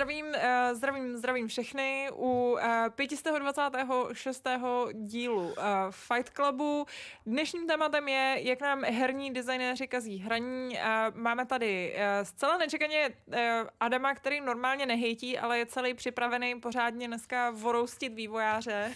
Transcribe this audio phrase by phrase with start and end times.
[0.00, 0.32] Zdravím, uh,
[0.72, 2.60] zdravím, zdravím všechny u uh,
[2.94, 4.46] 526.
[4.92, 5.54] dílu uh,
[5.90, 6.86] Fight Clubu.
[7.26, 10.68] Dnešním tématem je, jak nám herní designéři kazí hraní.
[10.68, 10.80] Uh,
[11.16, 13.36] máme tady uh, zcela nečekaně uh,
[13.80, 18.94] Adama, který normálně nehejtí, ale je celý připravený pořádně dneska voroustit vývojáře.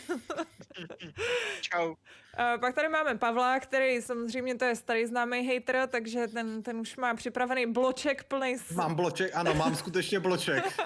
[1.61, 1.95] Čau.
[2.39, 6.77] Uh, pak tady máme Pavla, který samozřejmě to je starý známý hater, takže ten, ten
[6.77, 8.59] už má připravený bloček plný.
[8.59, 8.71] S...
[8.71, 10.65] Mám bloček, ano, mám skutečně bloček.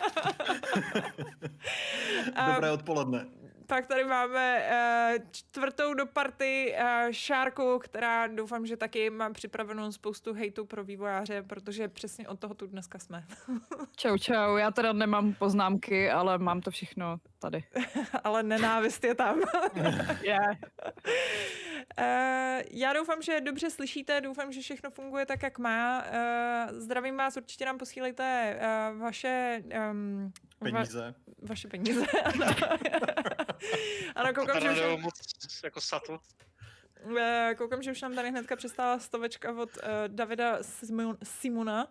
[2.54, 3.26] Dobré odpoledne.
[3.69, 9.92] Pak tady máme uh, čtvrtou do party uh, Šárku, která doufám, že taky má připravenou
[9.92, 13.25] spoustu hejtu pro vývojáře, protože přesně od toho tu dneska jsme.
[13.97, 14.56] čau, čau.
[14.56, 17.64] Já teda nemám poznámky, ale mám to všechno tady.
[18.25, 19.41] ale nenávist je tam.
[20.22, 20.56] yeah.
[21.98, 26.05] uh, já doufám, že dobře slyšíte, doufám, že všechno funguje tak, jak má.
[26.05, 28.58] Uh, zdravím vás, určitě nám posílejte
[28.92, 31.00] uh, vaše um, Peníze.
[31.00, 32.47] Va- vaše peníze, ano.
[34.16, 34.81] ano, koukám, že už...
[34.81, 35.00] Nám...
[35.00, 35.14] moc
[35.64, 36.19] jako satu.
[37.56, 40.59] Koukám, že už nám tady hnedka přestála stovečka od uh, Davida
[41.22, 41.87] Simona.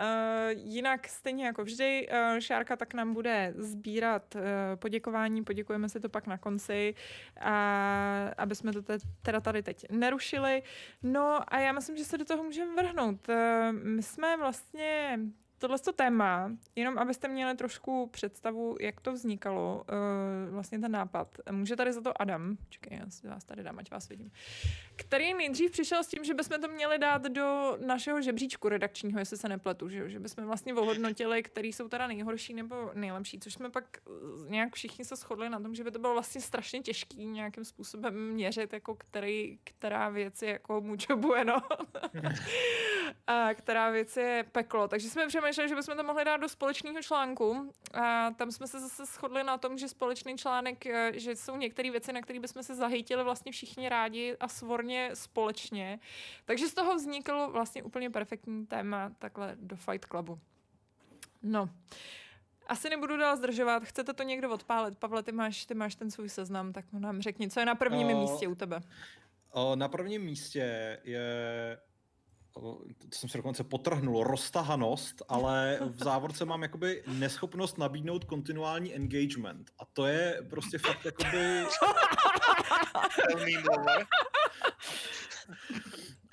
[0.00, 4.42] Uh, jinak stejně jako vždy, uh, Šárka tak nám bude sbírat uh,
[4.74, 6.94] poděkování, poděkujeme si to pak na konci,
[7.40, 10.62] a, aby jsme to te- teda tady teď nerušili.
[11.02, 13.28] No a já myslím, že se do toho můžeme vrhnout.
[13.70, 15.18] My jsme vlastně
[15.58, 19.84] tohle to téma, jenom abyste měli trošku představu, jak to vznikalo,
[20.48, 21.38] uh, vlastně ten nápad.
[21.50, 24.30] Může tady za to Adam, čekaj, já si vás tady dám, ať vás vidím,
[24.96, 29.36] který nejdřív přišel s tím, že bychom to měli dát do našeho žebříčku redakčního, jestli
[29.36, 33.70] se nepletu, že, že bychom vlastně ohodnotili, který jsou teda nejhorší nebo nejlepší, což jsme
[33.70, 33.98] pak
[34.48, 38.32] nějak všichni se shodli na tom, že by to bylo vlastně strašně těžký nějakým způsobem
[38.32, 41.56] měřit, jako který, která věc je jako mucho bueno
[43.26, 44.88] a která věc je peklo.
[44.88, 47.72] Takže jsme přemýšleli, že bychom to mohli dát do společného článku.
[47.94, 52.12] A tam jsme se zase shodli na tom, že společný článek, že jsou některé věci,
[52.12, 55.98] na které bychom se zahejtili vlastně všichni rádi a svorně společně.
[56.44, 60.38] Takže z toho vznikl vlastně úplně perfektní téma takhle do Fight Clubu.
[61.42, 61.70] No.
[62.66, 63.84] Asi nebudu dál zdržovat.
[63.84, 64.98] Chcete to někdo odpálit?
[64.98, 68.08] Pavle, ty máš, ty máš ten svůj seznam, tak nám řekni, co je na prvním
[68.08, 68.80] o, místě u tebe.
[69.50, 71.78] O, na prvním místě je
[72.54, 72.78] to
[73.12, 79.70] jsem se dokonce potrhnul, roztahanost, ale v závorce mám jakoby neschopnost nabídnout kontinuální engagement.
[79.78, 81.64] A to je prostě fakt jakoby...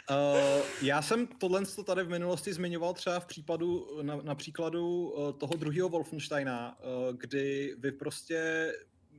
[0.10, 5.32] Uh, já jsem tohle tady v minulosti zmiňoval třeba v případu, na, na příkladu uh,
[5.32, 8.72] toho druhého Wolfensteina, uh, kdy vy prostě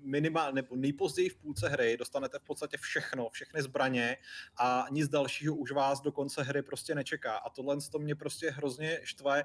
[0.07, 4.17] minimálně nebo nejpozději v půlce hry dostanete v podstatě všechno, všechny zbraně
[4.57, 7.37] a nic dalšího už vás do konce hry prostě nečeká.
[7.37, 9.45] A tohle to mě prostě hrozně štve.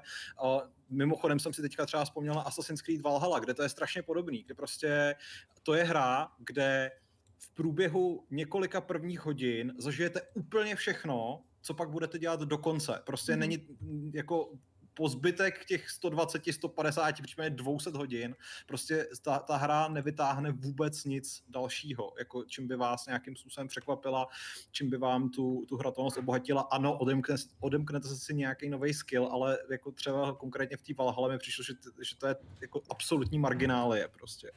[0.90, 4.42] Mimochodem jsem si teďka třeba vzpomněl na Assassin's Creed Valhalla, kde to je strašně podobný,
[4.42, 5.14] kde prostě
[5.62, 6.90] to je hra, kde
[7.38, 13.02] v průběhu několika prvních hodin zažijete úplně všechno, co pak budete dělat do konce.
[13.04, 13.38] Prostě mm.
[13.38, 13.66] není
[14.14, 14.52] jako
[14.94, 21.44] po zbytek těch 120, 150, případně 200 hodin, prostě ta, ta hra nevytáhne vůbec nic
[21.48, 24.26] dalšího, jako čím by vás nějakým způsobem překvapila,
[24.72, 26.62] čím by vám tu, tu hratelnost obohatila.
[26.62, 31.38] Ano, odemkne, odemknete si nějaký nový skill, ale jako třeba konkrétně v té Valhalla mi
[31.38, 31.72] přišlo, že,
[32.02, 34.52] že to je jako absolutní marginálie prostě.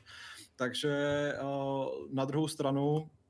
[0.56, 3.25] Takže uh, na druhou stranu Eh,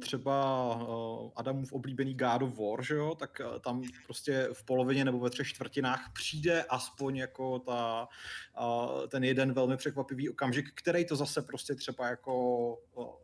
[0.00, 5.04] třeba uh, Adamův oblíbený God of War, že jo, tak uh, tam prostě v polovině
[5.04, 8.08] nebo ve třech čtvrtinách přijde aspoň jako ta,
[9.08, 12.78] ten jeden velmi překvapivý okamžik, který to zase prostě třeba jako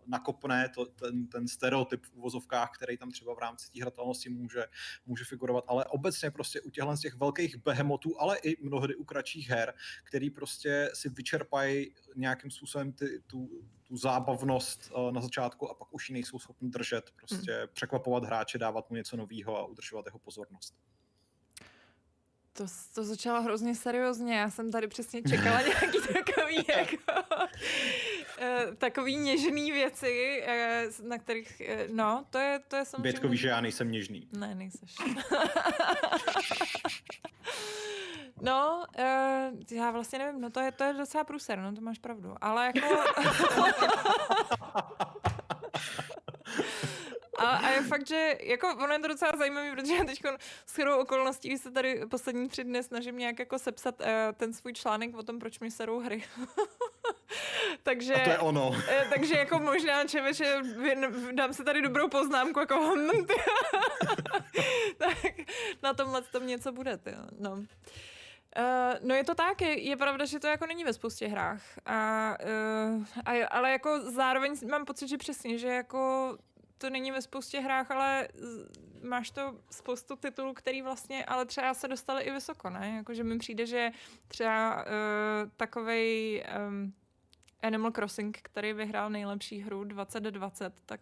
[0.06, 4.64] nakopne, to, ten, ten stereotyp v uvozovkách, který tam třeba v rámci té hratelnosti může,
[5.06, 9.04] může figurovat, ale obecně prostě u těchhle z těch velkých behemotů, ale i mnohdy u
[9.04, 9.74] kratších her,
[10.04, 13.48] který prostě si vyčerpají nějakým způsobem ty, tu,
[13.84, 17.68] tu zábavnost uh, na začátku a pak už ji nejsou schopni držet, prostě hmm.
[17.72, 20.74] překvapovat hráče, dávat mu něco nového a udržovat jeho pozornost.
[22.52, 22.64] To,
[22.94, 24.34] to začalo hrozně seriózně.
[24.34, 26.96] Já jsem tady přesně čekala nějaký takový, jako,
[28.40, 30.42] uh, takový něžný věci,
[31.00, 31.62] uh, na kterých,
[31.92, 33.12] no, to je, to je samozřejmě...
[33.12, 34.28] Bětko že já nejsem něžný.
[34.32, 34.94] Ne, nejseš.
[38.42, 41.98] No, uh, já vlastně nevím, no to je, to je docela průser, no to máš
[41.98, 42.96] pravdu, ale jako...
[47.38, 50.22] A, a je fakt, že jako ono je to docela zajímavé, protože já teď
[50.66, 54.06] s chorou okolností, když se tady poslední tři dny snažím nějak jako sepsat uh,
[54.36, 56.24] ten svůj článek o tom, proč mi serou hry.
[57.82, 58.68] takže, A to je ono.
[58.68, 58.76] uh,
[59.14, 60.60] takže jako možná, čeveče,
[61.32, 62.94] dám si tady dobrou poznámku, jako
[64.98, 65.18] tak
[65.82, 67.64] na tomhle tom něco bude, ty, no.
[68.58, 71.62] Uh, no je to tak, je, je pravda, že to jako není ve spoustě hrách,
[71.86, 72.36] a,
[72.96, 76.36] uh, a, ale jako zároveň mám pocit, že přesně, že jako
[76.78, 78.28] to není ve spoustě hrách, ale
[79.02, 82.94] máš to spoustu titulů, který vlastně, ale třeba se dostaly i vysoko, ne?
[82.96, 83.90] Jakože mi přijde, že
[84.28, 86.94] třeba uh, takovej um,
[87.62, 91.00] Animal Crossing, který vyhrál nejlepší hru 2020, tak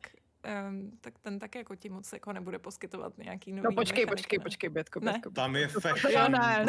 [0.68, 4.14] um, tak ten tak jako ti moc jako nebude poskytovat nějaký nový No počkej, mechaniky,
[4.16, 4.42] počkej, ne?
[4.42, 5.12] počkej, Bětko, Ne?
[5.12, 5.30] Bětko.
[5.30, 6.32] Tam je Jo, fashion.
[6.32, 6.66] ne.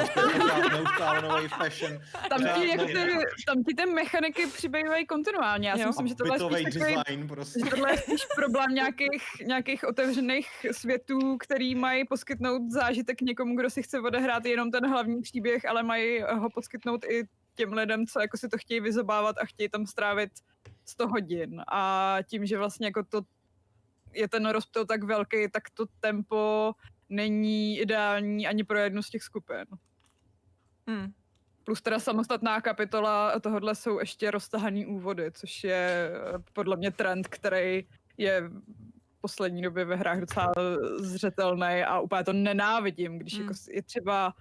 [0.71, 1.99] Neustále nový fashion.
[2.29, 2.93] Tam ti, jako ty,
[3.47, 5.69] tam ti ty mechaniky přibývají kontinuálně.
[5.69, 5.87] Já si Jo.
[5.87, 7.59] myslím, že tohle je spíš takový, design prostě.
[7.59, 13.69] že tohle je spíš problém nějakých, nějakých otevřených světů, který mají poskytnout zážitek někomu, kdo
[13.69, 17.23] si chce odehrát jenom ten hlavní příběh, ale mají ho poskytnout i
[17.55, 20.29] těm lidem, co jako si to chtějí vyzobávat a chtějí tam strávit
[20.85, 21.61] 100 hodin.
[21.71, 23.21] A tím, že vlastně jako to
[24.13, 26.73] je ten rozptyl tak velký, tak to tempo
[27.09, 29.65] není ideální ani pro jednu z těch skupin.
[30.87, 31.13] Hmm.
[31.63, 37.27] Plus teda samostatná kapitola tohohle jsou ještě roztahaný úvody, což je eh, podle mě trend,
[37.27, 37.87] který
[38.17, 40.51] je v poslední době ve hrách docela
[40.99, 43.43] zřetelný a úplně to nenávidím, když Hmm.
[43.43, 44.33] jako je třeba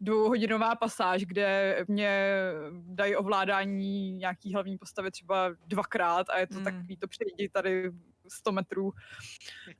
[0.00, 2.34] dvouhodinová pasáž, kde mě
[2.72, 6.64] dají ovládání nějaký hlavní postavy třeba dvakrát a je to Hmm.
[6.64, 7.90] takový to přejdi tady
[8.28, 8.92] 100 metrů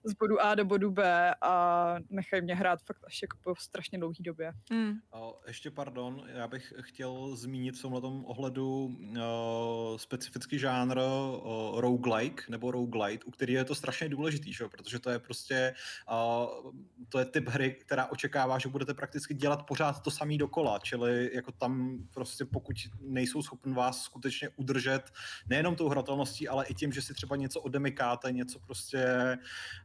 [0.05, 3.99] z bodu A do bodu B a nechají mě hrát fakt až jako po strašně
[3.99, 4.53] dlouhé době.
[4.71, 4.93] Hmm.
[5.13, 12.71] A ještě pardon, já bych chtěl zmínit v tomhle uh, specifický žánr uh, roguelike nebo
[12.71, 14.65] roguelite, u který je to strašně důležitý, že?
[14.65, 15.75] jo, protože to je prostě
[16.11, 16.73] uh,
[17.09, 21.31] to je typ hry, která očekává, že budete prakticky dělat pořád to samý dokola, čili
[21.35, 25.03] jako tam prostě pokud nejsou schopni vás skutečně udržet
[25.49, 29.39] nejenom tou hratelností, ale i tím, že si třeba něco odemykáte, něco prostě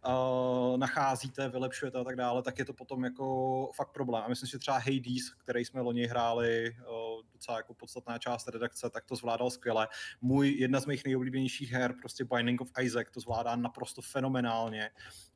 [0.07, 4.23] uh, nacházíte, vylepšujete a tak dále, tak je to potom jako fakt problém.
[4.23, 8.47] A myslím si, že třeba Hades, který jsme loni hráli, uh, docela jako podstatná část
[8.47, 9.87] redakce, tak to zvládal skvěle.
[10.21, 14.89] Můj, jedna z mých nejoblíbenějších her, prostě Binding of Isaac, to zvládá naprosto fenomenálně.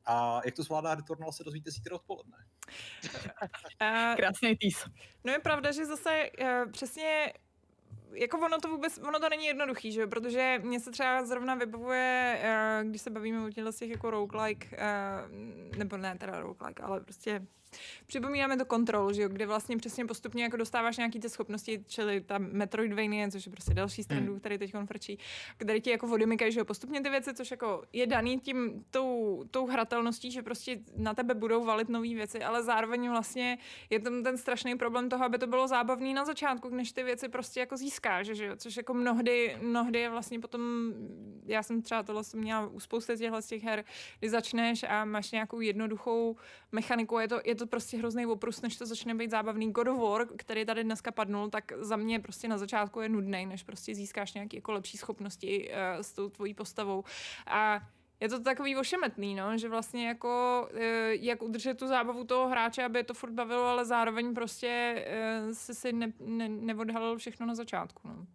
[0.04, 2.36] A jak to zvládá Returnal, se dozvíte zítra odpoledne.
[3.82, 4.84] Uh, Krásný týs.
[5.24, 7.32] No je pravda, že zase uh, přesně
[8.12, 12.40] jako ono to vůbec, ono to není jednoduchý, že protože mně se třeba zrovna vybavuje,
[12.42, 17.00] uh, když se bavíme o těchto těch jako roguelike, uh, nebo ne teda roguelike, ale
[17.00, 17.46] prostě
[18.06, 22.20] připomínáme to kontrol, že jo, kde vlastně přesně postupně jako dostáváš nějaký ty schopnosti, čili
[22.20, 25.18] ta Metroidvania, což je prostě další z trendů, který teď frčí,
[25.56, 29.44] který ti jako odymykají, že jo, postupně ty věci, což jako je daný tím, tou,
[29.50, 33.58] tou hratelností, že prostě na tebe budou valit nové věci, ale zároveň vlastně
[33.90, 37.28] je tam ten strašný problém toho, aby to bylo zábavný na začátku, než ty věci
[37.28, 38.56] prostě jako získáš, že jo?
[38.56, 40.92] což jako mnohdy, mnohdy je vlastně potom,
[41.46, 43.84] já jsem třeba tohle jsem měla u spousty těchto z těch her,
[44.18, 46.36] kdy začneš a máš nějakou jednoduchou
[46.72, 49.72] mechaniku, je to, je to prostě hrozný oprus, než to začne být zábavný.
[49.72, 53.46] God of War, který tady dneska padnul, tak za mě prostě na začátku je nudný,
[53.46, 57.04] než prostě získáš nějaké jako lepší schopnosti uh, s tou tvojí postavou.
[57.46, 57.80] A
[58.20, 62.84] je to takový ošemetný, no, že vlastně jako, eh, jak udržet tu zábavu toho hráče,
[62.84, 67.46] aby je to furt bavilo, ale zároveň prostě eh, si si ne, ne, neodhalil všechno
[67.46, 68.26] na začátku, no.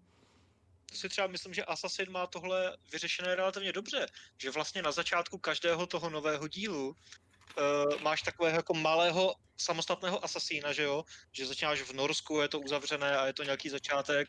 [0.86, 5.38] To si třeba myslím, že Assassin má tohle vyřešené relativně dobře, že vlastně na začátku
[5.38, 6.96] každého toho nového dílu
[7.58, 11.04] uh, máš takového jako malého samostatného asasína, že jo?
[11.32, 14.28] Že začínáš v Norsku, je to uzavřené a je to nějaký začátek.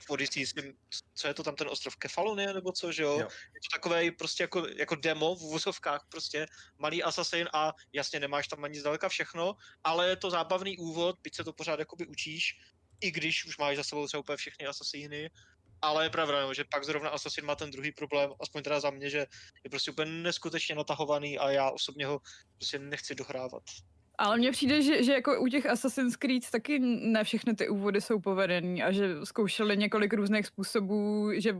[0.00, 0.74] V Odyssey s tím,
[1.14, 3.18] co je to tam ten ostrov Kefalonie nebo co, že jo?
[3.20, 3.28] Jo.
[3.28, 6.46] Je to takový prostě jako, jako demo v úvozovkách, prostě
[6.78, 11.36] malý asasin a jasně nemáš tam ani zdaleka všechno, ale je to zábavný úvod, byť
[11.36, 12.56] se to pořád jakoby učíš,
[13.00, 15.30] i když už máš za sebou třeba úplně všechny asasíny,
[15.82, 18.90] ale je pravda, no, že pak zrovna Assassin má ten druhý problém, aspoň teda za
[18.90, 19.26] mě, že
[19.64, 22.20] je prostě úplně neskutečně natahovaný a já osobně ho
[22.56, 23.62] prostě nechci dohrávat.
[24.18, 28.00] Ale mně přijde, že, že jako u těch Assassin's Creed taky ne všechny ty úvody
[28.00, 31.56] jsou povedený a že zkoušeli několik různých způsobů, že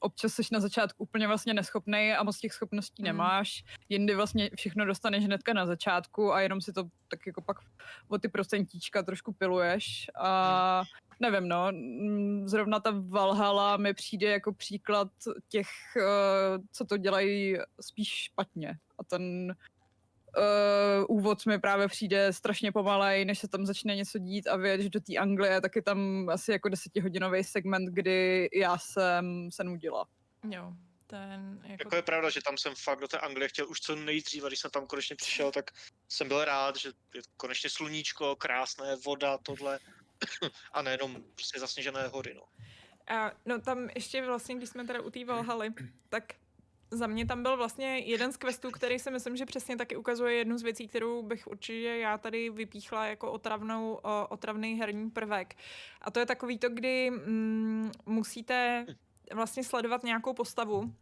[0.00, 3.06] občas jsi na začátku úplně vlastně neschopný a moc těch schopností Mm.
[3.06, 3.64] nemáš.
[3.88, 7.56] Jindy vlastně všechno dostaneš hnedka na začátku a jenom si to tak jako pak
[8.08, 10.82] o ty procentíčka trošku piluješ a
[11.20, 15.08] nevím, no, mm, zrovna ta Valhalla mi přijde jako příklad
[15.48, 18.78] těch, eh, co to dělají spíš špatně.
[18.98, 19.54] A ten
[20.38, 24.82] Uh, úvod mi právě přijde strašně pomalej, než se tam začne něco dít a vědět,
[24.82, 29.64] že do té Anglie, tak je tam asi jako desetihodinový segment, kdy já jsem se
[29.64, 30.06] nudila.
[30.50, 30.72] Jo,
[31.06, 31.82] ten jako...
[31.82, 34.60] Jako je pravda, že tam jsem fakt do té Anglie chtěl už co nejdříve, když
[34.60, 35.70] jsem tam konečně přišel, tak
[36.08, 39.78] jsem byl rád, že je konečně sluníčko, krásné, voda, tohle.
[40.72, 42.42] A nejenom prostě zasněžené hory, no.
[43.16, 45.72] A, no tam ještě vlastně, když jsme teda u té Valhaly,
[46.08, 46.24] tak
[46.90, 50.34] za mě tam byl vlastně jeden z questů, který si myslím, že přesně taky ukazuje
[50.34, 55.54] jednu z věcí, kterou bych určitě já tady vypíchla jako otravnou, o, otravný herní prvek.
[56.00, 58.86] A to je takový to, kdy mm, musíte
[59.34, 60.94] vlastně sledovat nějakou postavu,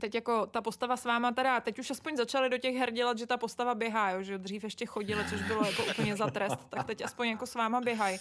[0.00, 3.18] Teď jako ta postava s váma teda, teď už aspoň začali do těch her dělat,
[3.18, 6.58] že ta postava běhá, jo, že dřív ještě chodili, což bylo jako úplně za trest,
[6.68, 8.18] tak teď aspoň jako s váma běhají.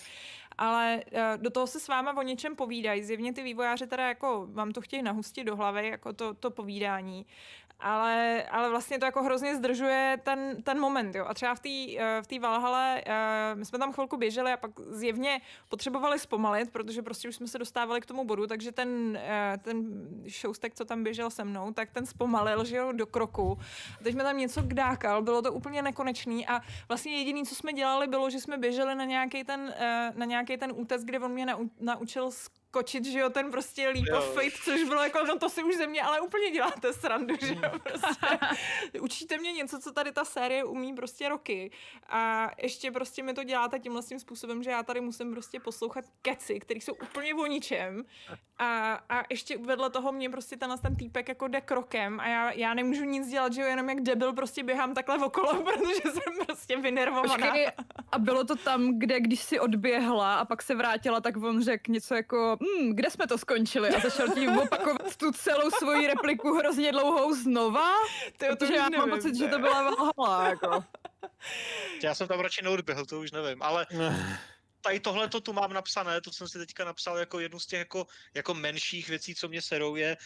[0.57, 3.03] Ale uh, do toho se s váma o něčem povídají.
[3.03, 7.25] Zjevně ty vývojáři teda jako vám to chtějí nahustit do hlavy, jako to, to povídání.
[7.79, 11.25] Ale, ale vlastně to jako hrozně zdržuje ten, ten moment, jo.
[11.27, 14.57] A třeba v té uh, v té Valhale, uh, my jsme tam chvilku běželi a
[14.57, 18.89] pak zjevně potřebovali zpomalit, protože prostě už jsme se dostávali k tomu bodu, takže ten,
[19.21, 23.57] uh, ten šoustek, co tam běžel se mnou, tak ten zpomalil, že jo, do kroku.
[23.99, 27.73] A teď jsme tam něco kdákal, bylo to úplně nekonečný a vlastně jediné, co jsme
[27.73, 29.73] dělali, bylo, že jsme běželi na nějaký ten,
[30.15, 32.31] na nějaký ten útes, kde on mě nau, naučil
[32.75, 34.17] skočit, že jo, ten prostě leap Jo.
[34.17, 37.35] of faith, což bylo jako, no to si už ze mě ale úplně děláte srandu,
[37.41, 38.37] že jo, prostě.
[39.01, 41.71] Učíte mě něco, co tady ta série umí prostě roky
[42.09, 46.05] a ještě prostě mi to děláte tímhle tím způsobem, že já tady musím prostě poslouchat
[46.21, 48.03] keci, který jsou úplně o ničem
[48.57, 52.51] a, a ještě vedle toho mě prostě tenhle ten týpek jako jde krokem a já,
[52.51, 56.45] já nemůžu nic dělat, že jo, jenom jak debil prostě běhám takhle okolo, protože jsem
[56.45, 57.45] prostě vynervovaná.
[57.45, 57.67] Počkej,
[58.11, 61.91] a bylo to tam, kde když si odběhla a pak se vrátila, tak on řekl
[61.91, 63.89] něco jako, hm, kde jsme to skončili?
[63.89, 67.91] A začal tím opakovat tu celou svoji repliku hrozně dlouhou znova,
[68.37, 69.51] to protože já mám nevím, pocit, že ne.
[69.51, 70.83] to byla Valhalla, jako.
[72.03, 73.87] Já jsem tam radši neodběhl, to už nevím, ale
[74.81, 77.79] tady tohle to tu mám napsané, to jsem si teďka napsal jako jednu z těch
[77.79, 80.17] jako, jako menších věcí, co mě serou, je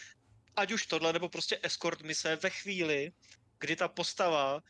[0.56, 3.12] ať už tohle, nebo prostě escort mise ve chvíli,
[3.58, 4.60] kdy ta postava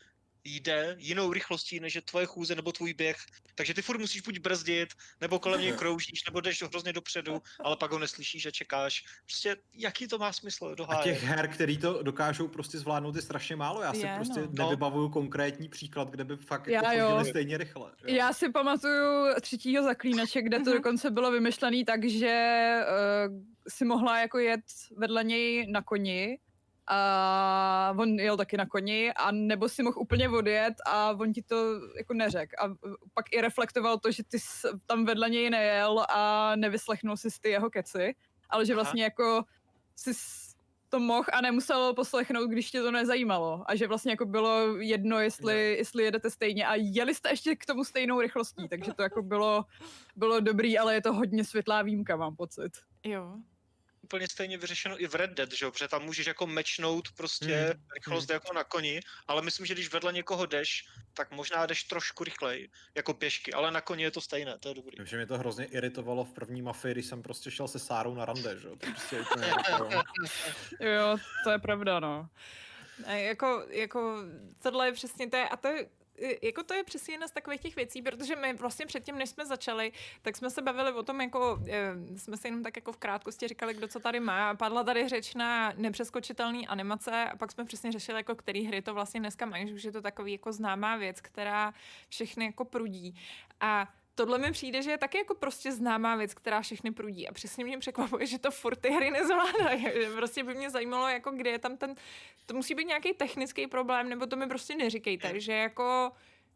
[0.43, 3.17] jde jinou rychlostí, než je tvoje chůze nebo tvůj běh.
[3.55, 4.89] Takže ty furt musíš buď brzdit,
[5.21, 9.03] nebo kolem něj kroužíš, nebo jdeš hrozně dopředu, ale pak ho neslyšíš a čekáš.
[9.25, 13.21] Prostě jaký to má smysl do A těch her, který to dokážou prostě zvládnout, je
[13.21, 13.81] strašně málo.
[13.81, 14.63] Já si Je, prostě no.
[14.65, 17.25] nevybavuju konkrétní příklad, kde by fakt Já jako jo.
[17.25, 17.91] stejně rychle.
[18.07, 18.15] jo.
[18.15, 20.73] Já si pamatuju třetího zaklínače, kde to Mhm.
[20.77, 22.75] dokonce bylo vymyšlené tak, že
[23.29, 23.35] uh,
[23.67, 24.61] si mohla jako jet
[24.97, 26.37] vedle něj na koni
[26.87, 31.41] a on jel taky na koni, a nebo si mohl úplně odjet a on ti
[31.41, 31.55] to
[31.97, 32.55] jako neřekl.
[32.59, 32.67] A
[33.13, 37.49] pak i reflektoval to, že ty jsi tam vedle něj nejel a nevyslechnul si ty
[37.49, 38.15] jeho keci,
[38.49, 38.81] ale že Aha.
[38.81, 39.43] vlastně jako
[39.95, 40.11] si
[40.89, 43.63] to mohl a nemusel poslechnout, když tě to nezajímalo.
[43.65, 46.67] A že vlastně jako bylo jedno, jestli, jestli jedete stejně.
[46.67, 49.65] A jeli jste ještě k tomu stejnou rychlostí, takže to jako bylo,
[50.15, 52.71] bylo dobrý, ale je to hodně světlá výjimka, mám pocit.
[53.03, 53.35] Jo.
[54.11, 55.71] Úplně stejně vyřešeno i v Red Dead, že jo?
[55.71, 57.87] Protože tam můžeš jako mečnout prostě Hmm, hmm.
[57.95, 62.23] rychlost jako na koni, ale myslím, že když vedle někoho jdeš, tak možná jdeš trošku
[62.23, 64.97] rychleji, jako pěšky, ale na koni je to stejné, to je dobrý.
[64.97, 68.15] Vím, že mě to hrozně iritovalo v první mafii, když jsem prostě šel se Sárou
[68.15, 68.75] na rande, že jo?
[68.75, 69.89] To prostě úplně jako...
[70.79, 72.29] Jo, to je pravda, no.
[73.05, 74.17] A jako, jako
[74.61, 75.89] tohle je přesně to je, a to je,
[76.41, 79.45] jako to je přesně jedna z takových těch věcí, protože my vlastně předtím, než jsme
[79.45, 79.91] začali,
[80.21, 83.47] tak jsme se bavili o tom, jako eh, jsme si jenom tak jako v krátkosti
[83.47, 84.55] říkali, kdo co tady má.
[84.55, 88.93] Padla tady řeč na nepřeskočitelné animace a pak jsme přesně řešili, jako který hry to
[88.93, 91.73] vlastně dneska mají, že už je to takový jako známá věc, která
[92.09, 93.15] všechny jako prudí.
[93.59, 97.27] A tohle mi přijde, že je taky jako prostě známá věc, která všechny prudí.
[97.27, 99.87] A přesně mě překvapuje, že to furt ty hry nezvládají.
[100.15, 101.95] Prostě by mě zajímalo, jako kde je tam ten...
[102.45, 106.11] To musí být nějaký technický problém, nebo to mi prostě neříkejte, že jako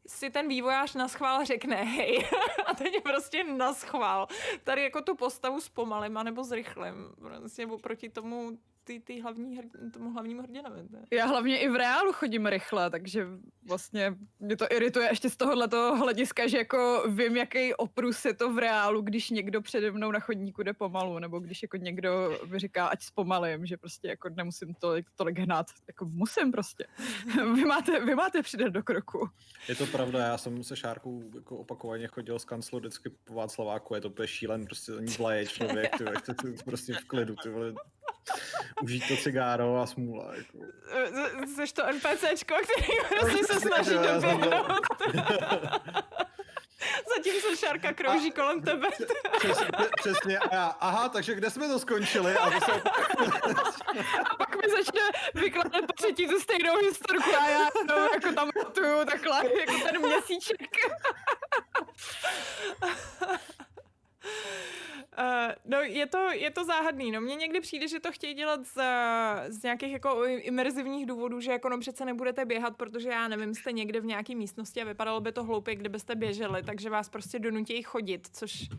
[0.07, 2.29] si ten vývojář na schvál řekne, hej,
[2.65, 4.27] a teď je prostě na schvál.
[4.63, 6.95] Tady jako tu postavu zpomalím, anebo zrychlím.
[7.19, 10.83] Prostě oproti tomu ty, ty hlavní, hr- tomu hlavnímu hrdinovi.
[10.89, 11.05] ne?
[11.11, 13.27] Já hlavně i v reálu chodím rychle, takže
[13.67, 18.53] vlastně mě to irituje ještě z tohohle hlediska, že jako vím, jaký oprus je to
[18.53, 22.59] v reálu, když někdo přede mnou na chodníku jde pomalu, nebo když jako někdo mi
[22.59, 25.65] říká, ať zpomalím, že prostě jako nemusím tolik, tolik hnát.
[25.87, 26.85] Jako musím prostě.
[27.55, 29.29] vy, máte, vy máte přidat do kroku.
[29.67, 33.95] Je to pravda, já jsem se Šárkou jako opakovaně chodil z kanclu vždycky po Václaváku,
[33.95, 37.35] je to úplně šílen, prostě ani vlaje člověk, ty, vole, chce tu prostě v klidu,
[37.43, 37.73] ty vole,
[38.81, 40.57] užít to cigáro a smůla, jako.
[41.47, 42.87] Jsi to NPCčko, který
[43.19, 44.87] prostě se snaží doběhnout.
[47.15, 48.87] Zatímco šárka krouží kolem tebe.
[49.39, 49.67] Přesně,
[49.97, 50.39] přesně.
[50.39, 52.37] A já, aha, takže kde jsme to skončili?
[52.37, 52.71] A se
[54.31, 55.01] A pak mi začne
[55.33, 60.01] vykládat po třetí tu stejnou historku a já no, jako tam tu takhle, jako ten
[60.01, 60.61] měsíček.
[65.17, 67.11] Uh, no, je to, je to záhadný.
[67.11, 68.77] No, mně někdy přijde, že to chtějí dělat z,
[69.47, 73.71] z nějakých jako imerzivních důvodů, že jako no přece nebudete běhat, protože já nevím, jste
[73.71, 77.83] někde v nějaké místnosti a vypadalo by to hloupě, kdybyste běželi, takže vás prostě donutí
[77.83, 78.69] chodit, což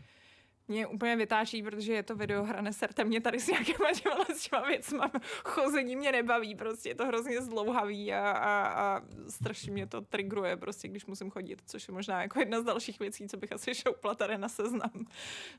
[0.67, 4.67] mě úplně vytáčí, protože je to videohra, neserte mě tady s nějakýma těma, s těma
[4.67, 5.11] věcma.
[5.43, 10.57] Chození mě nebaví, prostě je to hrozně zdlouhavý a, a, a strašně mě to trigruje,
[10.57, 13.75] prostě když musím chodit, což je možná jako jedna z dalších věcí, co bych asi
[13.75, 15.05] šoupla tady na seznam.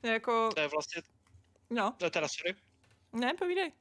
[0.03, 1.03] jako, To je vlastně,
[1.71, 2.55] no, to je teda sorry.
[3.13, 3.73] ne, povídej.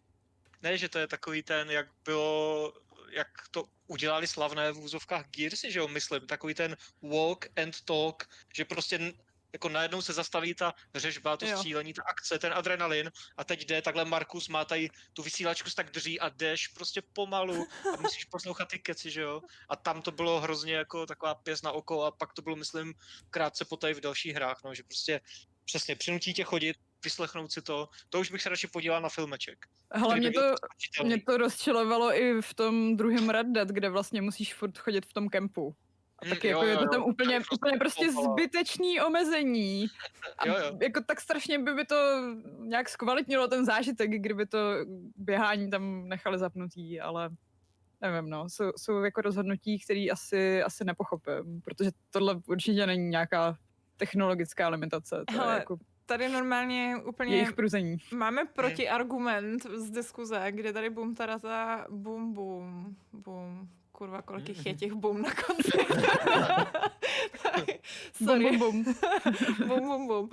[0.62, 2.74] Ne, že to je takový ten, jak bylo,
[3.12, 8.28] jak to udělali slavné v úzovkách Gearsy, že jo, myslím, takový ten walk and talk,
[8.56, 9.14] že prostě
[9.58, 11.58] jako najednou se zastaví ta řežba, to Jo.
[11.58, 15.92] střílení, ta akce, ten adrenalin a teď jde, takhle Markus má tady tu vysílačku, tak
[15.92, 19.42] drží a jdeš prostě pomalu a musíš poslouchat ty keci, že jo.
[19.70, 22.94] A tam to bylo hrozně jako taková pěs na oko a pak to bylo, myslím,
[23.30, 25.22] krátce poté v dalších hrách, no, že prostě
[25.66, 29.66] přesně přinutí tě chodit, vyslechnout si to, to už bych se radši podíval na filmeček.
[29.94, 30.42] Hele, mě to,
[31.04, 35.14] mě to rozčilovalo i v tom druhém Red Dead, kde vlastně musíš furt chodit v
[35.14, 35.76] tom kempu.
[36.20, 37.78] A Mm, taky jo, jako je jo, to jo, tam to úplně, je prostě úplně
[37.78, 39.88] prostě zbytečný omezení.
[40.38, 40.78] A Jo, jo.
[40.82, 41.96] jako tak strašně by, by to
[42.60, 44.58] nějak zkvalitnilo ten zážitek, kdyby to
[45.16, 47.30] běhání tam nechali zapnutý, ale
[48.02, 53.58] nevím, no, jsou, jsou jako rozhodnutí, které asi, asi nepochopím, protože tohle určitě není nějaká
[53.98, 57.98] technologická limitace, to je Hele, jako Tady normálně úplně jejich pruzení.
[58.14, 63.70] máme protiargument z diskuze, kde tady bum tarata, bum bum, bum.
[63.98, 65.78] Kurva, kolik jich je těch bum na konci.
[67.56, 67.66] Bum,
[68.28, 68.58] Sorry.
[68.58, 68.96] bum, bum.
[69.68, 70.30] bum, bum, bum.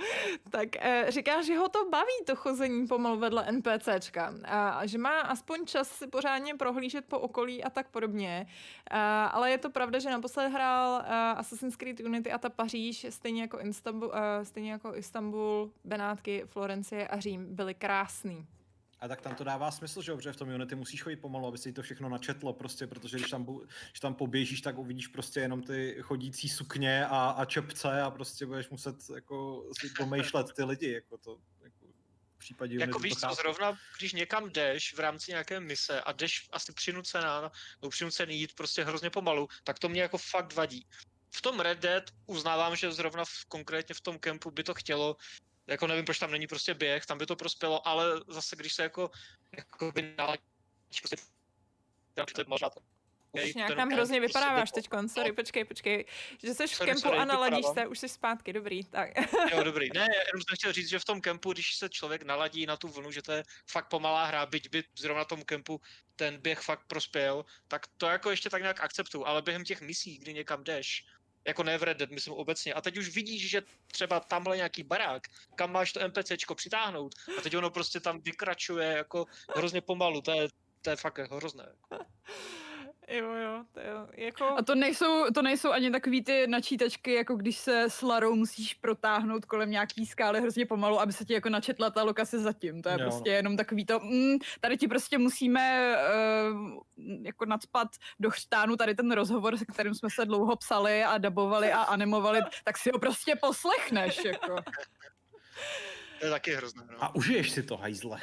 [0.50, 4.34] Tak eh, říká, že ho to baví, to chození pomalu vedle NPCčka.
[4.44, 8.46] A, a že má aspoň čas si pořádně prohlížet po okolí a tak podobně.
[8.90, 13.06] A, ale je to pravda, že naposled hrál uh, Assassin's Creed Unity a ta Paříž,
[13.10, 18.46] stejně jako, Istanbul, uh, stejně jako Istanbul, Benátky, Florencie a Řím byly krásný.
[19.04, 21.46] A tak tam to dává smysl, že jo, protože v tom Unity musíš chodit pomalu,
[21.46, 23.46] aby si to všechno načetlo, prostě, protože když tam,
[23.90, 28.46] když tam poběžíš, tak uvidíš prostě jenom ty chodící sukně a, a čepce a prostě
[28.46, 31.86] budeš muset jako si domýšlet ty lidi, jako to, jako
[32.34, 36.12] v případě Jako víš to co, zrovna když někam jdeš v rámci nějaké mise a
[36.12, 40.86] jdeš asi přinucená, nebo přinucený jít prostě hrozně pomalu, tak to mě jako fakt vadí.
[41.34, 45.16] V tom Red Dead uznávám, že zrovna v, konkrétně v tom kempu by to chtělo,
[45.66, 48.82] jako nevím, proč tam není prostě běh, tam by to prospělo, ale zase když se
[48.82, 49.10] jako,
[49.56, 51.16] jako by naladíš prostě
[52.14, 52.70] tam to je možná
[53.32, 56.04] Už nějak kemp hrozně prostě vypadáváš teď, sorry, počkej, počkej.
[56.42, 58.84] Že jsi v Sorry, kempu sorry, a naladíš se, už jsi zpátky, dobrý.
[58.84, 59.10] Tak.
[59.50, 59.88] Jo, dobrý.
[59.94, 62.88] Ne, jenom jsem chtěl říct, že v tom kempu, když se člověk naladí na tu
[62.88, 65.80] vlnu, že to je fakt pomalá hra, byť by zrovna tomu kempu
[66.16, 70.18] ten běh fakt prospěl, tak to jako ještě tak nějak akceptuju, ale během těch misí,
[70.18, 71.06] kdy někam jdeš,
[71.46, 74.82] jako ne v Red Dead, myslím obecně, a teď už vidíš, že třeba tamhle nějaký
[74.82, 75.22] barák,
[75.54, 79.26] kam máš to NPCčko přitáhnout, a teď ono prostě tam vykračuje jako
[79.56, 80.48] hrozně pomalu, to je,
[80.82, 81.72] to je fakt hrozné.
[83.08, 84.06] Jo, jo, to jo.
[84.12, 84.44] Jako...
[84.58, 88.74] A to nejsou, to nejsou ani takový ty načítačky, jako když se s Larou musíš
[88.74, 92.82] protáhnout kolem nějaký skály hrozně pomalu, aby se ti jako načetla ta lokace zatím.
[92.82, 93.04] To je Jo, no.
[93.04, 95.96] prostě jenom takový to, mm, tady ti prostě musíme
[96.50, 96.82] uh,
[97.22, 97.88] jako nadspat
[98.20, 102.40] do chřtánu tady ten rozhovor, se kterým jsme se dlouho psali a dabovali a animovali,
[102.64, 104.56] tak si ho prostě poslechneš, jako.
[106.20, 106.82] To je taky hrozné.
[106.92, 107.04] No.
[107.04, 108.18] A užiješ si to, hajzle.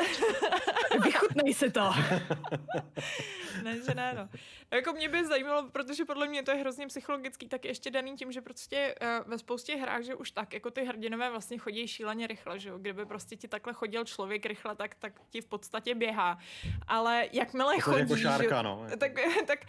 [1.04, 1.94] Vychutnej si to.
[3.64, 4.40] Ne, že ne, no.
[4.72, 8.32] Jako mě by zajímalo, protože podle mě to je hrozně psychologický, tak ještě daný tím,
[8.32, 12.28] že prostě uh, ve spoustě hrách, že už tak, jako ty hrdinové vlastně chodí šíleně
[12.28, 12.78] rychle, že jo.
[12.78, 16.40] Kdyby prostě ti takhle chodil člověk rychle, tak, tak ti v podstatě běhá.
[16.88, 18.86] Ale jakmile To chodí, jako že, šárka, no.
[18.98, 19.12] tak,
[19.48, 19.60] tak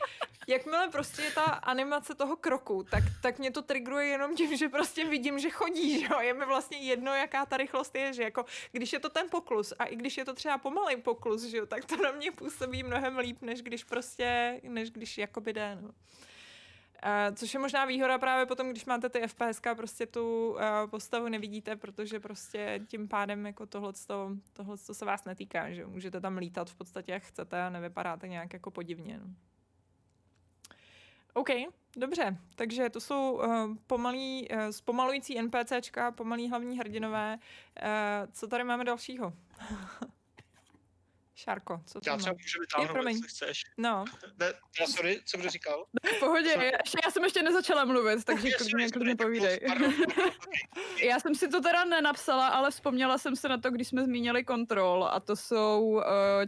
[0.49, 4.69] jakmile prostě je ta animace toho kroku, tak, tak mě to trigruje jenom tím, že
[4.69, 6.21] prostě vidím, že chodí, že jo.
[6.21, 9.73] Je mi vlastně jedno, jaká ta rychlost je, že jako, když je to ten poklus
[9.79, 12.83] a i když je to třeba pomalý poklus, že jo, tak to na mě působí
[12.83, 15.91] mnohem líp, než když prostě, než když jakoby jde, no.
[17.07, 21.29] Uh, což je možná výhoda právě potom, když máte ty FPS, prostě tu uh, postavu
[21.29, 26.71] nevidíte, protože prostě tím pádem jako tohleto, tohleto se vás netýká, že můžete tam lítat
[26.71, 29.19] v podstatě jak chcete a nevypadáte nějak jako podivně.
[29.19, 29.35] No.
[31.35, 31.49] OK,
[31.97, 37.39] dobře, takže to jsou uh, pomalý, uh, zpomalující NPCčka, pomalý hlavní hrdinové.
[37.83, 39.33] Uh, co tady máme dalšího?
[41.43, 43.63] Šárko, co to Já třeba můžu vytáhnout, jestli chceš.
[43.79, 44.05] No,
[44.39, 45.85] Ne, ne, sorry, co kdo říkal?
[46.17, 49.61] V pohodě, ještě, já jsem ještě nezačala mluvit, takže klidně, klidně povídej.
[51.05, 54.45] Já jsem si to teda nenapsala, ale vzpomněla jsem se na to, když jsme zmínili
[54.45, 56.03] kontrol a to jsou uh,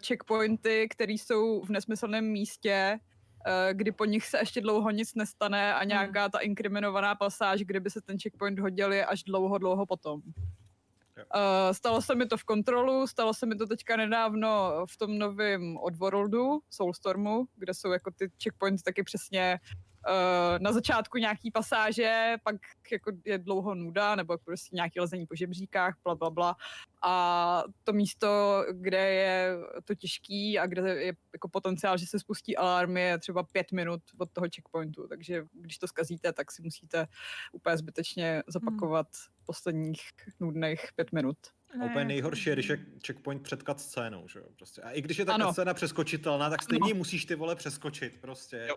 [0.07, 2.99] checkpointy, které jsou v nesmyslném místě,
[3.47, 7.91] uh, kdy po nich se ještě dlouho nic nestane a nějaká ta inkriminovaná pasáž, kdyby
[7.91, 10.21] se ten checkpoint hodil, je až dlouho, dlouho potom.
[11.17, 15.19] Uh, stalo se mi to v kontrolu, stalo se mi to teďka nedávno v tom
[15.19, 19.59] novém Oddworldu, Soulstormu, kde jsou jako ty checkpointy taky přesně
[20.59, 22.57] na začátku nějaký pasáže, pak
[22.93, 26.57] jako je dlouho nuda, nebo prostě nějaký lezení po žebříkách, bla, bla, bla.
[27.03, 32.57] A to místo, kde je to těžký a kde je jako potenciál, že se spustí
[32.57, 35.09] alarm, je třeba pět minut od toho checkpointu.
[35.09, 37.07] Takže když to zkazíte, tak si musíte
[37.53, 39.07] úplně zbytečně zapakovat
[39.47, 40.01] posledních
[40.41, 41.37] nudných pět minut.
[41.79, 41.87] ne.
[41.87, 44.83] Úplně nejhorší je, když je checkpoint před scénou, že jo, prostě.
[44.83, 45.53] A i když je ta Ano.
[45.53, 48.67] scéna přeskočitelná, tak stejně ji musíš ty vole přeskočit, prostě.
[48.69, 48.77] Jo.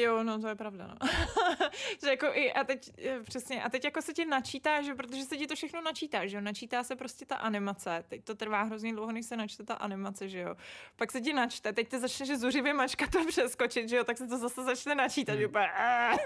[0.00, 0.94] Jo, no to je pravda, no.
[2.04, 5.22] že jako i, a teď, eh, přesně, a teď jako se ti načítá, že protože
[5.24, 8.62] se ti to všechno načítá, že jo, načítá se prostě ta animace, teď to trvá
[8.62, 10.56] hrozně dlouho, než se načte ta animace, že jo,
[10.96, 14.26] pak se ti načte, teď ty začneš zuřivě mačkat to přeskočit, že jo, tak se
[14.26, 15.50] to zase začne načítat, že Hmm.
[15.50, 16.16] úplně, "Ah."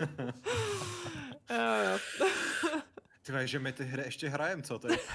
[1.50, 1.56] Jo,
[1.92, 1.98] jo.
[3.22, 4.78] Ty vole, že my ty hry ještě hrajem, co?
[4.78, 4.98] To je...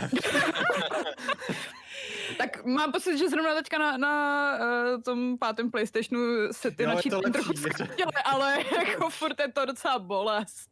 [2.37, 4.57] Tak mám pocit, že zrovna teďka na, na
[4.95, 9.65] uh, tom pátém PlayStationu se ty to načítky trochu zkrátily, ale jako furt je to
[9.65, 10.69] docela bolest.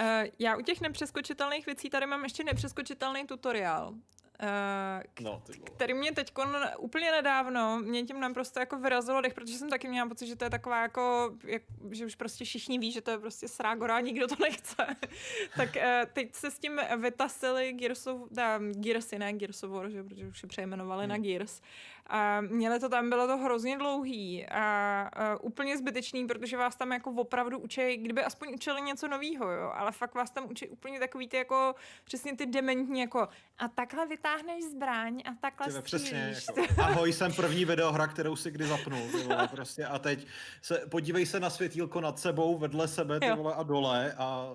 [0.00, 0.04] Uh,
[0.38, 3.94] já u těch nepřeskočitelných věcí tady mám ještě nepřeskočitelný tutoriál.
[4.42, 5.70] Uh, No, ty vole.
[5.74, 6.32] který mě teď
[6.78, 10.44] úplně nedávno, mě tím naprosto jako vyrazilo dech, protože jsem taky měla pocit, že to
[10.44, 14.00] je taková jako, jak, že už prostě všichni ví, že to je prostě srágora a
[14.00, 14.76] nikdo to nechce.
[15.56, 20.04] tak uh, teď se s tím vytasili Gearsov, da, Gearsy, ne Gears of War, že,
[20.04, 21.10] protože už je přejmenovali hmm.
[21.10, 21.60] na Gears.
[22.08, 26.92] A měli to tam, bylo to hrozně dlouhý a uh, úplně zbytečný, protože vás tam
[26.92, 30.98] jako opravdu učí, kdyby aspoň učili něco nového, jo, ale fakt vás tam učí úplně
[30.98, 36.34] takový ty jako, přesně ty dementní, jako a takhle vytáhneš zbraň a takhle vole, přesně,
[36.48, 40.26] jako, ahoj, jsem první videohra, kterou si kdy zapnul, ty vole, prostě, a teď
[40.62, 44.54] se, podívej se na světýlko nad sebou, vedle sebe, ty vole, a dole, a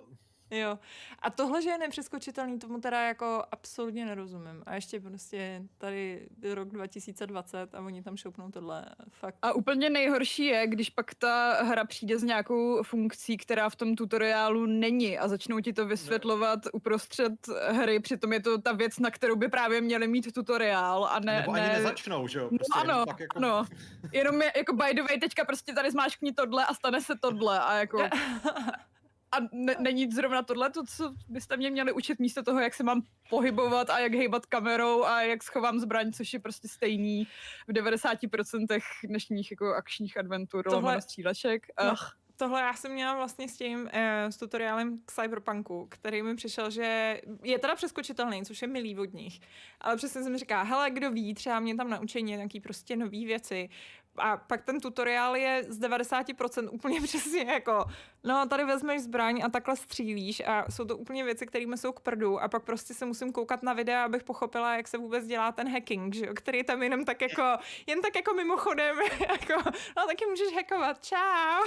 [0.53, 0.79] Jo.
[1.19, 4.63] A tohle, že je nepřeskočitelný, tomu teda jako absolutně nerozumím.
[4.65, 8.85] A ještě prostě tady rok 2020 a oni tam šoupnou tohle.
[9.09, 9.35] Fakt.
[9.41, 13.95] A úplně nejhorší je, když pak ta hra přijde s nějakou funkcí, která v tom
[13.95, 17.33] tutoriálu není a začnou ti to vysvětlovat uprostřed
[17.69, 21.39] hry, přitom je to ta věc, na kterou by právě měli mít tutoriál a ne...
[21.39, 21.73] nebo ani ne...
[21.73, 22.49] nezačnou, že jo?
[22.51, 23.65] No Prostě jenom ano, tak jako, ano.
[24.11, 27.59] Jenom je, jako by the way, teďka prostě tady zmáčkni tohle a stane se tohle
[27.59, 28.03] a jako...
[29.33, 32.83] A ne, není zrovna tohle to, co byste mě měli učit místo toho, jak se
[32.83, 37.27] mám pohybovat a jak hejbat kamerou a jak schovám zbraň, což je prostě stejný
[37.67, 41.65] v 90% dnešních jako akčních adventur, Tohle- stříleček.
[41.83, 46.21] No, Ach, Tohle já jsem měla vlastně s tím, eh, s tutoriálem k Cyberpunku, který
[46.21, 49.39] mi přišel, že je teda přeskočitelný, což je milý od nich.
[49.81, 53.69] Ale přesně jsem říká, hele, kdo ví, třeba mě tam naučí nějaký prostě nový věci.
[54.17, 57.85] A pak ten tutoriál je z 90% úplně přesně jako,
[58.23, 61.99] no tady vezmeš zbraň a takhle střílíš a jsou to úplně věci, kterými jsou k
[61.99, 65.51] prdu a pak prostě se musím koukat na videa, abych pochopila, jak se vůbec dělá
[65.51, 70.25] ten hacking, že který tam jenom tak jako, jen tak jako mimochodem, jako, no taky
[70.25, 71.63] můžeš hackovat, čau.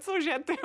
[0.00, 0.58] Cože, ty.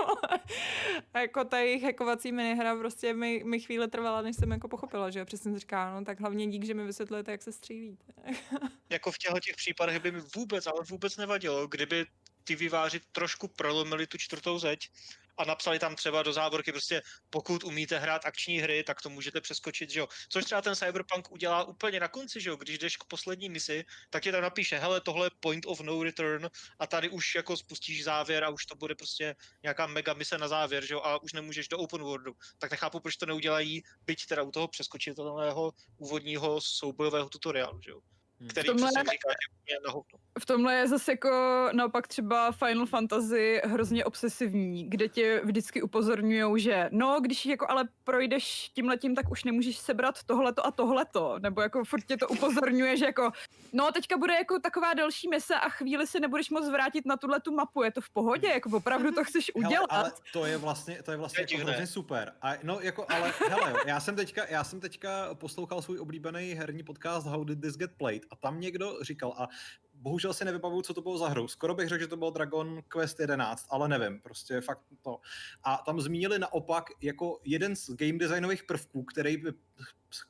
[1.13, 5.09] A jako ta jejich hackovací minihra prostě mi, mi chvíli trvala, než jsem jako pochopila,
[5.09, 5.25] že jo.
[5.25, 7.97] Přesně říkala, no tak hlavně dík, že mi vysvětlujete, jak se střílí.
[8.89, 12.05] Jako v těch případech by mi vůbec, ale vůbec nevadilo, kdyby
[12.43, 14.89] ty výváři trošku prolomili tu čtvrtou zeď
[15.37, 19.41] a napsali tam třeba do závorky prostě pokud umíte hrát akční hry, tak to můžete
[19.41, 20.07] přeskočit, že jo.
[20.29, 22.55] Což třeba ten Cyberpunk udělá úplně na konci, že jo.
[22.55, 26.03] Když jdeš k poslední misi, tak ti tam napíše, hele, tohle je point of no
[26.03, 30.37] return a tady už jako spustíš závěr a už to bude prostě nějaká mega mise
[30.37, 32.33] na závěr, že jo, a už nemůžeš do open worldu.
[32.57, 38.14] Tak nechápu, proč to neudělají, byť teda u toho přeskočitelného úvodního soubojového tutoriálu, že jo.
[38.39, 38.49] Hmm.
[38.49, 40.19] Který tomhle- přesně říká, že je na hovno.
[40.39, 46.61] v tomhle je zase jako naopak třeba Final Fantasy hrozně obsesivní, kde tě vždycky upozorňují,
[46.63, 51.61] že no, když jako ale projdeš tímhletím, tak už nemůžeš sebrat tohleto a tohleto, nebo
[51.61, 53.31] jako furt tě to upozorňuje, že jako
[53.73, 57.39] no, teďka bude jako taková další mise a chvíli se nebudeš moc vrátit na tuhle
[57.39, 59.87] tu mapu, je to v pohodě, jako opravdu to chceš Hele, udělat.
[59.89, 62.33] ale to je vlastně, to je vlastně jako hrozně super.
[62.41, 66.53] A, no jako, ale hele, jo, já jsem teďka, já jsem teďka poslouchal svůj oblíbený
[66.53, 69.47] herní podcast How Did This Get Played a tam někdo říkal a
[69.93, 71.47] bohužel si nevybavuju, co to bylo za hru.
[71.47, 75.19] Skoro bych řekl, že to bylo Dragon Quest 11, ale nevím, prostě fakt to.
[75.63, 79.53] A tam zmínili naopak jako jeden z game designových prvků, který by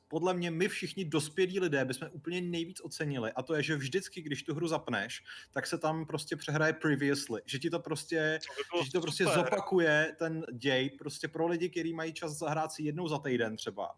[0.08, 4.22] podle mě my všichni dospělí lidé bychom úplně nejvíc ocenili a to je, že vždycky,
[4.22, 8.78] když tu hru zapneš, tak se tam prostě přehraje previously, že ti to prostě, To
[8.78, 9.38] by že ti to prostě super.
[9.38, 13.94] zopakuje ten děj prostě pro lidi, kteří mají čas zahrát si jednou za týden třeba.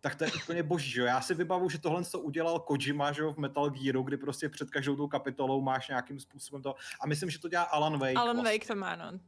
[0.00, 1.06] Tak to je úplně boží, že jo?
[1.06, 4.48] Já si vybavu, že tohle to udělal Kojima, že jo, v Metal Gearu, kdy prostě
[4.48, 6.74] před každou tou kapitolou máš nějakým způsobem to.
[7.00, 8.16] A myslím, že to dělá Alan Wake.
[8.16, 8.52] Alan vlastně.
[8.52, 9.20] Wake to má, no.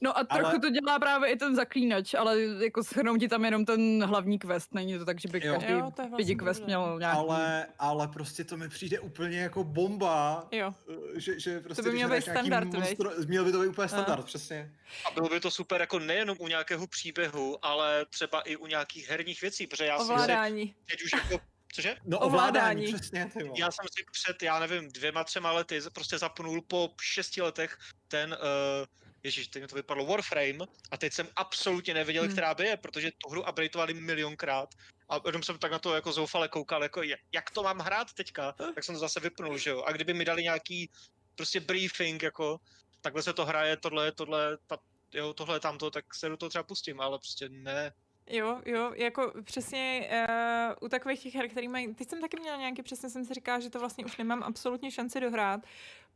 [0.00, 3.44] No a trochu Ale- to dělá právě i ten zaklínač, ale jako shrnou ti tam
[3.44, 5.52] jenom ten hlavní quest, není to tak, že by Jo.
[5.54, 7.18] každý Jo, to vlastně pidi quest měl nějaký...
[7.18, 10.74] Ale, ale prostě to mi přijde úplně jako bomba, Jo.
[11.16, 12.98] eh, že, že prostě by když měl být standard, veď?
[12.98, 13.88] monstro- Měl by to být úplně A.
[13.88, 14.72] standard, přesně.
[15.06, 19.08] A bylo by to super jako nejenom u nějakého příběhu, ale třeba i u nějakých
[19.10, 20.74] herních věcí, protože já jsem si Ovládání.
[20.90, 21.96] teď už jako, cože?
[22.04, 22.48] No Ovládání.
[22.86, 23.50] ovládání, přesně, ty.
[23.56, 27.78] Já jsem si před, já nevím, dvěma, třema lety prostě zapnul po šesti letech
[28.08, 28.86] ten, uh,
[29.24, 32.32] ježiš, teď mi to vypadlo, Warframe a teď jsem absolutně nevěděl, Hmm.
[32.32, 34.74] která by je, protože tu hru updateovali milionkrát
[35.08, 38.12] a jenom jsem tak na to jako zoufale koukal, jako jak, jak to mám hrát
[38.12, 39.82] teďka, tak jsem to zase vypnul, že jo.
[39.82, 40.90] A kdyby mi dali nějaký
[41.34, 42.60] prostě briefing, jako
[43.00, 44.78] takhle se to hraje, tohle, tohle, ta,
[45.12, 47.92] jo, tohle, tamto, tak se do toho třeba pustím, ale prostě ne.
[48.26, 52.56] Jo, jo, jako přesně uh, u takových těch her, který mají, teď jsem taky měla
[52.56, 55.60] nějaký, přesně jsem si říkala, že to vlastně už nemám absolutně šanci dohrát,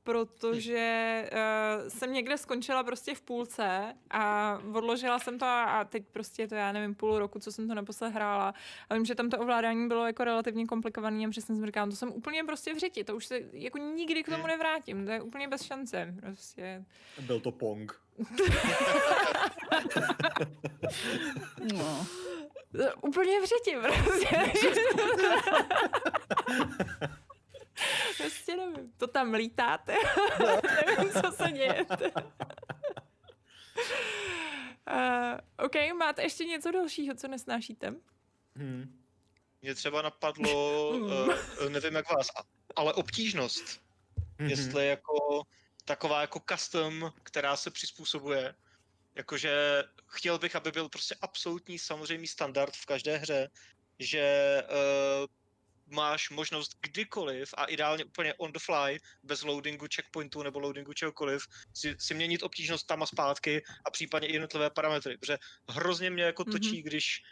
[0.09, 6.05] protože uh, jsem někde skončila prostě v půlce a odložila jsem to a, a teď
[6.13, 8.55] prostě je to, já nevím, půl roku, co jsem to naposled hrála.
[8.91, 11.97] A vím, že tam to ovládání bylo jako relativně komplikovaný a přesně jsem říkala, to
[11.97, 15.23] jsem úplně prostě v řiti, to už se jako nikdy k tomu nevrátím, to je
[15.23, 16.85] úplně bez šance, prostě.
[17.21, 18.01] Byl to Pong.
[21.75, 22.07] No.
[23.03, 24.53] Úplně v řiti, prostě.
[28.17, 28.93] prostě nevím.
[28.97, 29.95] To tam lítáte.
[30.87, 31.87] nevím, co se děje.
[34.91, 37.95] Uh, OK, máte ještě něco dalšího, co nesnášíte?
[38.57, 38.99] Hmm.
[39.63, 42.29] Mě třeba napadlo, uh, nevím jak vás,
[42.77, 43.89] ale obtížnost.
[44.39, 44.51] Mhm.
[44.51, 45.43] jestli jako
[45.85, 48.55] taková jako custom, která se přizpůsobuje.
[49.15, 53.51] Jakože chtěl bych, aby byl prostě absolutní samozřejmý standard v každé hře,
[53.99, 55.27] že uh,
[55.91, 61.43] máš možnost kdykoliv a ideálně úplně on the fly, bez loadingu checkpointu nebo loadingu čehokoliv,
[61.75, 65.19] si, si měnit obtížnost tam a zpátky a případně i jednotlivé parametry.
[65.19, 67.23] Protože hrozně mě jako točí, když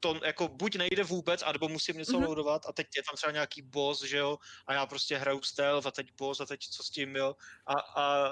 [0.00, 2.22] to jako buď nejde vůbec, anebo musím něco Mhm.
[2.22, 2.26] mm-hmm.
[2.26, 5.86] loadovat a teď je tam třeba nějaký boss, že jo, a já prostě hraju stealth
[5.86, 7.34] a teď boss a teď co s tím, jo,
[7.66, 8.30] a, a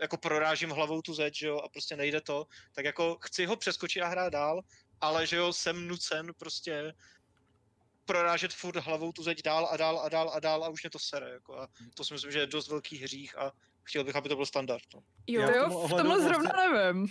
[0.00, 3.56] jako prorážím hlavou tu zeď, že jo, a prostě nejde to, tak jako chci ho
[3.56, 4.62] přeskočit a hrát dál,
[5.00, 6.92] ale že jo, jsem nucen prostě
[8.06, 10.90] prorážet furt hlavou tu zeď dál a dál a dál a dál a už mě
[10.90, 14.16] to sere, jako a to si myslím, že je dost velký hřích a chtěl bych,
[14.16, 15.02] aby to byl standard, no.
[15.26, 17.08] Jo, Já v jo, tomhle v tomhle vlastně- zrovna nevím.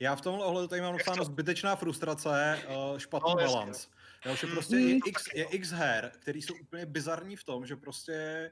[0.00, 1.24] Já v tomhle ohledu tady mám napsáno to?
[1.24, 3.88] zbytečná frustrace, uh, špatný No, balans.
[4.24, 4.82] Jo, že prostě Mm.
[4.88, 8.50] je x, je x her, který jsou úplně bizarní v tom, že prostě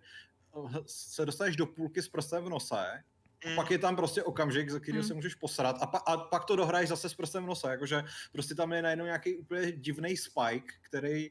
[0.53, 3.03] uh, se dostaneš do půlky s prstem v nose,
[3.47, 3.57] Mm.
[3.57, 5.09] pak je tam prostě okamžik, za kterého Mm.
[5.09, 8.05] se můžeš posrat a, pa, a pak to dohraješ zase s prstem v nose, jakože
[8.33, 11.31] prostě tam je najednou nějaký úplně divný spike, který,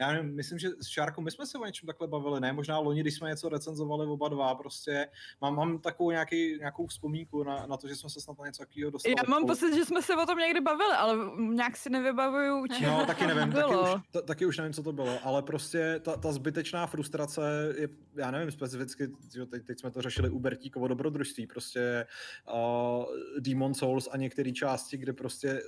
[0.00, 2.52] já nevím, myslím, že s Šárkou my jsme se o něčem takhle bavili, ne?
[2.52, 5.08] Možná loni, když jsme něco recenzovali oba dva, prostě
[5.40, 8.62] mám, mám takovou nějaký, nějakou vzpomínku na, na to, že jsme se snad na něco
[8.62, 9.14] takového dostali.
[9.18, 12.86] Já mám pocit, že jsme se o tom někdy bavili, ale nějak si nevybavuju, čím
[12.86, 16.16] No, taky nevím, taky už, ta, taky už nevím, co to bylo, ale prostě ta,
[16.16, 20.88] ta zbytečná frustrace je, já nevím specificky, že teď, teď jsme to řešili u Bertíkovo
[20.88, 22.06] dobrodružství, prostě
[22.52, 23.04] uh,
[23.40, 25.62] Demon Souls a některé části, kde prostě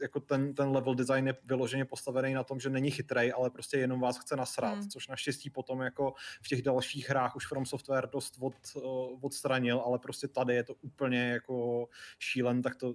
[0.00, 3.76] jako ten, ten level design je vyloženě postavený na tom, že není chytrej, ale prostě
[3.76, 4.80] jenom vás chce nasrat, Hmm.
[4.80, 4.90] hmm.
[4.90, 9.80] což naštěstí potom jako v těch dalších hrách už From Software dost od, uh, odstranil,
[9.80, 12.94] ale prostě tady je to úplně jako šílen, tak to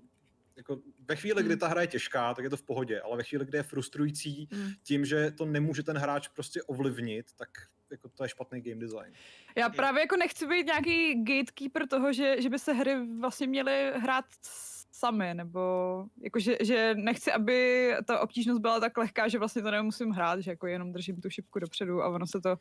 [0.58, 1.60] jako ve chvíli, kdy Hmm.
[1.60, 4.48] ta hra je těžká, tak je to v pohodě, ale ve chvíli, kdy je frustrující
[4.52, 4.72] Mm.
[4.84, 7.50] tím, že to nemůže ten hráč prostě ovlivnit, tak
[7.92, 9.14] jako to je špatný game design.
[9.58, 13.92] Já právě jako nechci být nějaký gatekeeper toho, že, že by se hry vlastně měly
[13.96, 14.26] hrát
[14.96, 15.60] sami, nebo
[16.24, 20.40] jako, že, že nechci, aby ta obtížnost byla tak lehká, že vlastně to nemusím hrát,
[20.40, 22.56] že jako jenom držím tu šipku dopředu a ono se to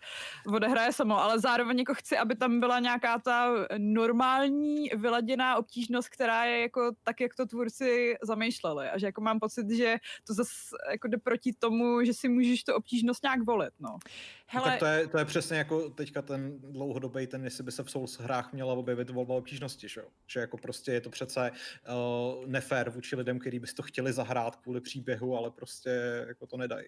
[0.47, 6.45] odehraje samo, ale zároveň jako chci, aby tam byla nějaká ta normální vyladěná obtížnost, která
[6.45, 10.53] je jako tak, jak to tvůrci zamýšleli a že jako mám pocit, že to zase
[10.91, 13.95] jako jde proti tomu, že si můžeš tu obtížnost nějak volit, no.
[13.95, 13.99] No,
[14.47, 17.83] Hele, tak to je, to je přesně jako teďka ten dlouhodobý ten, jestli by se
[17.83, 20.07] v Souls hrách měla objevit volba obtížnosti, že, jo?
[20.27, 24.57] že jako prostě je to přece uh, nefér vůči lidem, kteří by to chtěli zahrát
[24.57, 25.91] kvůli příběhu, ale prostě
[26.29, 26.87] jako to nedají.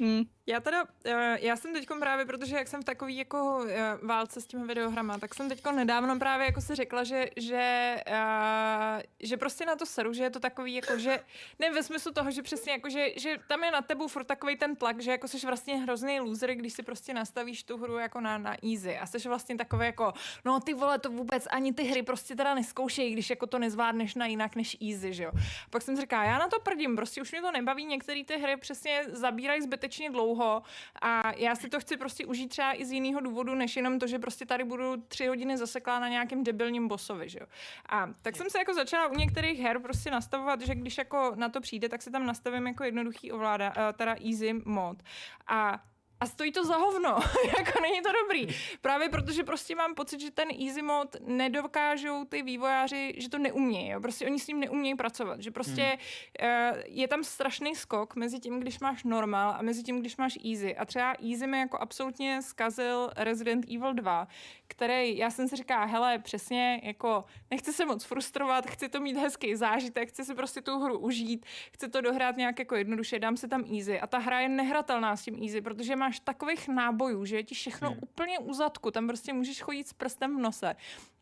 [0.00, 0.22] Hm.
[0.46, 4.40] Já teda, eh, já jsem teď právě, protože jak jsem v takový jako eh, válce
[4.40, 9.36] s těmi videohrama, tak jsem teď nedávno právě jako si řekla, že, že, eh, že
[9.36, 11.20] prostě na to seru, že je to takový jako, že
[11.58, 14.56] ne ve smyslu toho, že přesně jako, že, že tam je na tebu furt takový
[14.56, 18.20] ten tlak, že jako jsi vlastně hrozný loser, když si prostě nastavíš tu hru jako
[18.20, 20.12] na, na easy a jsi vlastně takový jako,
[20.44, 24.14] no ty vole, to vůbec ani ty hry prostě teda neskoušej, když jako to nezvládneš
[24.14, 25.32] na jinak než easy, že jo.
[25.70, 28.38] Pak jsem si říkala, já na to prdím, prostě už mě to nebaví, některé ty
[28.38, 30.62] hry přesně zabírají zbytečně dlouho
[31.02, 34.06] a já si to chci prostě užít třeba i z jiného důvodu, než jenom to,
[34.06, 37.46] že prostě tady budu tři hodiny zaseklá na nějakém debilním bossovi, že jo.
[37.88, 41.48] A tak jsem se jako začala u některých her prostě nastavovat, že když jako na
[41.48, 45.02] to přijde, tak se tam nastavím jako jednoduchý ovláda, eh, teda easy mod.
[45.46, 45.82] A
[46.24, 47.08] a stojí to za hovno,
[47.58, 48.54] jako není to dobrý.
[48.80, 53.88] Právě protože prostě mám pocit, že ten easy mod nedokážou ty vývojáři, že to neumějí,
[53.88, 54.00] jo?
[54.00, 56.72] prostě oni s ním neumějí pracovat, že prostě hmm.
[56.72, 60.38] uh, je tam strašný skok mezi tím, když máš normal a mezi tím, když máš
[60.44, 60.76] easy.
[60.76, 64.28] A třeba easy mi jako absolutně zkazil Resident Evil 2,
[64.76, 69.16] který, já jsem si říká, hele, přesně, jako nechci se moc frustrovat, chci to mít
[69.16, 73.36] hezký zážitek, chci si prostě tu hru užít, chci to dohrát nějak jako jednoduše, dám
[73.36, 74.00] se tam easy.
[74.00, 77.54] A ta hra je nehratelná s tím easy, protože máš takových nábojů, že je ti
[77.54, 77.98] všechno Hmm.
[78.02, 80.76] úplně u zadku, tam prostě můžeš chodit s prstem v nose.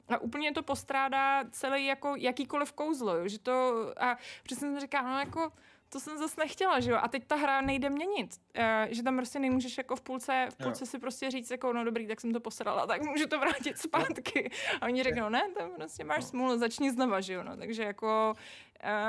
[0.08, 3.28] A úplně to postrádá celý jako jakýkoliv kouzlo, jo?
[3.28, 5.52] že to, a přesně jsem říká, no jako,
[5.92, 9.16] to jsem zase nechtěla, že jo, a teď ta hra nejde měnit, uh, že tam
[9.16, 12.32] prostě nemůžeš jako v půlce, v půlce si prostě říct jako, no dobrý, tak jsem
[12.32, 14.50] to posrala, tak můžu to vrátit zpátky.
[14.80, 18.34] A oni řeknou, ne, tam prostě máš smůlu, začni znova, že jo, no, takže jako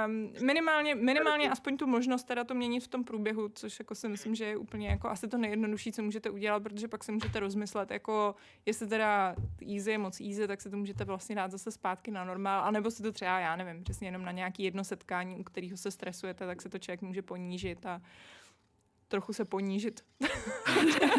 [0.07, 4.09] um, minimálně, minimálně aspoň tu možnost teda to měnit v tom průběhu, což jako si
[4.09, 7.39] myslím, že je úplně jako asi to nejjednodušší, co můžete udělat, protože pak si můžete
[7.39, 9.35] rozmyslet, jako jestli teda
[9.75, 12.91] easy je moc easy, tak si to můžete vlastně dát zase zpátky na normál, anebo
[12.91, 16.45] si to třeba, já nevím, přesně jenom na nějaký jedno setkání, u kterého se stresujete,
[16.45, 18.01] tak se to člověk může ponížit a
[19.13, 20.01] trochu se ponížit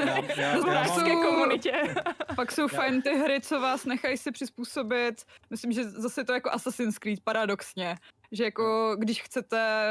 [0.06, 1.94] Já, já, v já mám, komunitě.
[2.36, 5.22] Pak jsou fajn ty hry, co vás nechají si přizpůsobit.
[5.50, 7.96] Myslím, že zase to jako Assassin's Creed paradoxně.
[8.32, 9.88] Že jako když chcete,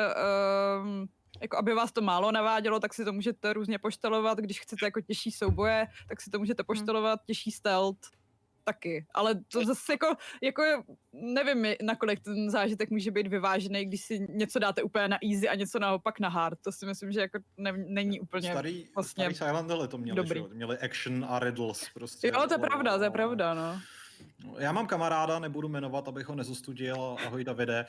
[0.83, 1.07] um,
[1.41, 4.37] jako aby vás to málo navádělo, tak si to můžete různě poštelovat.
[4.37, 8.09] Když chcete jako těžší souboje, tak si to můžete poštelovat těžší stealth
[8.63, 9.06] taky.
[9.13, 10.08] Ale to zase jako,
[10.43, 10.63] jako
[11.13, 15.56] nevím, nakolik ten zážitek může být vyvážený, když si něco dáte úplně na easy a
[15.56, 16.60] něco naopak na hard.
[16.62, 18.52] To si myslím, že jako ne, není úplně...
[18.52, 20.39] starý, vlastně starý Silent Hill to měli, dobrý.
[20.49, 20.56] že?
[20.56, 22.28] Měli action a riddles prostě.
[22.28, 23.82] Jo, to je pravda, to je pravda, no.
[24.45, 27.86] No, Já mám kamaráda, nebudu jmenovat, abych ho nezostudil, ahoj Davide,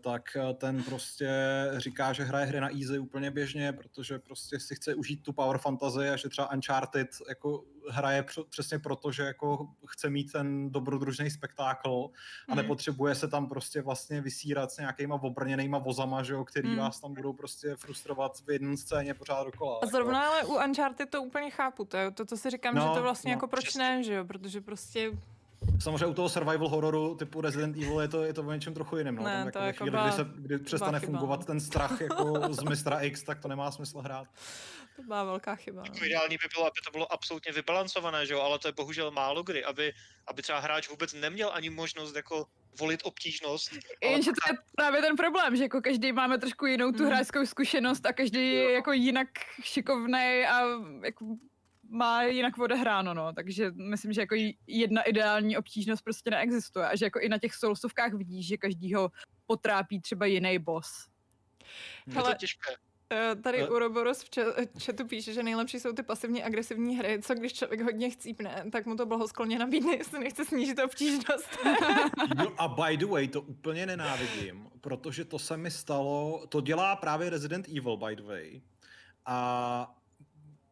[0.00, 1.30] tak uh, ten prostě
[1.76, 5.58] říká, že hraje hry na easy úplně běžně, protože prostě si chce užít tu power
[5.58, 11.30] fantasy a že třeba Uncharted jako hraje přesně proto, že jako chce mít ten dobrodružný
[11.30, 12.10] spektákl
[12.48, 12.56] a Mhm.
[12.56, 16.78] nepotřebuje se tam prostě vlastně vysírat s nějakýma obrněnýma vozama, že jo, který Mhm.
[16.78, 19.74] vás tam budou prostě frustrovat v jedné scéně pořád dokola.
[19.74, 19.90] A jako.
[19.96, 22.88] zrovna ale u Uncharted to úplně chápu, to, je to, co si říkám, No, že
[22.94, 23.78] to vlastně no, jako proč přesně.
[23.82, 25.10] ne, že jo, protože prostě
[25.82, 28.96] Samozřejmě u toho survival hororu typu Resident Evil je to, je to o něčem trochu
[28.96, 29.16] jiném.
[29.16, 29.22] No.
[29.24, 31.46] Ne, Tam to jako jako chvíli, byla- kdy, se, kdy přestane chyba, fungovat no.
[31.46, 34.28] ten strach jako z mistra X, tak to nemá smysl hrát.
[34.96, 35.82] to byla velká chyba.
[35.84, 39.10] Jako ideální by bylo, aby to bylo absolutně vybalancované, že jo, ale to je bohužel
[39.10, 39.92] málo kdy, aby,
[40.26, 42.46] aby třeba hráč vůbec neměl ani možnost jako
[42.80, 43.70] volit obtížnost.
[43.72, 47.08] ale Jenže to je právě ten problém, že jako každý máme trošku jinou tu Mm.
[47.08, 49.28] hráčskou zkušenost a každý je jako jinak
[49.62, 50.60] šikovnej a
[51.04, 51.24] jako
[51.88, 53.32] má jinak odehráno, no.
[53.32, 54.34] Takže myslím, že jako
[54.66, 59.10] jedna ideální obtížnost prostě neexistuje a že jako i na těch soulsovkách vidíš, že každýho
[59.46, 61.06] potrápí třeba jiný boss.
[62.06, 62.74] je Hele, to těžké.
[63.12, 63.68] Eh, Tady Eh.
[63.68, 64.44] Uroboros v če-
[64.84, 68.86] chatu píše, že nejlepší jsou ty pasivně agresivní hry, co když člověk hodně chcípne, tak
[68.86, 71.58] mu to blahoskloně nabídne, jestli nechce snížit obtížnost.
[72.42, 76.96] Jo, a by the way, to úplně nenávidím, protože to se mi stalo, to dělá
[76.96, 78.60] právě Resident Evil, by the way.
[79.26, 79.94] A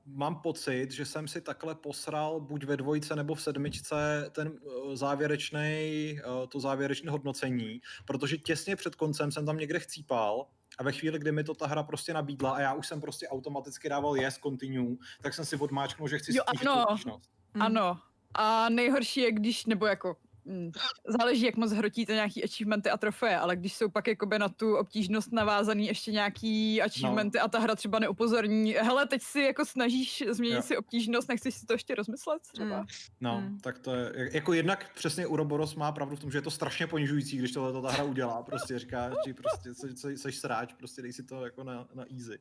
[0.06, 4.58] mám pocit, že jsem si takhle posral buď ve dvojce nebo v sedmičce ten
[4.94, 10.46] závěrečný, to závěrečné hodnocení, protože těsně před koncem jsem tam někde chcípal
[10.78, 13.28] a ve chvíli, kdy mi to ta hra prostě nabídla a já už jsem prostě
[13.28, 17.20] automaticky dával yes, continue, tak jsem si odmáčknul, že chci Jo, snížit ano.
[17.60, 18.00] Ano.
[18.34, 20.16] A nejhorší je, když, nebo jako,
[20.46, 20.70] mm,
[21.18, 24.76] záleží, jak moc hrotíte nějaký achievementy a trofeje, ale když jsou pak jakoby na tu
[24.76, 27.44] obtížnost navázaný ještě nějaký achievementy no.
[27.44, 30.62] a ta hra třeba neupozorní, hele, teď si jako snažíš změnit Jo.
[30.62, 32.80] si obtížnost, nechceš si to ještě rozmyslet třeba?
[32.80, 32.86] Mm.
[33.20, 33.58] No, Hmm.
[33.60, 36.50] tak to je, jak- jako jednak přesně Uroboros má pravdu v tom, že je to
[36.50, 40.72] strašně ponižující, když tohle ta hra udělá, prostě říká, že prostě se, se, seš sráč,
[40.72, 42.38] prostě dej si to jako na, na easy.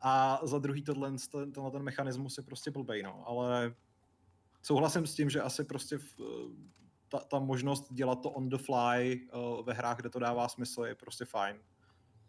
[0.00, 3.74] A za druhý tohle, ten, tenhle ten mechanismus je prostě blbej, no, ale
[4.62, 6.16] souhlasím s tím, že asi prostě v,
[7.10, 10.84] ta, ta možnost dělat to on the fly uh, ve hrách, kde to dává smysl,
[10.84, 11.56] je prostě fajn.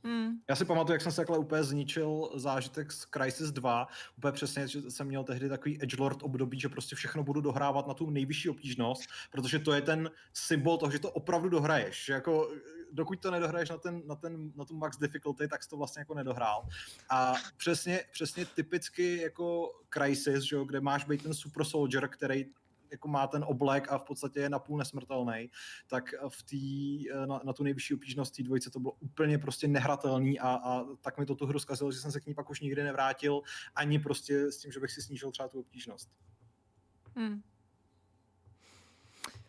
[0.04, 0.32] Hmm.
[0.50, 4.68] Já si pamatuju, jak jsem se takhle úplně zničil zážitek z Crysis 2, úplně přesně,
[4.68, 8.50] že jsem měl tehdy takový edgelord období, že prostě všechno budu dohrávat na tu nejvyšší
[8.50, 9.02] obtížnost,
[9.32, 12.52] protože to je ten symbol toho, že to opravdu dohraješ, že jako
[12.92, 16.00] dokud to nedohraješ na, ten, na, ten, na tu max difficulty, tak jsi to vlastně
[16.00, 16.68] jako nedohrál.
[17.10, 22.46] A přesně, přesně typicky jako Crysis, že jo, kde máš být ten super soldier, který
[22.92, 25.50] jako má ten oblek a v podstatě je napůl nesmrtelný,
[25.88, 30.40] tak v tý, na, na tu nejvyšší obtížnost té dvojce to bylo úplně prostě nehratelný
[30.40, 32.62] a, a tak mi to tu hru zkazilo, že jsem se k ní pak už
[32.62, 33.42] nikdy nevrátil,
[33.76, 36.10] ani prostě s tím, že bych si snížil třeba tu obtížnost.
[37.16, 37.42] Hmm.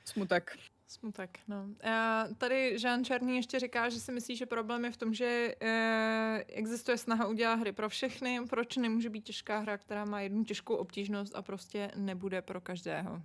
[0.05, 0.59] Smutek.
[0.93, 1.67] Smutek, no.
[1.91, 5.55] A tady Jean Černý ještě říká, že si myslí, že problém je v tom, že
[5.61, 10.45] e, existuje snaha udělat hry pro všechny, proč nemůže být těžká hra, která má jednu
[10.45, 13.23] těžkou obtížnost a prostě nebude pro každého.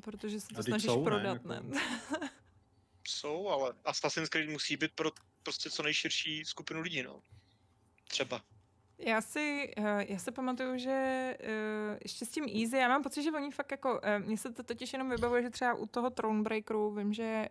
[0.00, 1.04] Protože se to snažíš jsou, ne?
[1.04, 1.54] prodat, ne?
[1.54, 2.26] Jako-
[3.08, 5.10] Jsou, ale Assassin's Creed musí být pro
[5.42, 7.22] prostě co nejširší skupinu lidí, no.
[8.08, 8.42] Třeba.
[9.02, 10.90] Já si, eh, já si pamatuju, že
[11.40, 14.52] eh, ještě s tím Easy, já mám pocit, že oni fakt jako, eh, mně se
[14.52, 17.48] to totiž jenom vybavuje, že třeba u toho Thronebreakeru, vím, že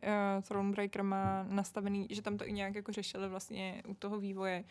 [0.48, 4.64] Thronebreaker má nastavený, že tam to i nějak jako řešili vlastně u toho vývoje,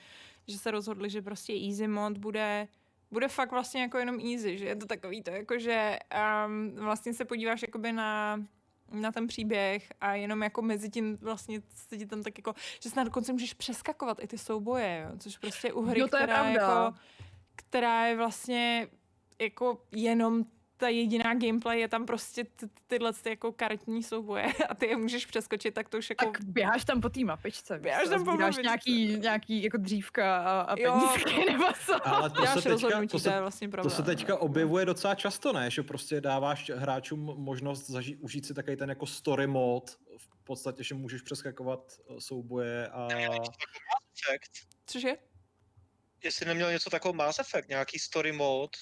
[0.49, 2.69] že se rozhodli, že prostě Easy mod bude
[3.11, 5.99] bude fakt vlastně jako jenom easy, že je to takový to, jako že
[6.47, 8.39] um, vlastně se podíváš jakoby na
[8.93, 12.91] na ten příběh a jenom jako mezi tím vlastně se ti tam tak jako, že
[12.91, 16.23] snad dokonce můžeš přeskakovat i ty souboje, jo, což prostě u hry, Jo, to je
[16.23, 16.61] která, pravda.
[16.63, 16.99] jako,
[17.57, 18.89] která je vlastně
[19.41, 20.45] jako jenom
[20.79, 24.97] ta jediná gameplay je tam prostě ty, tyhle ty jako karetní souboje a ty je
[24.97, 26.25] můžeš přeskočit, tak to už jako...
[26.25, 27.79] Tak běháš tam po té mapičce.
[27.79, 28.63] Běháš tam po mapičce.
[28.63, 30.93] nějaký, nějaký jako dřívka a, a Jo.
[30.93, 32.09] penízky nebo co.
[32.09, 35.15] Ale to se, teďka, rozhodnutí, to, to je se, vlastně to se teďka objevuje docela
[35.15, 35.71] často, ne?
[35.71, 40.85] Že prostě dáváš hráčům možnost zažít, užít si takový ten jako story mod, v podstatě,
[40.85, 43.09] že můžeš přeskakovat eh, souboje a...
[44.29, 44.69] Effect.
[44.87, 45.17] Cože?
[46.25, 48.79] Jestli neměl něco takového Mass Effect, nějaký story mode,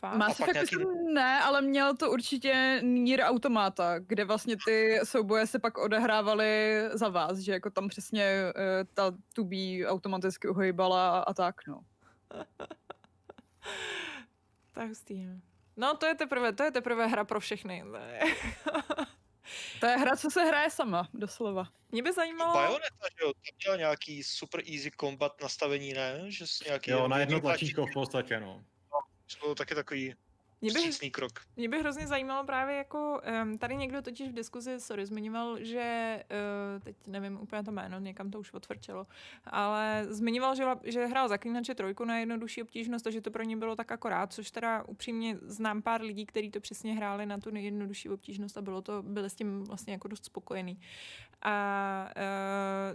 [0.00, 0.16] Fakt?
[0.16, 5.58] Mass Effect nějaký- ne, ale měl to určitě Nier Automata, kde vlastně ty souboje se
[5.58, 8.62] pak odehrávaly za vás, že jako tam přesně uh,
[8.94, 11.80] ta tubí automaticky uhejbala a tak, no.
[14.72, 15.32] Tak hustý, no.
[15.76, 17.84] No to je teprve, to je teprve hra pro všechny.
[19.80, 21.68] To je- hra, co se hraje sama, doslova.
[21.92, 22.54] Mě by zajímalo...
[22.54, 26.20] Bayonetta, že jo, to měla nějaký super easy combat nastavení, ne?
[26.26, 28.64] Že s nějaký Jo, na jedno tlačítko v podstatě, no.
[29.32, 30.14] To bylo taky takový
[30.60, 31.32] Mě by, vstřícný krok.
[31.56, 36.24] mě by hrozně zajímalo právě jako, um, tady někdo totiž v diskuzi, sorry, zmiňoval, že,
[36.76, 39.06] uh, teď nevím úplně to jméno, někam to už otvrčelo,
[39.44, 43.56] ale zmiňoval, že, že hrál Zaklínače trojku na jednodušší obtížnost a že to pro ně
[43.56, 47.50] bylo tak akorát, což teda upřímně znám pár lidí, kteří to přesně hráli na tu
[47.50, 50.80] nejjednodušší obtížnost a bylo to, byli s tím vlastně jako dost spokojený.
[51.42, 52.10] A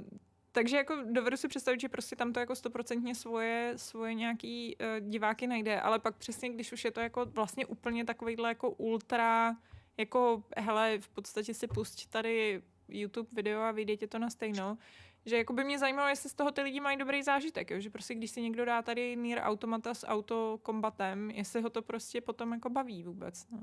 [0.02, 0.18] uh,
[0.54, 5.10] takže jako dovedu si představit, že prostě tam to jako stoprocentně svoje, svoje nějaký uh,
[5.10, 9.56] diváky najde, ale pak přesně, když už je to jako vlastně úplně takovýhle jako ultra,
[9.97, 14.78] jako hele, v podstatě si pusť tady YouTube video a vyjde to na stejno,
[15.26, 17.80] že jako by mě zajímalo, jestli z toho ty lidi mají dobrý zážitek, jo?
[17.80, 22.22] že prostě když si někdo dá tady Nier Automata s autokombatem, jestli ho to prostě
[22.22, 23.47] potom jako baví vůbec.
[23.49, 23.60] No.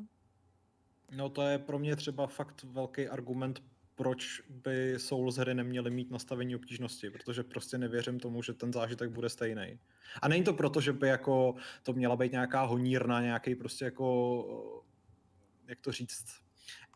[1.17, 3.63] No to je pro mě třeba fakt velký argument,
[4.01, 9.11] proč by Souls hry neměly mít nastavení obtížnosti, protože prostě nevěřím tomu, že ten zážitek
[9.11, 9.79] bude stejný.
[10.23, 15.05] A není to proto, že by jako to měla být nějaká honírna, nějaký prostě jako,
[15.69, 16.27] jak to říct,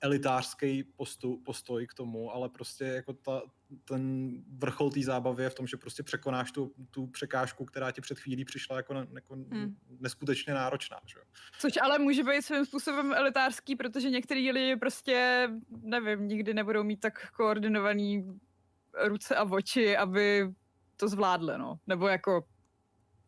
[0.05, 3.43] elitářský postu, postoj k tomu, ale prostě jako ta,
[3.85, 8.01] ten vrchol té zábavy je v tom, že prostě překonáš tu, tu překážku, která ti
[8.01, 9.77] před chvílí přišla jako, ne, jako Hmm.
[10.01, 11.01] neskutečně náročná.
[11.07, 11.21] Že?
[11.59, 15.49] Což ale může být svým způsobem elitářský, protože některý lidi prostě,
[15.83, 18.39] nevím, nikdy nebudou mít tak koordinovaný
[19.05, 20.53] ruce a oči, aby
[20.97, 21.79] to zvládli, no.
[21.87, 22.45] Nebo jako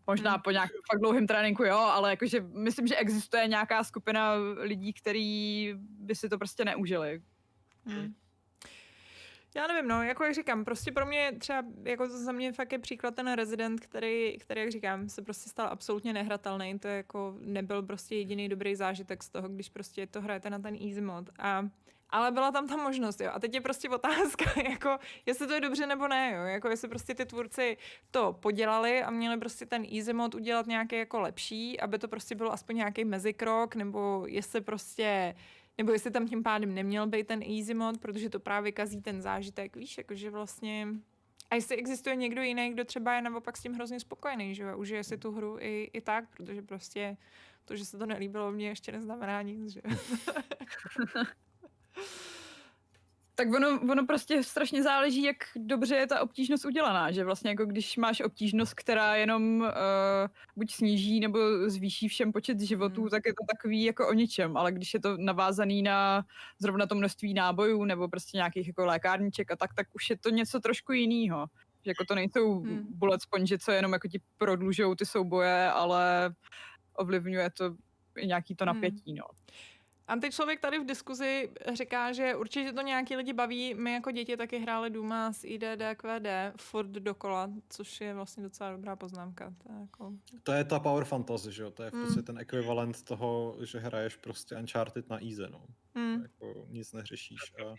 [0.07, 0.43] možná Hmm.
[0.43, 5.75] po nějakém fakt dlouhém tréninku, jo, ale jakože myslím, že existuje nějaká skupina lidí, který
[5.79, 7.23] by si to prostě neužili.
[7.87, 8.15] Hmm.
[9.57, 12.79] Já nevím, no, jako jak říkám, prostě pro mě třeba, jako za mě fakt je
[12.79, 17.37] příklad ten Resident, který, který, jak říkám, se prostě stal absolutně nehratelný, to je jako
[17.41, 21.31] nebyl prostě jediný dobrý zážitek z toho, když prostě to hrajete na ten easy mod
[21.39, 21.69] a
[22.11, 23.31] ale byla tam ta možnost, jo.
[23.33, 26.43] A teď je prostě otázka, jako, jestli to je dobře nebo ne, jo.
[26.43, 27.77] Jako, jestli prostě ty tvůrci
[28.11, 32.35] to podělali a měli prostě ten easy mod udělat nějaký jako lepší, aby to prostě
[32.35, 35.35] bylo aspoň nějaký mezikrok, nebo jestli prostě
[35.79, 39.23] nebo jestli tam tím pádem neměl být ten easy mod, protože to právě kazí ten
[39.23, 40.89] zážitek, víš, jakože vlastně...
[41.51, 44.79] A jestli existuje někdo jiný, kdo třeba je naopak s tím hrozně spokojený, že jo,
[44.79, 47.17] užije si tu hru i, i tak, protože prostě
[47.65, 49.81] to, že se to nelíbilo mně, ještě neznamená nic, že.
[53.39, 57.67] Tak ono, ono prostě strašně záleží, jak dobře je ta obtížnost udělaná, že vlastně jako
[57.67, 59.67] když máš obtížnost, která jenom uh,
[60.57, 61.39] buď sníží nebo
[61.71, 63.11] zvýší všem počet životů, Hmm.
[63.11, 66.25] tak je to takový jako o ničem, ale když je to navázaný na
[66.59, 70.31] zrovna to množství nábojů nebo prostě nějakých jako lékárniček a tak, tak už je to
[70.31, 71.47] něco trošku jiného.
[71.85, 72.75] Že jako to nejsou Hmm.
[72.75, 72.87] hmm.
[72.89, 76.35] bullet sponge, co jenom jako ti prodlužují ty souboje, ale
[76.95, 77.77] ovlivňuje to
[78.25, 78.75] nějaký to Hmm.
[78.75, 79.25] napětí, no.
[80.09, 83.75] Antičlověk tady v diskuzi říká, že určitě to nějaký lidi baví.
[83.75, 86.27] My jako děti taky hráli Duma s IDD, QD
[86.61, 89.55] furt dokola, což je vlastně docela dobrá poznámka.
[89.63, 90.13] To je jako...
[90.43, 91.71] To je ta power fantasy, že jo?
[91.71, 92.03] To je v Mm.
[92.03, 95.63] podstatě ten ekvivalent toho, že hraješ prostě Uncharted na easy, no.
[95.95, 96.23] hmm.
[96.23, 97.39] Jako nic neřešíš.
[97.59, 97.75] A...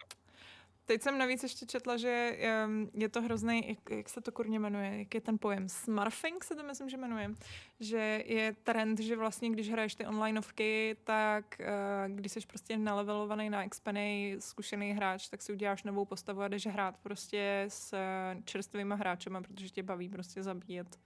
[0.88, 4.59] Teď jsem navíc ještě četla, že um, je to hrozný, jak, jak se to kurně
[4.59, 7.31] jmenuje, jak je ten pojem, smurfing se to myslím, že jmenuje,
[7.79, 13.49] že je trend, že vlastně když hraješ ty onlineovky, tak uh, když jsi prostě nalevelovaný,
[13.49, 18.95] naexpený, zkušený hráč, tak si uděláš novou postavu a jdeš hrát prostě s uh, čerstvýma
[18.95, 20.99] hráčema, protože tě baví prostě zabíjet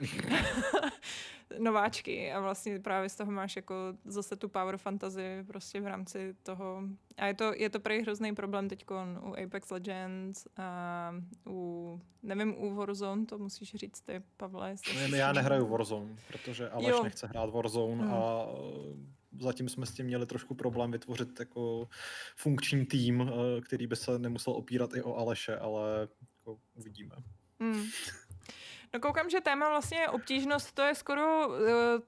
[1.58, 3.74] nováčky a vlastně právě z toho máš jako
[4.04, 6.82] zase tu power fantasy prostě v rámci toho
[7.16, 8.84] a je to, je to prej hrozný problém teď
[9.20, 11.14] u Apex Legends a
[11.46, 14.74] u, nevím, u Warzone, to musíš říct ty, Pavle.
[15.10, 17.02] Ne, já nehraju Warzone, protože Aleš Jo.
[17.02, 18.12] nechce hrát Warzone Hmm.
[18.14, 21.88] a eh, zatím jsme s tím měli trošku problém vytvořit jako
[22.36, 27.16] funkční tým, eh, který by se nemusel opírat i o Aleše, ale jako uvidíme.
[27.60, 27.84] Hmm.
[28.94, 31.54] No koukám, že téma vlastně je obtížnost, to je skoro uh,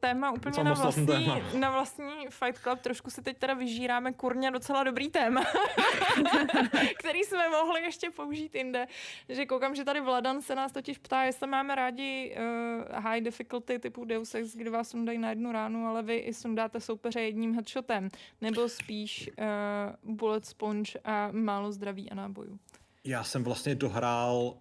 [0.00, 1.40] téma úplně na vlastní, téma.
[1.58, 2.80] na vlastní Fight Club.
[2.80, 5.44] Trošku si teď teda vyžíráme kurně docela dobrý téma,
[6.98, 8.86] který jsme mohli ještě použít jinde.
[9.28, 13.78] Že koukám, že tady Vladan se nás totiž ptá, jestli máme rádi uh, high difficulty
[13.78, 17.54] typu Deus Ex, kdy vás sundají na jednu ránu, ale vy i sundáte soupeře jedním
[17.54, 18.08] headshotem.
[18.40, 22.58] Nebo spíš uh, bullet sponge a málo zdraví a nábojů.
[23.04, 24.54] Já jsem vlastně dohrál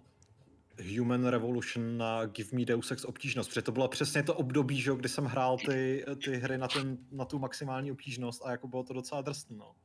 [0.97, 4.91] Human Revolution na Give Me Deus Ex obtížnost, protože to bylo přesně to období, že,
[4.95, 8.84] kdy jsem hrál ty, ty hry na, ten, na tu maximální obtížnost a jako bylo
[8.84, 9.57] to docela drsné.
[9.57, 9.76] No.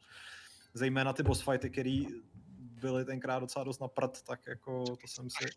[0.75, 2.03] Zejména ty boss fighty, které
[2.59, 5.49] byly tenkrát docela dost na prd, tak jako to jsem si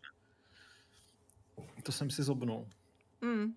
[1.82, 2.68] to jsem si zobnul.
[3.20, 3.54] Mm.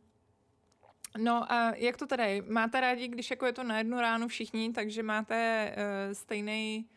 [1.17, 2.41] No a jak to tady?
[2.41, 6.94] Máte rádi, když jako je to na jednu ránu všichni, takže máte uh, stejný um,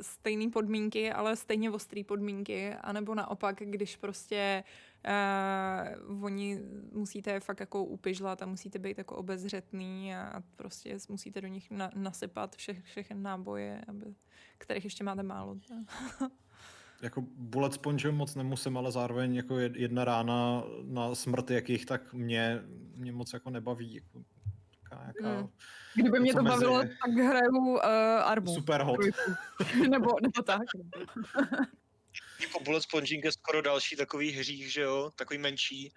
[0.00, 4.64] stejné podmínky, ale stejně ostrý podmínky, anebo naopak, když prostě
[6.08, 6.60] uh, oni
[6.92, 11.70] musíte fakt jako upižlat a musíte být jako obezřetný a, a prostě musíte do nich
[11.70, 14.06] na, nasypat vše, všechny náboje, aby,
[14.58, 15.56] kterých ještě máte málo.
[17.02, 22.12] Jako bullet sponge moc nemusím, ale zároveň jako jed- jedna rána na smrt jakých, tak
[22.12, 22.62] mě,
[22.94, 23.94] mě moc jako nebaví.
[23.94, 24.24] Jako,
[24.90, 25.48] taká nějaká Mm.
[25.94, 27.80] Kdyby mě to mezi- bavilo, tak hraju uh,
[28.24, 28.54] Armu.
[28.54, 28.98] super hot.
[29.90, 30.60] Nebo, nebo tak.
[32.40, 35.92] Jako bullet sponging je skoro další takový hřích, že jo, takový menší.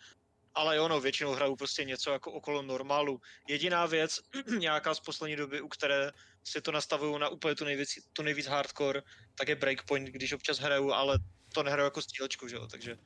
[0.54, 3.22] Ale jo, no, většinou hraju prostě něco jako okolo normálu.
[3.48, 4.20] Jediná věc,
[4.60, 6.12] nějaká z poslední doby, u které
[6.44, 9.02] si to nastavuju na úplně tu nejvíc, tu nejvíc hardcore,
[9.36, 11.20] tak je breakpoint, když občas hraju, ale
[11.54, 12.98] to nehraju jako stílečku, že jo, takže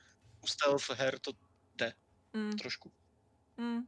[0.44, 1.32] u stealth her to
[2.34, 2.52] Mm.
[2.58, 2.92] trošku.
[3.58, 3.80] Mm.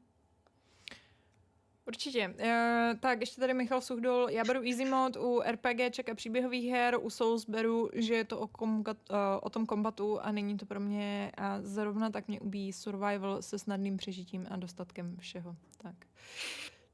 [1.88, 2.34] Určitě.
[2.40, 4.30] E, tak ještě tady Michal Suchdol.
[4.30, 8.40] Já beru easy mode u RPGček a příběhových her, u Souls beru, že je to
[8.40, 12.40] o, komgat, uh, o tom kombatu a není to pro mě a zrovna tak mě
[12.40, 15.56] ubíjí survival se snadným přežitím a dostatkem všeho.
[15.78, 15.96] Tak.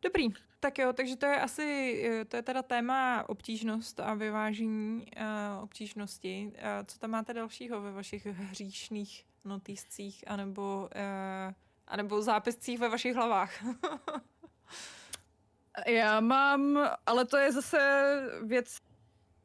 [0.01, 0.29] Dobrý,
[0.59, 5.63] tak jo, takže to je asi, eh, to je teda téma obtížnost a vyvážení uh,
[5.63, 6.51] obtížnosti.
[6.53, 11.53] Uh, co tam máte dalšího ve vašich hříšných notýscích anebo, uh,
[11.87, 13.63] anebo zápiscích ve vašich hlavách?
[15.87, 17.79] Já mám, ale to je zase
[18.43, 18.77] věc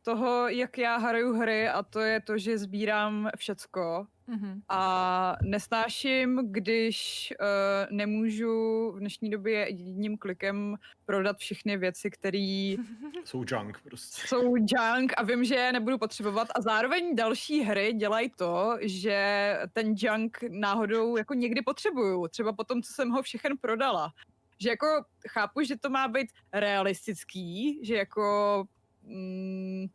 [0.02, 4.60] toho, jak já hraju hry a to je to, že sbírám všecko mm-hmm.
[4.68, 12.38] a nesnáším, když uh, nemůžu v dnešní době jedním klikem prodat všechny věci, které
[13.24, 14.28] Jsou junk prostě.
[14.28, 19.58] jsou junk a vím, že je nebudu potřebovat a zároveň další hry dělají to, že
[19.72, 24.12] ten junk náhodou jako někdy potřebuju, třeba potom, co jsem ho všechen prodala.
[24.58, 24.86] Že jako
[25.28, 28.64] chápu, že to má být realistický, že jako
[29.02, 29.86] mm,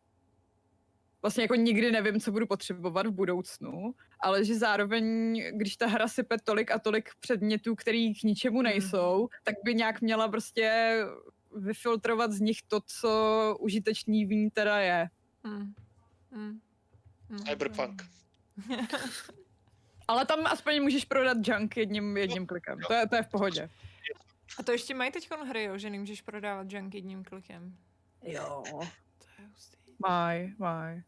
[1.22, 6.08] vlastně jako nikdy nevím, co budu potřebovat v budoucnu, ale že zároveň, když ta hra
[6.08, 10.98] sype tolik a tolik předmětů, který k ničemu nejsou, tak by nějak měla prostě
[11.56, 15.10] vyfiltrovat z nich to, co užitečný v ní teda je.
[15.44, 15.74] Mm.
[16.32, 16.60] Mm.
[17.30, 17.40] Mm.
[17.40, 18.04] Cyberpunk.
[20.08, 22.80] Ale tam aspoň můžeš prodat junk jedním, jedním klikem.
[22.88, 23.70] To je, to je v pohodě.
[24.60, 27.78] A to ještě mají teď hry, jo, že nemůžeš prodávat junk jedním klikem.
[28.22, 28.64] Jo.
[29.18, 29.78] To je hustý.
[30.00, 31.02] Maj, maj.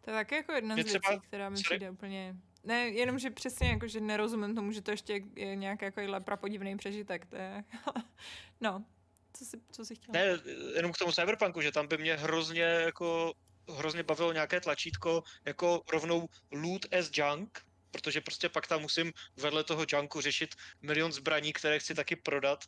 [0.00, 1.64] To je taky jako jedna Mě z třeba- věcí, která mi sorry?
[1.64, 2.36] přijde úplně...
[2.64, 6.76] Ne, jenom, že přesně jako, že nerozumím tomu, že to ještě je nějaký jako prapodivný
[6.76, 7.64] přežitek, to je...
[8.60, 8.84] no,
[9.32, 10.12] co jsi, co jsi chtěla?
[10.12, 10.38] Ne,
[10.76, 13.34] jenom k tomu Cyberpunku, že tam by mě hrozně jako
[13.68, 19.64] hrozně bavilo nějaké tlačítko jako rovnou loot as junk, protože prostě pak tam musím vedle
[19.64, 22.64] toho junku řešit milion zbraní, které chci taky prodat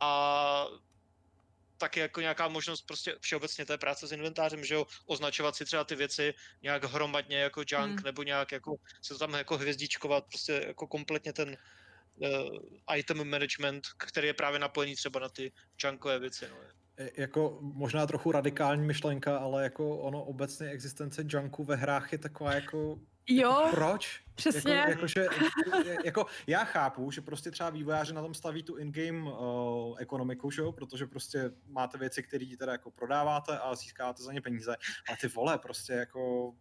[0.00, 0.66] a
[1.78, 5.84] taky jako nějaká možnost prostě všeobecně té práce s inventářem, že jo, označovat si třeba
[5.84, 8.04] ty věci nějak hromadně jako junk, Hmm.
[8.04, 11.56] nebo nějak jako se to tam jako hvězdičkovat, prostě jako kompletně ten
[12.16, 15.52] uh, item management, který je právě napojený třeba na ty
[15.84, 16.46] junkové věci.
[16.50, 16.56] No.
[16.98, 22.18] E, Jako možná trochu radikální myšlenka, ale jako ono obecně existence junku ve hrách je
[22.18, 24.24] taková jako Jo, proč?
[24.34, 24.74] přesně.
[24.74, 25.26] Jako, jako, že,
[26.04, 30.62] jako, já chápu, že prostě třeba vývojáři na tom staví tu in-game uh, ekonomiku, že
[30.62, 30.72] jo?
[30.72, 34.76] protože prostě máte věci, které teda jako prodáváte a získáváte za ně peníze,
[35.08, 36.52] ale ty vole prostě jako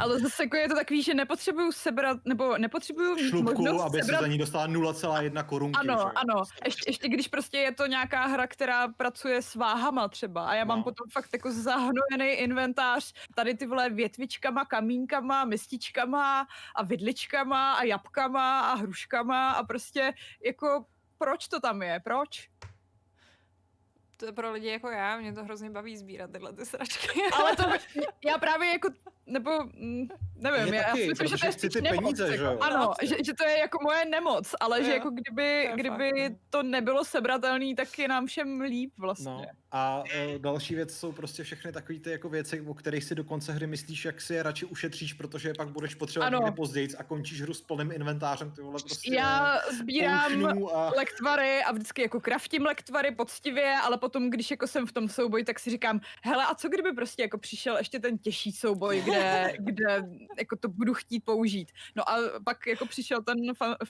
[0.00, 3.98] Ale zase jako je to takový, že nepotřebuju sebrat, nebo nepotřebuju mít šlubku, možnost aby
[3.98, 5.78] si sebrat za ní dostala 0,1 korunky.
[5.84, 6.10] že Ano, jo?
[6.14, 6.42] ano.
[6.64, 10.64] Ještě, ještě když prostě je to nějaká hra, která pracuje s váhama třeba a já
[10.64, 10.84] mám No.
[10.84, 18.60] potom fakt jako zahnojený inventář tady ty vole větvičkama, kamínkama, mističkama a vidličkama a jabkama
[18.60, 20.12] a hruškama a prostě
[20.46, 20.84] jako
[21.18, 22.48] proč to tam je, proč?
[24.22, 27.20] To je pro lidi jako já, mě to hrozně baví sbírat tyhle ty sračky.
[27.32, 27.62] Ale to
[28.24, 28.88] já právě jako,
[29.26, 32.36] nebo mm, nevím, Mě já, taky, si myslím, že to je ty nemoc, peníze, jako,
[32.36, 32.58] že jo?
[32.60, 34.94] Ano, No, že, že to je jako moje nemoc, ale že Jo.
[34.96, 39.32] jako kdyby, kdyby fakt, to nebylo sebratelný, tak je nám všem líp vlastně.
[39.32, 39.44] No.
[39.74, 43.24] A uh, další věc jsou prostě všechny takové ty jako věci, o kterých si do
[43.24, 46.52] konce hry myslíš, jak si je radši ušetříš, protože je pak budeš potřebovat Ano.
[46.52, 50.92] později a končíš hru s plným inventářem, ty vole prostě Já sbírám a...
[50.96, 55.44] lektvary a vždycky jako kraftím lektvary poctivě, ale potom, když jako jsem v tom souboji,
[55.44, 59.52] tak si říkám, hele, a co kdyby prostě jako přišel ještě ten těžší souboj, kde,
[59.58, 60.02] kde
[60.38, 61.72] jako to budu chtít použít.
[61.96, 63.36] No a pak jako přišel ten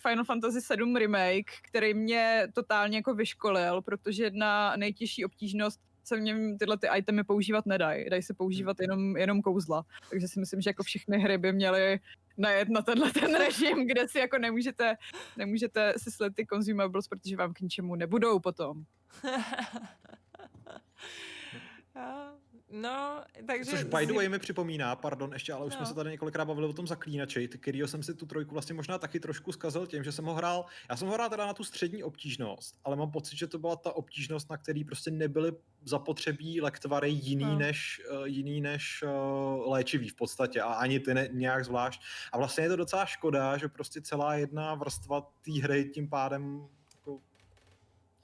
[0.03, 5.72] Final Fantasy 7 remake, který mě totálně jako vyškolil, protože na nejtěžší obtížnost
[6.05, 8.11] se v něm tyhle ty itemy používat nedají.
[8.11, 9.85] Dají se používat jenom, jenom kouzla.
[10.11, 12.01] Takže si myslím, že jako všechny hry by měly
[12.39, 14.95] najet na tenhle ten režim, kde si jako nemůžete,
[15.37, 18.85] nemůžete si slet ty consumables, protože vám k ničemu nebudou potom.
[22.75, 23.71] No, takže...
[23.71, 25.87] Což by the way mi připomíná, pardon, ještě, ale už jsme No.
[25.87, 29.21] se tady několikrát bavili o tom zaklínači, kterýho jsem si tu trojku vlastně možná taky
[29.21, 32.03] trošku zkazil tím, že jsem ho hrál, já jsem ho hrál teda na tu střední
[32.05, 35.53] obtížnost, ale mám pocit, že to byla ta obtížnost, na který prostě nebyly
[35.85, 37.59] zapotřebí lektvary jiný No.
[37.59, 42.03] než, uh, jiný než uh, léčivý v podstatě a ani ty ne, nějak zvlášť.
[42.33, 46.69] A vlastně je to docela škoda, že prostě celá jedna vrstva té hry tím pádem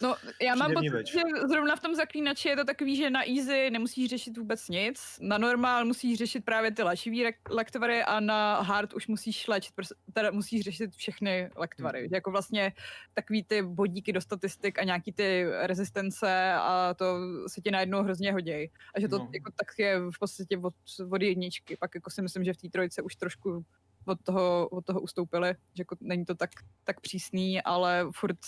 [0.03, 1.13] No, já mám pocit, več.
[1.13, 5.19] že zrovna v tom zaklínači je to takový, že na easy nemusíš řešit vůbec nic,
[5.21, 9.75] na normál musíš řešit právě ty léčivý lektvary a na hard už musíš léčit,
[10.13, 12.01] teda musíš řešit všechny lektvary.
[12.01, 12.15] Hmm.
[12.15, 12.73] Jako vlastně
[13.15, 18.33] takový ty bodíky do statistik a nějaký ty rezistence a to se ti najednou hrozně
[18.33, 18.71] hodějí.
[18.95, 19.29] A že to No.
[19.35, 20.75] jako tak je v podstatě od,
[21.11, 21.77] od jedničky.
[21.77, 23.65] Pak jako si myslím, že v té trojce už trošku
[24.07, 26.51] od toho, od toho ustoupili, že jako není to tak,
[26.85, 28.39] tak přísný, ale furt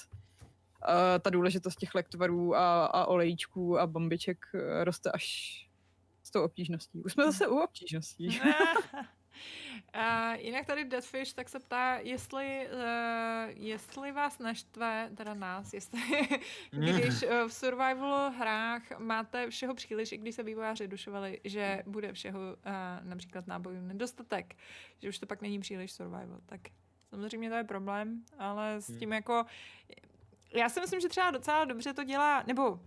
[1.21, 5.57] ta důležitost těch lektvarů a, a olejčků a bombiček eh, roste až
[6.23, 7.03] s tou obtížností.
[7.03, 8.41] Už jsme zase u obtížností.
[9.93, 16.01] A jinak tady Deathfish tak se ptá, jestli, uh, jestli vás naštve, teda nás, jestli,
[16.71, 22.13] když uh, v survival hrách máte všeho příliš, i když se vývojáři dušovali, že bude
[22.13, 22.73] všeho uh,
[23.03, 24.55] například nábojů nedostatek,
[24.99, 26.61] že už to pak není příliš survival, tak
[27.11, 28.99] samozřejmě to je problém, ale s Hmm.
[28.99, 29.45] tím jako,
[30.55, 32.81] já si myslím, že třeba docela dobře to dělá, nebo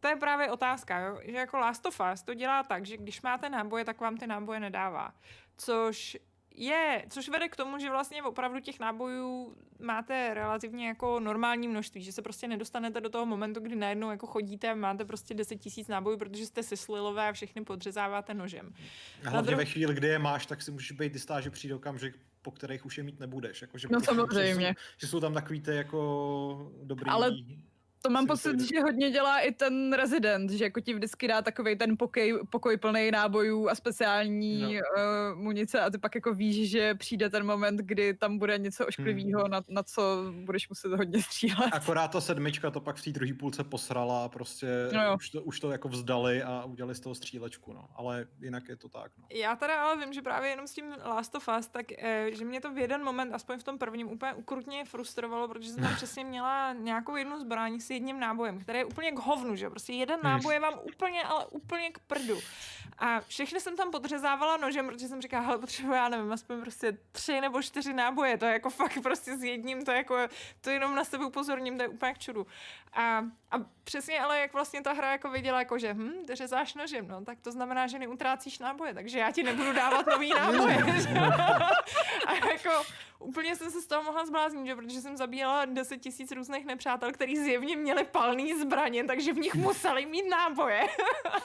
[0.00, 1.20] to je právě otázka, jo?
[1.24, 4.26] že jako Last of Us to dělá tak, že když máte náboje, tak vám ty
[4.26, 5.14] náboje nedává.
[5.56, 6.16] Což
[6.54, 12.02] je, což vede k tomu, že vlastně opravdu těch nábojů máte relativně jako normální množství,
[12.02, 15.56] že se prostě nedostanete do toho momentu, kdy najednou jako chodíte a máte prostě 10
[15.56, 18.74] tisíc nábojů, protože jste syslilové a všechny podřezáváte nožem.
[19.26, 21.74] A hlavně dru- ve chvíli, kdy je máš, tak si můžeš být jistá, že přijde
[21.74, 23.62] okamžik, po kterých už je mít nebudeš.
[23.62, 24.68] Jako, že No prostě- samozřejmě.
[24.68, 27.10] Že jsou, že jsou tam takový ty jako dobrý...
[27.10, 27.30] Ale
[28.02, 31.76] To mám pocit, že hodně dělá i ten Resident, že jako ti vždycky dá takový
[31.78, 34.68] ten pokoj, pokoj plný nábojů a speciální No.
[34.68, 38.86] uh, munice a ty pak jako víš, že přijde ten moment, kdy tam bude něco
[38.86, 39.50] ošklivého, Hmm.
[39.50, 41.70] na, na co budeš muset hodně střílet.
[41.72, 45.16] Akorát ta sedmička to pak v té druhé půlce posrala a prostě No jo.
[45.16, 47.88] už, to, už to jako vzdali a udělali z toho střílečku, no.
[47.96, 49.24] Ale jinak je to tak, no.
[49.34, 52.44] Já teda ale vím, že právě jenom s tím Last of Us, tak eh, že
[52.44, 55.94] mě to v jeden moment, aspoň v tom prvním, úplně ukrutně frustrovalo, protože jsem tam
[55.96, 59.70] přesně měla nějakou jednu zbraň, s jedním nábojem, který je úplně k hovnu, že?
[59.70, 62.38] Prostě jeden náboj je vám úplně, ale úplně k prdu.
[62.98, 66.98] A všechny jsem tam podřezávala nožem, protože jsem říkala, hele, potřebuji, já nevím, aspoň prostě
[67.12, 70.16] tři nebo čtyři náboje, to je jako fakt prostě s jedním, to je jako,
[70.60, 72.46] to jenom na sebe upozorním, to je úplně k čudu.
[72.92, 77.08] A, a přesně ale jak vlastně ta hra jako viděla, jako že hm, řezáš nožem,
[77.08, 80.84] no, tak to znamená, že neutrácíš náboje, takže já ti nebudu dávat nový náboje.
[81.02, 81.08] že?
[82.26, 82.70] a jako
[83.20, 84.76] úplně jsem se z toho mohla zbláznit, že?
[84.76, 89.54] protože jsem zabíjela 10 tisíc různých nepřátel, který zjevně měli palný zbraně, takže v nich
[89.54, 90.80] museli mít náboje.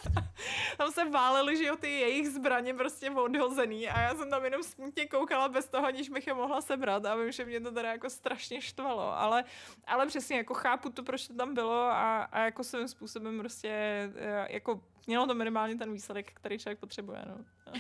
[0.78, 4.64] tam se válely, že jo, ty jejich zbraně prostě odhozený a já jsem tam jenom
[4.64, 7.92] smutně koukala bez toho, aniž bych je mohla sebrat a vím, že mě to teda
[7.92, 9.44] jako strašně štvalo, ale,
[9.88, 13.70] ale přesně jako chápu to, proč to tam bylo a, a jako svým způsobem prostě
[14.16, 17.38] eh, jako mělo to minimálně ten výsledek, který člověk potřebuje, no.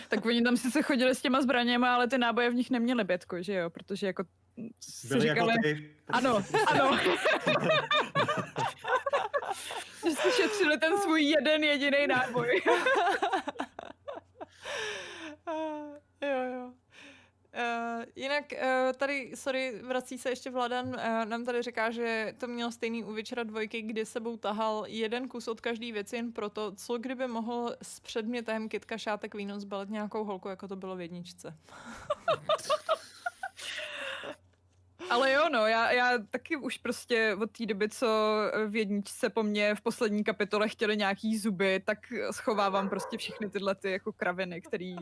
[0.09, 3.41] Tak oni tam sice chodili s těma zbraněma, ale ty náboje v nich neměly bětko,
[3.41, 3.69] že jo?
[3.69, 4.23] Protože jako
[5.07, 5.51] Byli říkali...
[5.53, 5.95] jako ty.
[6.07, 6.99] Ano, ano.
[10.05, 12.61] že si šetřili ten svůj jeden jediný náboj.
[16.21, 16.73] Jo, jo.
[17.55, 22.47] Uh, jinak uh, tady, sorry, vrací se ještě Vladan, uh, nám tady říká, že to
[22.47, 26.71] měl stejný u Witchera dvojky, kdy sebou tahal jeden kus od každý věci jen proto,
[26.71, 31.01] co kdyby mohl s předmětem kytka šátek víno zbalit nějakou holku, jako to bylo v
[31.01, 31.57] jedničce.
[35.09, 38.07] Ale jo, no, já, já taky už prostě od té doby, co
[38.67, 41.97] v jedničce po mně v poslední kapitole chtěli nějaký zuby, tak
[42.31, 44.95] schovávám prostě všechny tyhle ty jako kraviny, které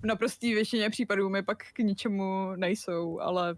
[0.00, 3.56] v naprostý většině případů mi pak k ničemu nejsou, ale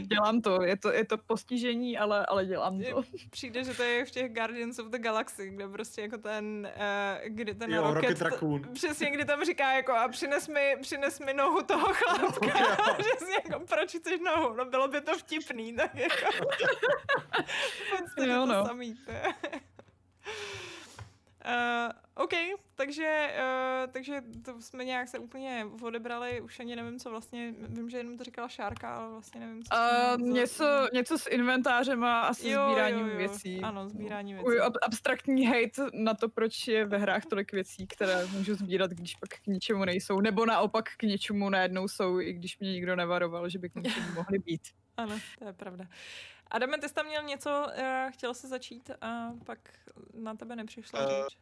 [0.00, 3.02] dělám to, je to, je to postižení, ale, ale dělám to.
[3.30, 7.28] Přijde, že to je v těch Guardians of the Galaxy, kde prostě jako ten, uh,
[7.28, 8.62] kdy ten Jo, Rocket, Rocket Raccoon.
[8.74, 12.94] přesně, kdy tam říká jako a přines mi, přines mi nohu toho chlapka.
[12.98, 14.54] přesně jako, proč chceš nohu?
[14.54, 16.16] No bylo by to vtipný, tak jako.
[17.86, 18.66] v podstatě Jo, to no.
[18.66, 18.94] samý.
[18.94, 19.22] to je.
[21.46, 22.32] Uh, OK,
[22.74, 27.90] takže, uh, takže to jsme nějak se úplně odebrali, už ani nevím, co vlastně, vím,
[27.90, 29.70] že jenom to říkala Šárka, ale vlastně nevím, co
[30.16, 33.18] Uh, něco, něco s inventářem a asi Jo, sbíráním jo, jo.
[33.18, 33.60] věcí.
[33.60, 34.44] Ano, sbírání věcí.
[34.44, 38.90] Můj ab- abstraktní hate na to, proč je ve hrách tolik věcí, které můžu sbírat,
[38.90, 42.96] když pak k ničemu nejsou, nebo naopak k něčemu najednou jsou, i když mě nikdo
[42.96, 44.62] nevaroval, že by k něčemu mohly být.
[44.96, 45.84] Ano, to je pravda.
[46.50, 49.58] Adame, ty jsi tam měl něco, uh, chtěl se začít a pak
[50.14, 51.38] na tebe nepřišla Eh, řeč.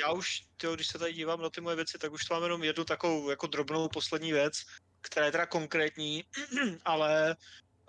[0.00, 2.42] já už, tyjo, když se tady dívám na ty moje věci, tak už tu mám
[2.42, 4.54] jenom jednu takovou jako drobnou poslední věc,
[5.00, 6.24] která je teda konkrétní,
[6.84, 7.36] ale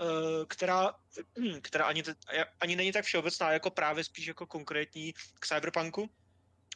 [0.01, 0.05] eh,
[0.47, 0.95] která,
[1.61, 2.03] která ani,
[2.59, 6.09] ani není tak všeobecná, jako právě spíš jako konkrétní k Cyberpunku,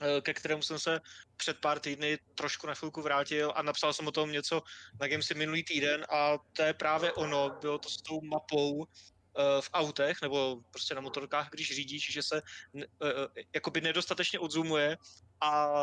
[0.02, 1.02] eh, ke kterému jsem se
[1.38, 4.62] před pár týdny trošku na chvilku vrátil a napsal jsem o tom něco
[5.02, 9.15] na Gamesy minulý týden a to je právě ono, bylo to s tou mapou eh,
[9.62, 12.42] v autech nebo prostě na motorkách, když řídíš, že se
[12.82, 14.98] eh, eh, jakoby nedostatečně odzumuje.
[15.42, 15.76] A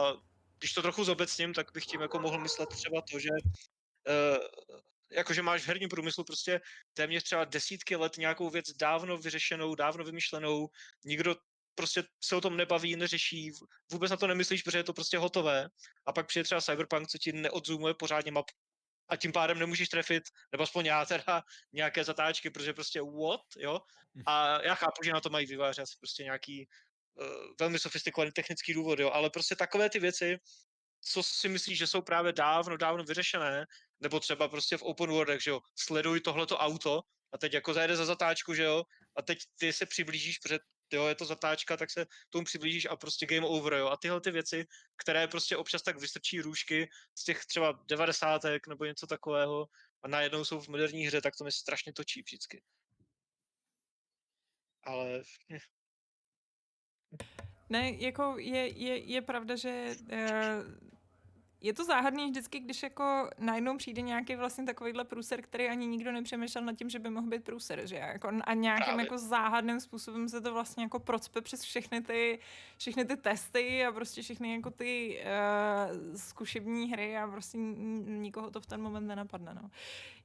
[0.58, 3.28] když to trochu zobecním, tak bych tím jako mohl myslet třeba to, že
[5.12, 6.60] jakože máš v herním průmyslu prostě
[6.94, 10.68] téměř třeba desítky let nějakou věc dávno vyřešenou, dávno vymyšlenou,
[11.04, 11.36] nikdo
[11.74, 13.52] prostě se o tom nebaví, neřeší,
[13.92, 15.68] vůbec na to nemyslíš, protože je to prostě hotové.
[16.06, 18.54] A pak přijde třeba Cyberpunk, co ti neodzumuje pořádně mapu
[19.08, 20.22] a tím pádem nemůžeš trefit,
[20.52, 21.42] nebo aspoň já teda,
[21.72, 23.80] nějaké zatáčky, protože prostě what, jo?
[24.26, 26.68] A já chápu, že na to mají vyvářet prostě nějaký
[27.14, 27.26] uh,
[27.60, 30.38] velmi sofistikovaný technický důvod, jo, ale prostě takové ty věci,
[31.00, 33.66] co si myslíš, že jsou právě dávno, dávno vyřešené,
[34.00, 37.96] nebo třeba prostě v open worldech, že jo, sleduj tohleto auto a teď jako zajede
[37.96, 38.84] za zatáčku, že jo,
[39.16, 40.58] a teď ty se přiblížíš, protože
[40.92, 44.20] jo, je to zatáčka, tak se tomu přiblížíš a prostě game over, jo, a tyhle
[44.20, 44.66] ty věci,
[44.96, 49.66] které prostě občas tak vystrčí růžky z těch třeba devadesátek nebo něco takového
[50.02, 52.62] a najednou jsou v moderní hře, tak to mi strašně točí vždycky.
[54.84, 55.22] Ale
[57.72, 60.92] Ne, jako je, je, je pravda, že uh,
[61.62, 66.12] je to záhadný vždycky, když jako najednou přijde nějaký vlastně takovýhle průser, který ani nikdo
[66.12, 69.04] nepřemýšlel nad tím, že by mohl být průser, že jako a nějakým Právě.
[69.04, 72.38] jako záhadným způsobem se to vlastně jako procpe přes všechny ty,
[72.78, 78.60] všechny ty testy a prostě všechny jako ty uh, zkušební hry a prostě nikoho to
[78.60, 79.70] v ten moment nenapadne, no.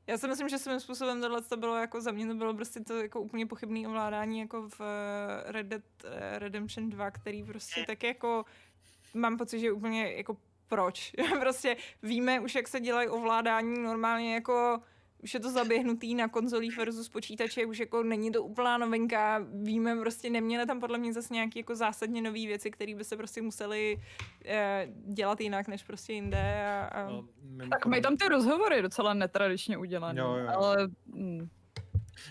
[0.07, 2.79] Já si myslím, že svým způsobem tohle to bylo jako za mě to bylo prostě
[2.79, 7.83] to jako úplně pochybný ovládání jako v eh, Red Dead eh, Redemption 2, který prostě
[7.87, 8.45] tak jako
[9.13, 10.37] mám pocit, že úplně jako
[10.67, 11.11] proč.
[11.39, 14.79] prostě víme už, jak se dělají ovládání normálně jako
[15.23, 19.95] už je to zaběhnutý na konzolích versus počítače, už jako není to úplná novinka, víme
[19.95, 23.41] prostě, neměli tam podle mě zase nějaké jako zásadně nové věci, které by se prostě
[23.41, 23.97] museli
[24.45, 27.23] eh, dělat jinak, než prostě jinde a, a No,
[27.69, 31.49] Tak mají tam ty rozhovory docela netradičně udělané, ale mm,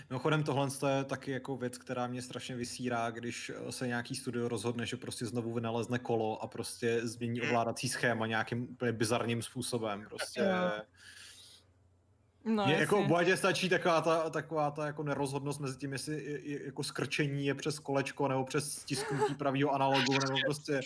[0.09, 4.47] Mimochodem tohle je taky jako věc, která mě strašně vysírá, když eh, se nějaký studio
[4.47, 10.05] rozhodne, že prostě znovu vynalezne kolo a prostě změní ovládací schéma nějakým úplně bizarním způsobem.
[10.09, 10.81] Prostě Jo.
[12.47, 16.49] No, je, jako buď stačí taková ta, taková ta jako nerozhodnost mezi tím, jestli je,
[16.49, 20.79] je, jako skrčení je přes kolečko nebo přes stisknutí pravého analogu, nebo prostě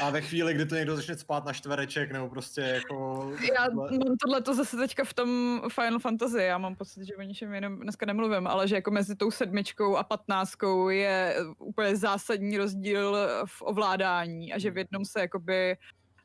[0.00, 3.30] a ve chvíli, kdy to někdo začne spát na čtvereček, nebo prostě jako...
[3.54, 7.16] Já tohle- mám tohle to zase teďka v tom Final Fantasy, já mám pocit, že
[7.16, 11.96] o ničem jiném dneska nemluvím, ale že jako mezi tou sedmičkou a patnáctkou je úplně
[11.96, 13.16] zásadní rozdíl
[13.46, 15.76] v ovládání a že v jednom se jakoby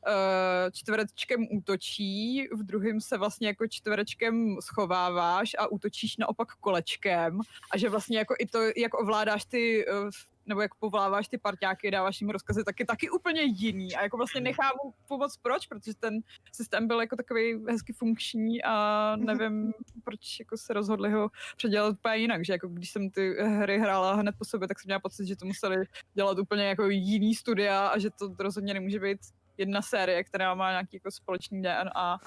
[0.06, 7.40] uh, čtverečkem útočí, v druhém se vlastně jako čtverečkem schováváš a útočíš naopak kolečkem
[7.72, 10.10] a že vlastně jako i to, jak ovládáš ty uh,
[10.50, 13.96] nebo jak povláváš ty parťáky, dáváš jim rozkazy, tak je taky úplně jiný.
[13.96, 16.20] A jako vlastně nechápu pomoc proč, protože ten
[16.52, 19.72] systém byl jako takový hezky funkční a nevím,
[20.04, 24.14] proč jako se rozhodli ho předělat úplně jinak, že jako když jsem ty hry hrála
[24.14, 25.76] hned po sobě, tak jsem měla pocit, že to museli
[26.14, 29.18] dělat úplně jako jiný studia a že to rozhodně nemůže být
[29.58, 32.18] jedna série, která má nějaký jako společný DNA.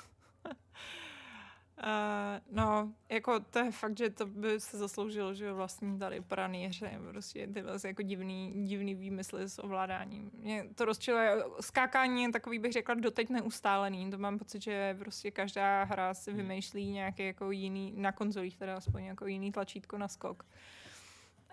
[1.78, 6.22] Uh, no, jako to je fakt, že to by se zasloužilo, že jo, vlastní tady
[6.22, 10.32] pranýře, prostě ty vlastně jako divný, divný výmysly s ovládáním.
[10.34, 15.32] Mě to rozčiluje, skákání je takový, bych řekla, doteď neustálený, to mám pocit, že prostě
[15.32, 20.08] každá hra si vymýšlí nějaký jako jiný, na konzolích teda aspoň jako jiný tlačítko na
[20.08, 20.46] skok.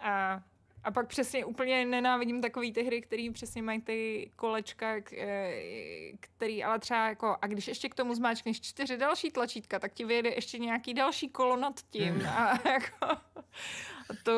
[0.01, 0.43] A
[0.85, 6.13] a pak přesně úplně nenávidím takový ty hry, které přesně mají ty kolečka, k- eh,
[6.21, 10.05] který ale třeba jako, a když ještě k tomu zmáčkneš čtyři další tlačítka, tak ti
[10.05, 12.27] vyjede ještě nějaký další kolo nad tím.
[12.29, 14.33] A jako a to,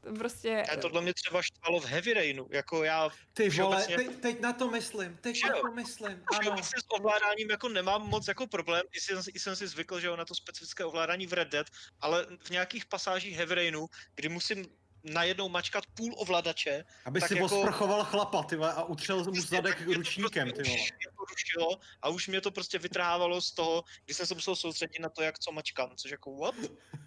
[0.00, 0.62] to prostě...
[0.72, 4.40] A tohle mě třeba štvalo v Heavy Rainu, jako já Ty vole, všeobecně- teď, teď
[4.40, 6.40] na to myslím, teď Že na to myslím, ano.
[6.40, 10.06] Všeobecně s ovládáním jako nemám moc jako problém, i jsem, i jsem si zvykl, že
[10.06, 11.66] jo, na to specifické ovládání v Red Dead,
[12.00, 14.66] ale v nějakých pasážích Heavy Rainu, kdy musím
[15.04, 19.80] najednou mačkat půl ovladače, Aby si jako- osprchoval chlapa, ty vole, a utřel mu zadek
[19.86, 21.19] ručníkem, ty prostě vole.
[21.30, 25.08] Rušilo a už mě to prostě vytrhávalo z toho, když jsem se musel soustředit na
[25.08, 26.54] to, jak co mačkám, což jako what?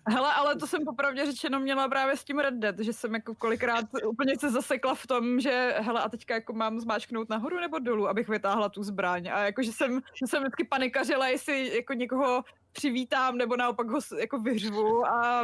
[0.07, 3.36] Hele, ale to jsem popravdě řečeno měla právě s tím Red Dead, že jsem jako
[3.36, 7.80] kolikrát úplně se zasekla v tom, že hele a teďka jako mám zmáčknout nahoru nebo
[7.80, 11.93] dolů, abych vytáhla tu zbraň a jako, že jsem, že jsem vždycky panikařila, jestli jako
[11.93, 15.43] někoho přivítám nebo naopak ho jako vyřvu a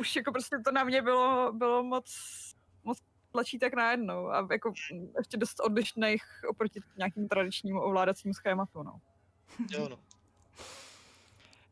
[0.00, 2.14] už jako prostě to na mě bylo, bylo moc
[3.36, 9.00] tlačítek najednou a jako mm, ještě dost odlišných oproti nějakým tradičnímu ovládacímu schématu, no.
[9.70, 9.98] Jo, no.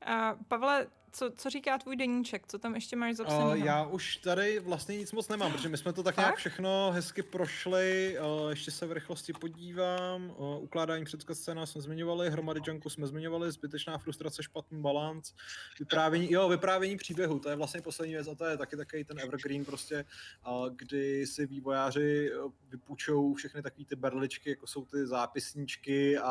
[0.06, 2.46] A Pavle, co, co říká tvůj deníček?
[2.46, 3.48] Co tam ještě máš zapsaného?
[3.50, 6.90] Uh, já už tady vlastně nic moc nemám, protože my jsme to tak nějak všechno
[6.92, 8.16] hezky prošli.
[8.42, 10.30] Uh, ještě se v rychlosti podívám.
[10.36, 15.32] Uh, ukládání předka scéna jsme zmiňovali, hromady junku jsme zmiňovali, zbytečná frustrace, špatný balans,
[15.78, 19.18] vyprávění, jo, vyprávění příběhu, to je vlastně poslední věc a to je taky takový ten
[19.20, 20.04] evergreen prostě,
[20.48, 22.30] uh, kdy si vývojáři
[22.68, 26.22] vypůjčou všechny takové ty berličky, jako jsou ty zápisníčky a,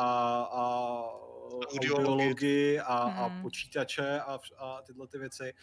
[0.52, 1.02] a
[1.74, 2.80] Audiology.
[2.80, 3.42] a, a Mhm.
[3.42, 5.54] počítače a, vš- a tyhle ty věci,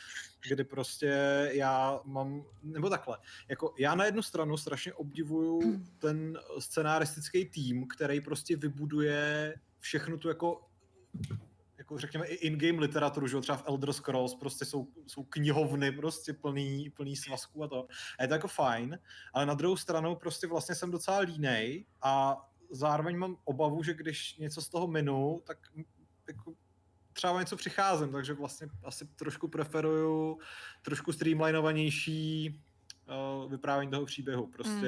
[0.50, 1.12] kdy prostě
[1.54, 8.22] já mám, nebo takhle, jako já na jednu stranu strašně obdivuju ten scenaristický tým, který
[8.22, 10.68] prostě vybuduje všechnu tu jako
[11.92, 16.34] jako řekněme i in-game literaturu, že třeba v Elder Scrolls prostě jsou, jsou knihovny prostě
[16.34, 17.88] plný, plný svazků a to.
[18.20, 19.00] A je to jako fajn,
[19.34, 22.38] ale na druhou stranu prostě vlastně jsem docela línej a
[22.72, 25.58] zároveň mám obavu, že když něco z toho minu, tak
[26.28, 26.54] jako
[27.14, 30.40] třeba něco přicházím, takže vlastně asi trošku preferuju
[30.82, 32.60] trošku streamlinovanější
[33.44, 34.88] uh, vyprávění toho příběhu, prostě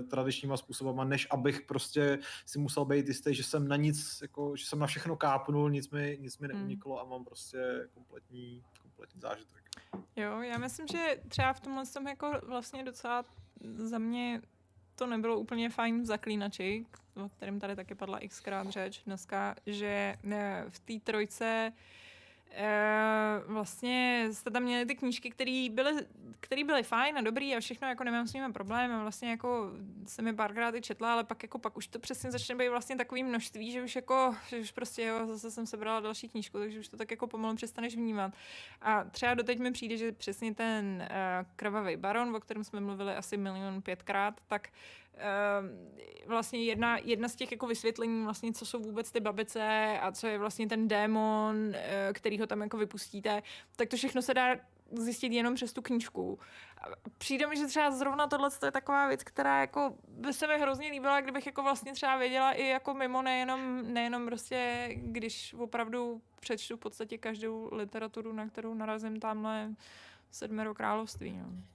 [0.00, 0.08] mm.
[0.08, 4.66] tradičníma způsobama, než abych prostě si musel být jistý, že jsem na nic, jako, že
[4.66, 6.54] jsem na všechno kápnul, nic mi, nic mi Mm.
[6.54, 9.64] neuniklo a mám prostě kompletní, kompletní zážitek.
[10.16, 13.24] Jo, já myslím, že třeba v tomhle jsem jako vlastně docela
[13.76, 14.42] za mě
[14.94, 16.86] to nebylo úplně fajn v zaklínači,
[17.24, 21.72] o kterém tady taky padla xkrát řeč dneska, že eh, v té trojce
[22.56, 26.06] eh, vlastně jste tam měli ty knížky, které byly,
[26.40, 29.70] který byly fajn a dobrý a všechno, jako nemám s nimi problém a vlastně jako
[30.06, 32.96] jsem je párkrát i četla, ale pak jako pak už to přesně začne být vlastně
[32.96, 36.80] takový množství, že už jako, že už prostě jo, zase jsem sebrala další knížku, takže
[36.80, 38.32] už to tak jako pomalu přestaneš vnímat.
[38.82, 43.14] A třeba doteď mi přijde, že přesně ten uh, krvavý baron, o kterém jsme mluvili
[43.14, 45.03] asi milion pětkrát, tak uh,
[46.26, 50.26] vlastně jedna, jedna z těch jako vysvětlení vlastně, co jsou vůbec ty babice a co
[50.26, 51.74] je vlastně ten démon, uh,
[52.12, 53.42] který ho tam jako vypustíte,
[53.76, 54.56] tak to všechno se dá
[54.92, 56.38] zjistit jenom přes tu knížku.
[57.18, 60.88] Přijde mi, že třeba zrovna tohle je taková věc, která jako by se mi hrozně
[60.88, 66.76] líbila, kdybych jako vlastně třeba věděla i jako mimo, nejenom, nejenom prostě, když opravdu přečtu
[66.76, 69.70] v podstatě každou literaturu, na kterou narazím tamhle
[70.30, 71.38] sedmero království.
[71.38, 71.73] No.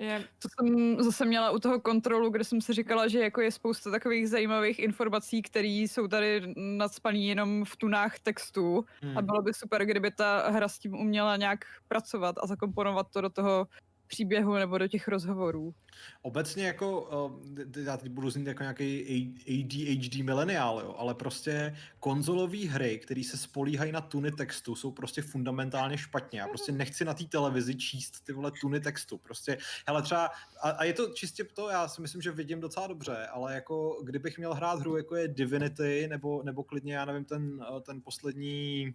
[0.00, 3.52] Je, To jsem zase měla u toho kontrolu, kde jsem si říkala, že jako je
[3.52, 9.18] spousta takových zajímavých informací, které jsou tady nadspaný jenom v tunách textu Hmm.
[9.18, 13.20] a bylo by super, kdyby ta hra s tím uměla nějak pracovat a zakomponovat to
[13.20, 13.66] do toho
[14.10, 15.74] příběhu nebo do těch rozhovorů.
[16.22, 22.66] Obecně jako, uh, já teď budu znít jako nějaký ADHD mileniál, jo, ale prostě konzolové
[22.66, 26.40] hry, které se spolíhají na tuny textu, jsou prostě fundamentálně špatně.
[26.40, 29.18] Já prostě nechci na té televizi číst ty vole tuny textu.
[29.18, 30.30] Prostě, hele třeba,
[30.62, 34.02] a, a je to čistě to, já si myslím, že vidím docela dobře, ale jako
[34.04, 38.00] kdybych měl hrát hru jako je Divinity, nebo, nebo klidně, já nevím, ten, eh, ten
[38.02, 38.94] poslední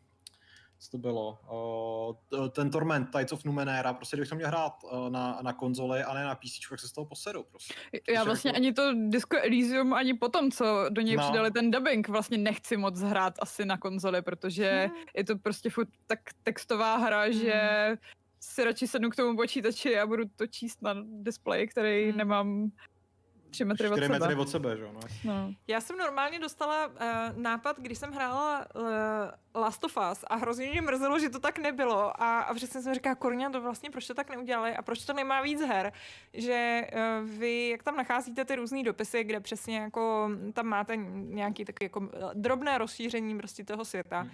[0.79, 1.39] co to bylo,
[2.51, 4.73] ten Torment, Tides of Numenera, prostě kdybych to měl hrát
[5.09, 7.73] na, na konzoli a ne na PC, tak se z toho posedu prostě.
[8.09, 11.23] Já Což vlastně jako- ani to Disco Elysium, ani potom, co do něj No.
[11.23, 15.03] přidali ten dubbing, vlastně nechci moc hrát asi na konzoli, protože Hmm.
[15.15, 17.61] je to prostě furt tak textová hra, že
[18.39, 22.17] si radši sednu k tomu počítači a budu to číst na displeji, který Hmm.
[22.17, 22.71] nemám
[23.55, 24.19] 3 metry od 4 sebe.
[24.19, 24.91] metry od sebe, že jo?
[24.93, 24.99] No.
[25.23, 25.53] No.
[25.67, 26.93] Já jsem normálně dostala uh,
[27.35, 31.59] nápad, když jsem hrála uh, Last of Us a hrozně mě mrzelo, že to tak
[31.59, 35.05] nebylo a, a přesně jsem říkala, Korňa, to vlastně proč to tak neudělali a proč
[35.05, 35.93] to nemá víc her,
[36.33, 41.65] že uh, vy, jak tam nacházíte ty různé dopisy, kde přesně jako tam máte nějaký
[41.65, 44.31] taky jako drobné rozšíření prostě toho světa, Hmm.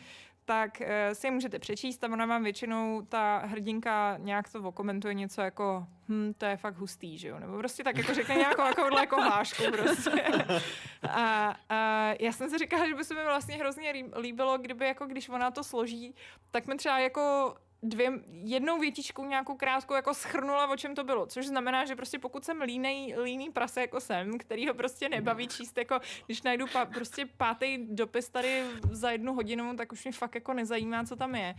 [0.52, 5.14] Tak uh, si je můžete přečíst a ona vám většinou ta hrdinka nějak to okomentuje
[5.14, 8.62] něco jako hm, to je fakt hustý, že jo, nebo prostě tak jako řekne nějakou
[8.62, 10.24] jako, jako hlášku prostě.
[11.10, 14.86] A, a já jsem si říkala, že by se mi vlastně hrozně lí- líbilo, kdyby
[14.86, 16.16] jako když ona to složí,
[16.52, 21.26] tak mi třeba jako dvě, jednou větičkou nějakou krátkou jako schrnula, o čem to bylo.
[21.26, 25.48] Což znamená, že prostě pokud jsem línej, líný prase jako jsem, který ho prostě nebaví
[25.48, 30.12] číst, jako když najdu pa, prostě pátý dopis tady za jednu hodinu, tak už mě
[30.12, 31.56] fakt jako nezajímá, co tam je.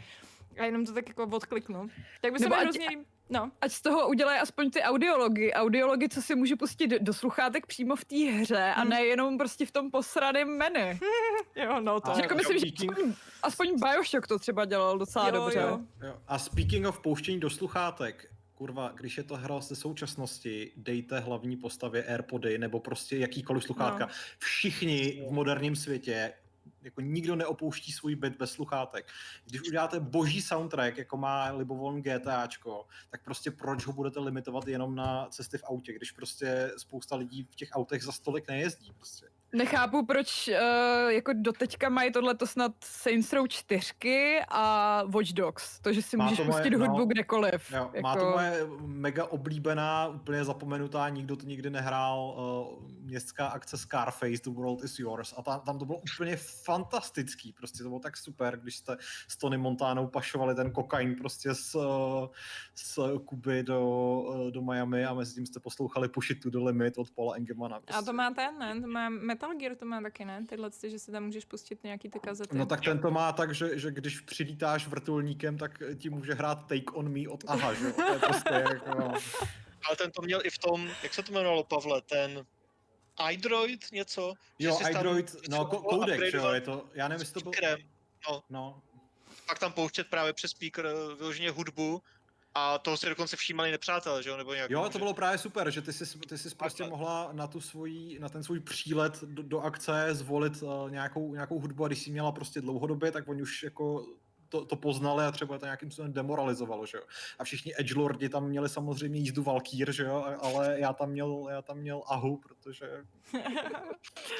[0.58, 1.88] A jenom to tak jako odkliknu.
[2.20, 2.88] Tak by se mi hrozně.
[3.32, 5.52] No, Ať z toho udělají aspoň ty audiology.
[5.52, 8.90] Audiology, co si můžu pustit do, sluchátek přímo v té hře a Hmm.
[8.90, 10.98] ne jenom prostě v tom posraném menu.
[11.56, 12.10] jo, no to.
[12.10, 15.58] A- Jako jo, myslím, že speaking- aspoň, aspoň Bioshock to třeba dělal docela Jo, dobře.
[15.58, 15.80] jo.
[16.02, 16.14] Jo.
[16.28, 21.56] A speaking of pouštění do sluchátek, kurva, když je to hra ze současnosti, dejte hlavní
[21.56, 24.06] postavě Airpody nebo prostě jakýkoliv sluchátka.
[24.06, 24.12] No.
[24.38, 26.32] Všichni v moderním světě
[26.82, 29.10] jako nikdo neopouští svůj byt bez sluchátek.
[29.44, 34.94] Když uděláte boží soundtrack, jako má libovolný GTAčko, tak prostě proč ho budete limitovat jenom
[34.94, 38.92] na cesty v autě, když prostě spousta lidí v těch autech za stolik nejezdí.
[38.92, 39.31] Prostě.
[39.54, 43.92] Nechápu, proč uh, jako doteďka mají tohleto snad Saints Row 4
[44.48, 45.80] a Watch Dogs.
[45.80, 47.72] To, že si Má můžeš moje- pustit hudbu no, kdekoliv.
[47.72, 48.00] Jo, jako...
[48.02, 52.34] Má to moje mega oblíbená, úplně zapomenutá, nikdo to nikdy nehrál,
[52.78, 57.52] uh, městská akce Scarface, The World is Yours a tam, tam to bylo úplně fantastický,
[57.52, 58.96] prostě to bylo tak super, když jste
[59.28, 61.76] s Tony Montánou pašovali ten kokain prostě z,
[62.74, 66.98] z Kuby do, do Miami a mezi tím jste poslouchali Push It to the Limit
[66.98, 67.80] od Paula Engemana.
[67.80, 67.98] Prostě.
[67.98, 68.80] A to má ten, ne?
[68.80, 69.10] To má
[69.42, 70.44] Metal Gear, to má taky, ne?
[70.48, 72.58] Tyhle, ty, že si tam můžeš pustit nějaký ty kazety.
[72.58, 76.54] No tak ten to má tak, že, že když přilítáš vrtulníkem, tak ti může hrát
[76.54, 77.92] Take On Me od Aha, že?
[77.92, 78.98] To je prostě jako...
[79.88, 82.46] Ale ten to měl i v tom, jak se to jmenovalo, Pavle, ten
[83.30, 84.34] iDroid něco?
[84.58, 87.52] Jo, iDroid, no, něco ko- codec, že jo, je to, já nevím, jestli to bylo,
[87.52, 87.88] speakerem,
[88.50, 88.82] no,
[89.46, 90.86] pak tam pouštět právě přes speaker
[91.18, 92.02] vyloženě hudbu
[92.54, 94.70] a toho si dokonce všímali nepřátelé, že jo, nebo nějak.
[94.70, 98.18] Jo, to bylo právě super, že ty jsi, ty jsi prostě mohla na, tu svoji,
[98.18, 102.10] na ten svůj přílet do, do akce zvolit uh, nějakou, nějakou hudbu a když jsi
[102.10, 104.06] měla prostě dlouhodobě, tak oni už jako
[104.48, 107.04] to, to poznali a třeba to nějakým způsobem demoralizovalo, že jo.
[107.38, 111.62] A všichni edgelordi tam měli samozřejmě jízdu Valkýr, že jo, ale já tam měl, já
[111.62, 112.86] tam měl Ahu, protože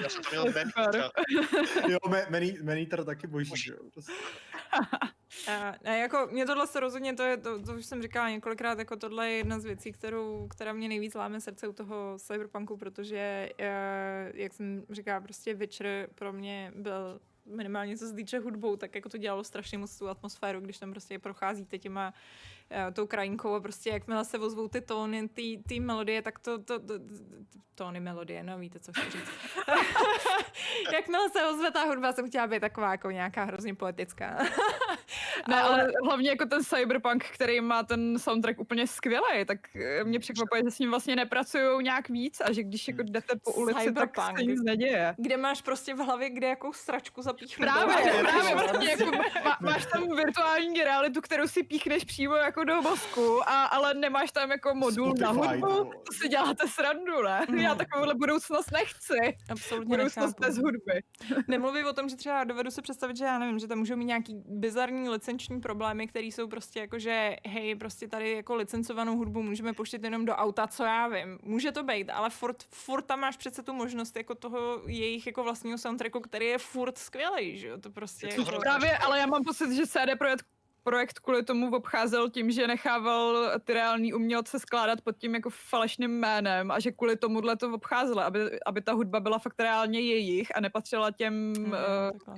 [0.02, 0.44] Já jsem tam měl.
[0.76, 1.10] Maneatera.
[1.88, 3.78] jo, Me- Mani- Maneater taky boží, že jo.
[3.92, 4.12] Prostě.
[5.48, 8.78] A, ne, jako mě tohle se rozhodně, to, je, to, to už jsem říkala několikrát,
[8.78, 12.76] jako tohle je jedna z věcí, kterou, která mě nejvíc láme srdce u toho cyberpunku,
[12.76, 18.76] protože, eh, jak jsem říkala, prostě Witcher pro mě byl minimálně co se týče hudbou,
[18.76, 22.14] tak jako to dělalo strašně moc tu atmosféru, když tam prostě procházíte těma
[22.92, 26.78] tou krajinkou a prostě jakmile se ozvou ty tóny, ty, ty melodie, tak to, to,
[26.78, 27.04] to, to
[27.74, 29.30] tóny melodie, no víte, co chci říct.
[30.92, 34.38] jakmile se ozve ta hudba, jsem chtěla být taková jako nějaká hrozně poetická.
[35.48, 40.18] Ne, ale hlavně jako ten cyberpunk, který má ten soundtrack úplně skvělý, tak eh, mě
[40.18, 43.80] překvapuje, že s ním vlastně nepracují nějak víc a že když jako jdete po ulici,
[43.80, 44.14] Cyberpunk.
[44.14, 45.14] tak se nic neděje.
[45.18, 47.70] kde máš prostě v hlavě, kde jakou sračku zapíchnout.
[47.72, 49.04] Právě, právě vlastně jako
[49.44, 54.32] má, máš tam virtuální realitu, kterou si píchneš přímo jako do mozku, a, ale nemáš
[54.32, 57.46] tam jako modul na Spotify, hudbu, to- to si děláte srandu, ne?
[57.48, 57.58] Mhm.
[57.58, 59.36] Já takovouhle budoucnost nechci.
[59.50, 60.42] Absolutně Budoucnost nechápu.
[60.42, 61.02] bez hudby.
[61.48, 64.04] Nemluví o tom, že třeba dovedu si představit, že já nevím, že tam můžou mít
[64.04, 69.42] nějaký bizarní licenční problémy, které jsou prostě jako, že hej, prostě tady jako licencovanou hudbu
[69.42, 71.38] můžeme pouštět jenom do auta, co já vím.
[71.42, 75.42] Může to být, ale furt, furt tam máš přece tu možnost jako toho jejich jako
[75.42, 77.78] vlastního soundtracku, který je furt skvělý, že jo?
[77.78, 78.58] To prostě Je to jako...
[78.60, 80.46] Právě, ale já mám pocit, že CD Projekt
[80.84, 86.10] projekt kvůli tomu obcházel tím, že nechával ty reální umělce skládat pod tím jako falešným
[86.10, 90.56] jménem a že kvůli tomuhle to obcházela, aby, aby ta hudba byla fakt reálně jejich
[90.56, 91.76] a nepatřila těm Mm, uh,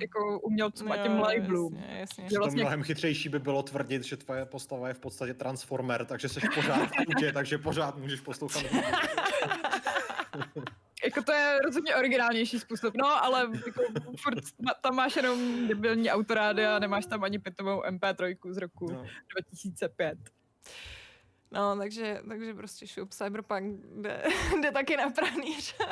[0.01, 1.73] jako umělcům a Jo, těm labelům.
[1.75, 2.23] Jasně, jasně.
[2.23, 6.05] Že To vlastně- mnohem chytřejší by bylo tvrdit, že tvoje postava je v podstatě transformer,
[6.05, 8.63] takže jsi pořád v takže pořád můžeš poslouchat.
[11.05, 13.81] Jako to je rozhodně originálnější způsob, no, ale jako
[14.21, 14.39] furt
[14.81, 19.05] tam máš jenom debilní autorády a nemáš tam ani pitovou MP3 z roku No.
[19.31, 20.17] 2005.
[21.55, 24.23] No, takže, takže prostě šup, Cyberpunk jde,
[24.61, 25.75] jde taky na pranýř.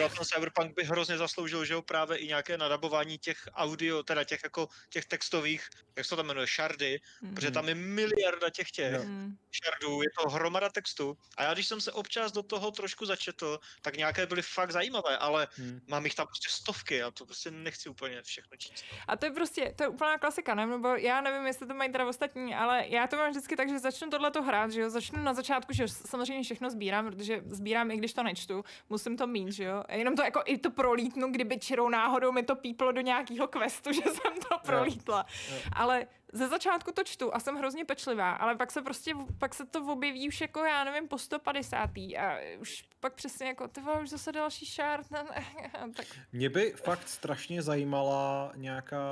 [0.00, 4.24] No, ten Cyberpunk by hrozně zasloužil, že jo, právě i nějaké nadabování těch audio, teda
[4.24, 7.00] těch jako těch textových, jak se to tam jmenuje, šardy,
[7.34, 9.02] protože tam je miliarda těch těch Jo.
[9.04, 9.36] Mm.
[9.50, 11.16] šardů, je to hromada textu.
[11.36, 15.18] A já když jsem se občas do toho trošku začetl, tak nějaké byly fakt zajímavé,
[15.18, 15.80] ale Hmm.
[15.88, 18.84] mám jich tam prostě stovky a to prostě nechci úplně všechno číst.
[19.08, 20.66] A to je prostě, to je úplná klasika, ne?
[20.66, 23.78] Nebo já nevím, jestli to mají teda ostatní, ale já to mám vždycky tak, že
[23.78, 27.96] začnu tohleto hrát, že jo, začnu na začátku, že samozřejmě všechno sbírám, protože sbírám i
[27.96, 29.84] když to nečtu, musím to mít, že jo.
[29.88, 33.48] A jenom to jako i to prolítnu, kdyby čirou náhodou mi to píplo do nějakého
[33.48, 35.26] questu, že jsem to prolítla.
[35.50, 35.56] jo.
[35.72, 39.66] Ale ze začátku to čtu a jsem hrozně pečlivá, ale pak se prostě, pak se
[39.66, 41.90] to objeví už jako, já nevím, po 150.
[42.18, 46.70] a už pak přesně jako, ty už zase další šárt, ne, ne, tak Mě by
[46.70, 49.06] fakt strašně zajímala nějaká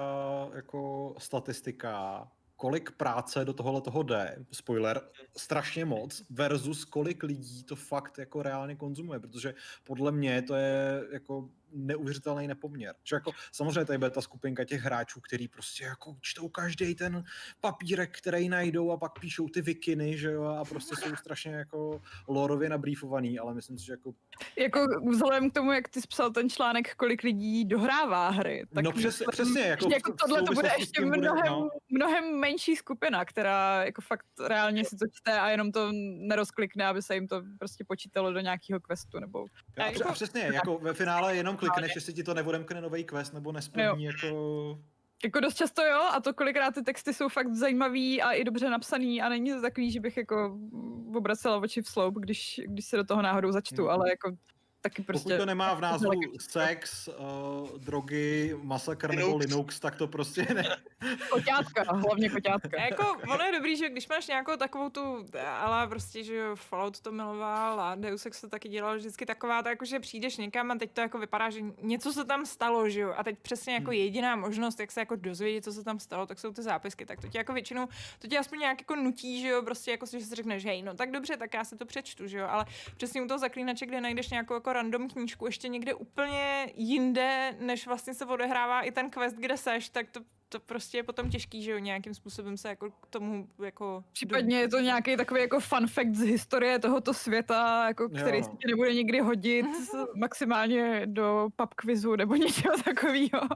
[0.55, 2.29] jako statistika,
[2.59, 5.01] kolik práce do tohohle toho jde, spoiler,
[5.37, 9.55] strašně moc, versus kolik lidí to fakt jako reálně konzumuje, protože
[9.85, 12.95] podle mě to je jako neuvěřitelný nepoměr.
[13.05, 17.25] Že jako, samozřejmě tady bude ta skupinka těch hráčů, který prostě jako čtou každý ten
[17.61, 22.03] papírek, který najdou a pak píšou ty vikiny, že jo, a prostě jsou strašně jako
[22.29, 24.13] lorově nabrýfovaný, ale myslím si, že jako
[24.57, 28.65] Jako vzhledem k tomu, jak ty jsi psal ten článek, kolik lidí dohrává hry.
[28.75, 31.69] Tak no přesně, myslím, přesně, jako, jako tohle to bude ještě mnohem, no.
[31.91, 37.03] mnohem menší skupina, která jako fakt reálně si to čte a jenom to nerozklikne, aby
[37.03, 39.47] se jim to prostě počítalo do nějakého questu nebo Jo,
[39.79, 43.05] a, A jako- a přesně, jako ve finále jenom klikneš, jestli ti to neodemkne nový
[43.05, 44.79] quest, nebo nesplní jako...
[45.25, 48.71] Jako dost často jo, a to kolikrát ty texty jsou fakt zajímavý a i dobře
[48.71, 52.85] napsaný a není to takový, že bych jako mm, obracela oči v sloup, když, když
[52.85, 53.91] se do toho náhodou začtu, Hmm.
[53.91, 54.37] ale jako
[54.81, 55.37] taky Pokud prostě...
[55.39, 56.39] to nemá v názvu Legitimní.
[56.41, 59.81] sex, uh, drogy, masakr nebo Linux.
[59.81, 60.77] Tak to prostě ne.
[61.31, 62.79] Koťátka, hlavně koťátka.
[62.79, 65.25] A jako, ono je dobrý, že když máš nějakou takovou tu,
[65.59, 69.63] ale prostě, že jo, Fallout to miloval a Deus Ex to taky dělal vždycky taková,
[69.63, 72.89] tak jako, že přijdeš někam a teď to jako vypadá, že něco se tam stalo,
[72.89, 73.93] že jo, a teď přesně jako Hmm.
[74.01, 77.21] jediná možnost, jak se jako dozvědět, co se tam stalo, tak jsou ty zápisky, tak
[77.21, 80.21] to tě jako většinou, to tě aspoň nějak jako nutí, že jo, prostě jako, že
[80.21, 82.65] si řekneš, hej, no tak dobře, tak já si to přečtu, že jo, ale
[82.97, 87.87] přesně u toho zaklínače, kde najdeš nějakou jako random knížku ještě někde úplně jinde, než
[87.87, 91.63] vlastně se odehrává i ten quest, kde seš, tak to to prostě je potom těžký,
[91.63, 94.05] že jo, nějakým způsobem se jako k tomu jako...
[94.13, 98.51] Případně je to nějaký takový jako fun fact z historie tohoto světa, jako, který se
[98.51, 99.67] ti nebude nikdy hodit
[100.15, 103.49] maximálně do pub quizu nebo něčeho takového.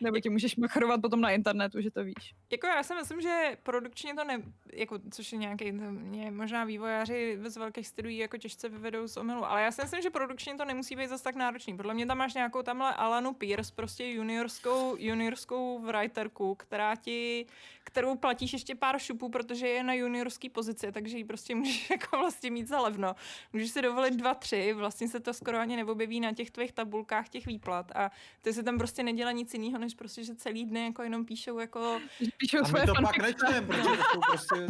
[0.00, 2.34] Nebo ti můžeš machrovat potom na internetu, že to víš.
[2.50, 4.42] Jako já si myslím, že produkčně to ne,
[4.72, 9.44] jako, což je nějaký, mě možná vývojáři z velkých studií jako těžce vyvedou z omylu,
[9.44, 11.76] ale já si myslím, že produkčně to nemusí být zase tak náročný.
[11.76, 17.46] Podle mě tam máš nějakou tamhle Alanu Pierce, prostě juniorskou, juniorskou writerku, která ti,
[17.84, 22.18] kterou platíš ještě pár šupů, protože je na juniorský pozici, takže ji prostě můžeš jako
[22.18, 23.14] vlastně mít za levno.
[23.52, 27.28] Můžeš si dovolit dva, tři, vlastně se to skoro ani neobjeví na těch tvých tabulkách
[27.28, 28.10] těch výplat a
[28.42, 31.58] ty se tam prostě nedělá nic jiného, než prostě, že celý dny jako jenom píšou
[31.58, 32.00] jako
[32.38, 34.66] Píšou A my svoje to pak nečteme, protože to jsou prostě...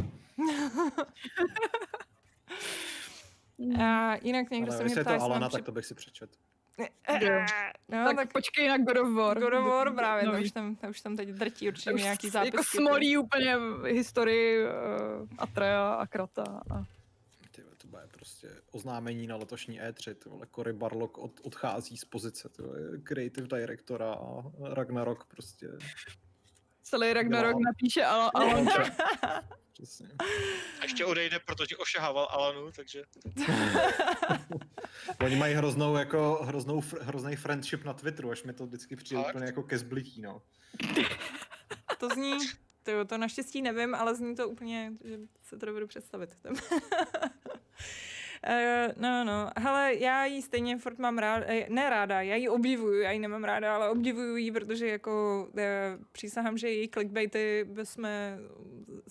[3.85, 5.87] A jinak někdo Ale se mě jestli je ptá, to Alana, při- tak to bych
[5.87, 6.31] si přečet.
[7.21, 7.41] Jo.
[7.89, 9.41] No, tak, tak, počkej na God of War.
[9.41, 10.45] God of War právě, to Nový.
[10.45, 12.57] už tam, to už tam teď drtí určitě Už nějaký s- zápisky.
[12.57, 14.71] Jako smolí úplně v historii uh,
[15.39, 16.45] Atrea a Krata.
[16.71, 16.85] A...
[17.97, 22.63] Vole, prostě oznámení na letošní E3, ty vole, Cory Barlog od, odchází z pozice, ty
[22.63, 24.43] vole, creative directora a
[24.75, 25.69] Ragnarok prostě,
[26.83, 27.61] Celý Ragnarok Dělá.
[27.73, 28.69] napíše Al- Alan
[29.73, 30.09] přesně.
[30.81, 33.03] A ještě odejde, protože ošahával Alanu, takže
[35.25, 39.25] Oni mají hroznou, jako, hroznou, fr- hrozný friendship na Twitteru, až mi to vždycky přijde
[39.31, 40.43] úplně jako ke zblití, no.
[41.99, 42.33] To zní,
[42.87, 46.37] to, to naštěstí nevím, ale zní to úplně, že se to dovedu představit.
[46.45, 46.57] Uh,
[48.97, 53.01] no, no, hele, já ji stejně furt mám rád, eh, ne ráda, já ji obdivuju,
[53.01, 55.61] já ji nemám ráda, ale obdivuju ji, protože jako uh,
[56.13, 58.09] přísahám, že její clickbaity bychom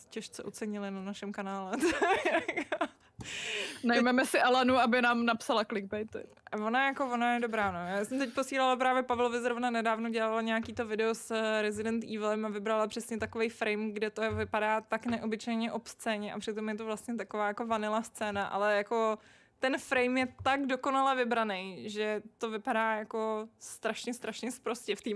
[0.10, 1.72] těžce ocenili na našem kanále.
[3.84, 6.20] Najmeme si Alanu, aby nám napsala clickbaity.
[6.52, 7.98] A ona jako, ona je dobrá, no.
[7.98, 12.04] Já jsem teď posílala právě Pavlovi zrovna nedávno, dělala nějaký to video s eh, Resident
[12.04, 16.76] Evilem a vybrala přesně takový frame, kde to vypadá tak neobyčejně obscénně a přitom je
[16.76, 19.18] to vlastně taková jako vanila scéna, ale jako
[19.60, 25.10] ten frame je tak dokonale vybraný, že to vypadá jako strašně, strašně sprostě v té.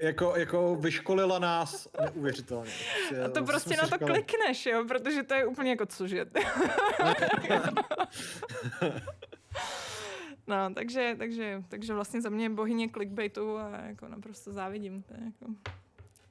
[0.00, 2.70] Jako, jako vyškolila nás neuvěřitelně.
[3.24, 4.12] A to prostě na to říkali...
[4.12, 6.26] klikneš, jo, protože to je úplně jako cože.
[10.46, 15.02] no, takže, takže, takže vlastně za mě bohyně clickbaitu a jako naprosto závidím.
[15.02, 15.54] To je jako...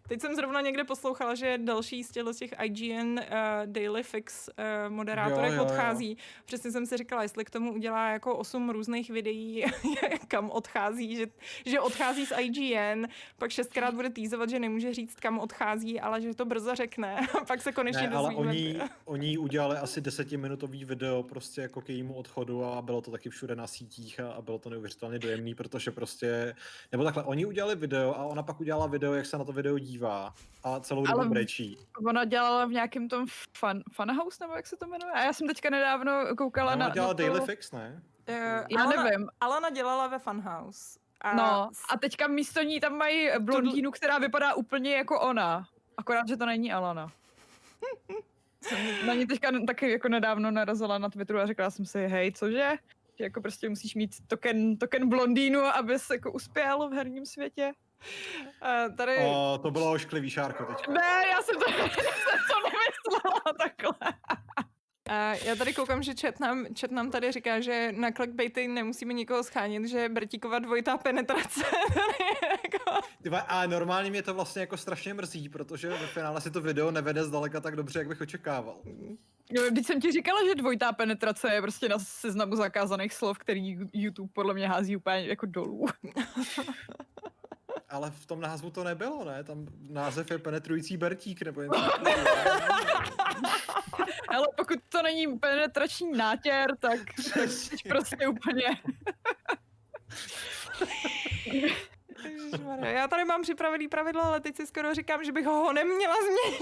[0.08, 3.26] Teď jsem zrovna někde poslouchala, že další z těch IGN uh,
[3.66, 6.10] Daily Fix uh, moderátorek jo, jo, odchází.
[6.10, 6.16] Jo.
[6.46, 9.66] Přesně jsem si říkala, jestli k tomu udělá jako osm různých videí,
[10.28, 11.26] kam odchází, že,
[11.66, 13.06] že odchází z IGN,
[13.38, 17.28] pak šestkrát bude týzovat, že nemůže říct, kam odchází, ale že to brzo řekne.
[17.48, 22.14] pak se konečně ne, ale oni, oni udělali asi desetiminutový video prostě jako k jejímu
[22.14, 25.92] odchodu a bylo to taky všude na sítích a, a bylo to neuvěřitelně dojemný, protože
[25.92, 26.56] prostě,
[26.92, 29.80] nebo takhle, oni udělali video a ona pak udělala video, jak se na to video
[29.80, 31.78] dívá dívá a celou dobu brečí.
[32.08, 33.26] Ona dělala v nějakém tom
[33.58, 35.14] fun, funhouse, nebo jak se to jmenuje?
[35.14, 36.86] A já jsem teďka nedávno koukala no, na...
[36.86, 37.24] Ona dělala na to...
[37.24, 38.02] Daily Fix, ne?
[38.30, 38.36] Uh,
[38.70, 39.30] já Alana, nevím.
[39.42, 41.00] Alana dělala ve Funhouse.
[41.22, 41.36] A...
[41.36, 45.68] No, a teďka místo ní tam mají blondýnu, která vypadá úplně jako ona.
[45.98, 47.12] Akorát, že to není Alana.
[48.62, 52.32] jsem na ní teďka taky jako nedávno narazila na Twitteru a řekla jsem si, hej,
[52.32, 52.72] cože?
[53.18, 57.74] Že jako prostě musíš mít token, token blondýnu, abys jako uspěl v herním světě.
[58.62, 59.18] Uh, tady...
[59.18, 60.92] O, to bylo ošklivý, Šárko, teďka.
[60.92, 64.14] Ne, já jsem to, já jsem to nemyslela takhle.
[65.10, 69.14] Uh, já tady koukám, že chat nám, chat nám tady říká, že na clickbaity nemusíme
[69.14, 71.64] nikoho schánit, že Bertíková dvojitá penetrace.
[73.22, 76.92] Tyba, a normálně mě to vlastně jako strašně mrzí, protože ve finále si to video
[76.92, 78.78] nevede zdaleka tak dobře, jak bych očekával.
[79.52, 83.78] Jo, když jsem ti říkala, že dvojitá penetrace je prostě na seznamu zakázaných slov, který
[83.94, 85.86] YouTube podle mě hází úplně jako dolů.
[87.96, 89.44] Ale v tom názvu to nebylo, ne?
[89.44, 91.72] Tam název je penetrující Bertík, nebo jen
[94.28, 97.00] Ale pokud to není penetrační nátěr, tak,
[97.34, 97.50] tak
[97.90, 98.68] prostě úplně...
[102.26, 106.16] Ježišmarja, já tady mám připravený pravidlo, ale teď si skoro říkám, že bych ho neměla
[106.16, 106.62] změnit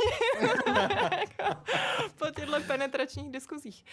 [2.17, 3.85] po těchto penetračních diskuzích.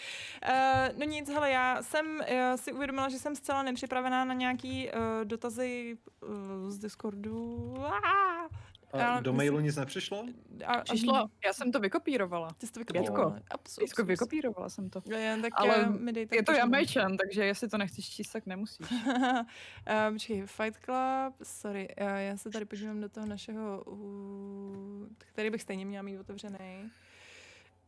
[0.49, 4.89] Uh, no nic, hele, já jsem já si uvědomila, že jsem zcela nepřipravená na nějaký
[4.89, 7.75] uh, dotazy uh, z Discordu.
[7.79, 8.47] Ah!
[8.93, 10.25] A do mailu nic nepřišlo?
[10.65, 12.47] A, Přišlo, já jsem to vykopírovala.
[12.57, 13.39] Ty jsi to vykopírovala?
[13.49, 14.03] Absolutně.
[14.03, 15.01] vykopírovala jsem to.
[15.09, 18.87] Je, tak Ale mi dej je to jamajčan, takže jestli to nechceš číst, tak nemusíš.
[18.91, 19.43] uh,
[20.13, 25.61] počkej, Fight Club, sorry, uh, já se tady podívám do toho našeho, uh, který bych
[25.61, 26.91] stejně měla mít otevřený.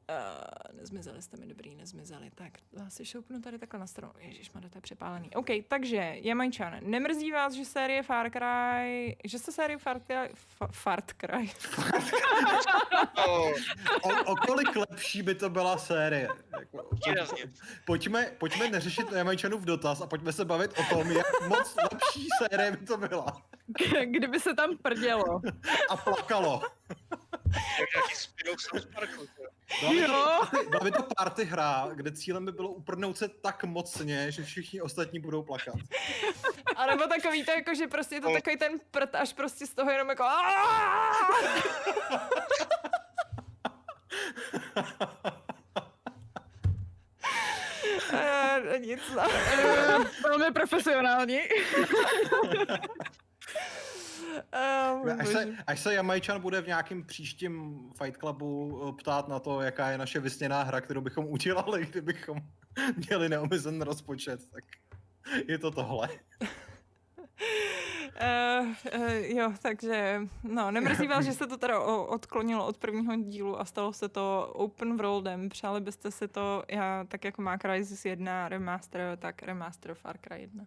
[0.10, 2.32] Uh, nezmizeli jste mi dobrý, nezmizeli.
[2.36, 2.54] Tak,
[2.90, 4.14] si šoupnu tady takhle na stranu.
[4.20, 5.30] Ježíš, to je přepálený.
[5.30, 10.68] OK, takže, Jamajčan, nemrzí vás, že série Far Cry, že se série Far Cry, fa,
[10.72, 11.52] Fart Cry.
[13.28, 13.52] o,
[14.26, 16.30] o, kolik lepší by to byla série?
[16.60, 16.88] Jako,
[17.86, 19.12] pojďme, pojďme neřešit
[19.58, 23.42] v dotaz a pojďme se bavit o tom, jak moc lepší série by to byla.
[24.06, 25.42] Kdyby se tam prdělo.
[25.90, 26.62] A plakalo.
[28.94, 29.28] Parku.
[30.70, 34.82] Byla by to party hra, kde cílem by bylo uprdnout se tak mocně, že všichni
[34.82, 35.76] ostatní budou plakat.
[36.76, 38.34] A nebo takový to, jako, že prostě je to no.
[38.34, 40.24] takový ten prd, až prostě z toho jenom jako
[48.14, 49.02] Uh, nic.
[49.14, 51.40] Uh, velmi profesionální.
[54.34, 59.40] Oh, až, se, až se Jamajčan bude v nějakém příštím Fight Clubu eh, ptát na
[59.40, 62.38] to, jaká je naše vysněná hra, kterou bychom udělali, kdybychom
[62.96, 64.64] měli neomezen rozpočet, tak
[65.48, 66.10] je to tohle.
[68.22, 73.60] Uh, uh, jo, takže no, nemrzí vás, že se to teda odklonilo od prvního dílu
[73.60, 75.50] a stalo se to open worldem.
[75.50, 80.42] Přáli byste si to, já, tak jako má Crysis 1 remaster, tak remaster Far Cry
[80.42, 80.66] 1.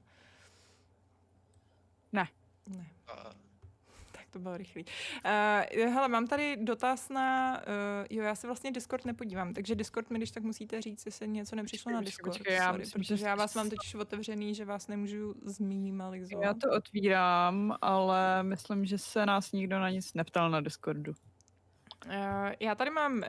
[2.12, 2.28] Ne.
[2.66, 2.86] Ne.
[3.26, 3.45] Uh
[4.36, 4.84] to bylo rychlý.
[4.84, 10.10] Uh, hele, mám tady dotaz na, uh, jo, já se vlastně Discord nepodívám, takže Discord
[10.10, 13.16] mi když tak musíte říct, jestli něco nepřišlo na Discord, počkej, já sorry, myslím, protože
[13.16, 13.26] že...
[13.26, 16.44] já vás mám totiž otevřený, že vás nemůžu zminimalizovat.
[16.44, 21.12] Já to otvírám, ale myslím, že se nás nikdo na nic neptal na Discordu.
[22.06, 23.22] Uh, já tady mám uh,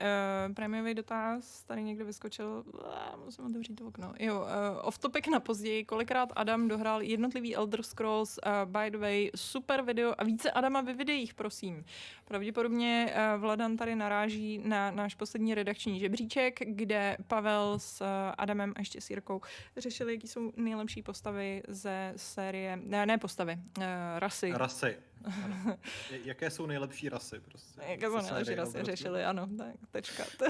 [0.54, 4.14] prémiový dotaz, tady někde vyskočil, uh, musím otevřít to okno.
[4.20, 4.46] Jo, uh,
[4.82, 9.82] off topic na později, kolikrát Adam dohrál jednotlivý Elder Scrolls, uh, by the way, super
[9.82, 11.86] video a více Adama ve videích, prosím.
[12.26, 18.74] Pravděpodobně uh, Vladan tady naráží na náš poslední redakční žebříček, kde Pavel s uh, Adamem
[18.76, 19.42] a ještě s Jirkou
[19.78, 23.84] řešili, jaký jsou nejlepší postavy ze série, ne, ne postavy, uh,
[24.18, 24.52] rasy.
[24.54, 25.07] Rasy.
[25.26, 25.78] Ano.
[26.10, 27.40] Jaké jsou nejlepší rasy?
[27.40, 30.26] Prostě, Jaké jsou nejlepší rasy řešili, ano, tak tečka.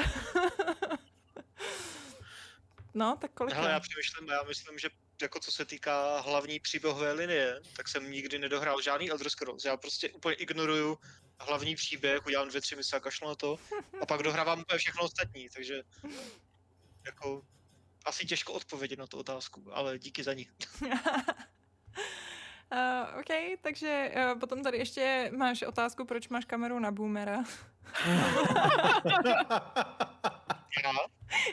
[2.93, 4.89] no, tak kolik Hele, já přemýšlím, já myslím, že
[5.21, 9.65] jako co se týká hlavní příběhové linie, tak jsem nikdy nedohrál žádný Elder Scrolls.
[9.65, 10.97] Já prostě úplně ignoruju
[11.39, 13.59] hlavní příběh, udělám dvě, tři mise a kašlu na to
[14.01, 15.83] a pak dohrávám úplně všechno ostatní, takže
[17.05, 17.41] jako
[18.05, 20.47] asi těžko odpovědět na tu otázku, ale díky za ní.
[22.71, 27.43] Uh, OK, takže uh, potom tady ještě máš otázku, proč máš kameru na boomera.
[30.83, 30.91] Já?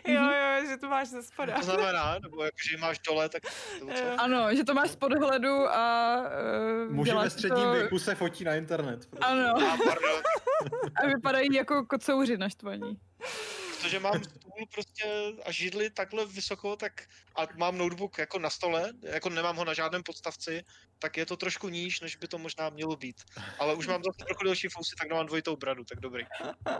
[0.12, 1.54] jo, jo, že to máš ze spoda.
[1.56, 3.92] To znamená, nebo jako, že ji máš dole, tak to co?
[3.92, 6.16] Eh, Ano, že to máš z podhledu a
[6.86, 9.06] uh, Muži ve středním to, věku se fotí na internet.
[9.06, 9.26] Prostě.
[9.26, 9.76] Ano, A
[11.02, 12.98] a vypadají jako kocouři naštvaní.
[13.76, 14.20] protože mám
[14.54, 15.04] stůl prostě
[15.44, 17.02] a židli takhle vysoko, tak
[17.36, 20.64] a mám notebook jako na stole, jako nemám ho na žádném podstavci,
[20.98, 23.22] tak je to trošku níž, než by to možná mělo být.
[23.58, 26.24] Ale už mám zase trochu delší fousy, tak mám dvojitou bradu, tak dobrý.
[26.66, 26.72] Uh,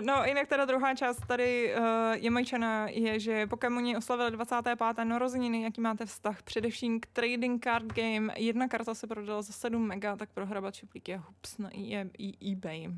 [0.02, 5.04] no, jinak teda druhá část tady uh, je majčana, je, že Pokémoni oslavili 25.
[5.04, 8.34] narozeniny, jaký máte vztah především k trading card game.
[8.36, 12.52] Jedna karta se prodala za 7 mega, tak prohrabat šuplíky a hups na e- e-
[12.52, 12.88] eBay.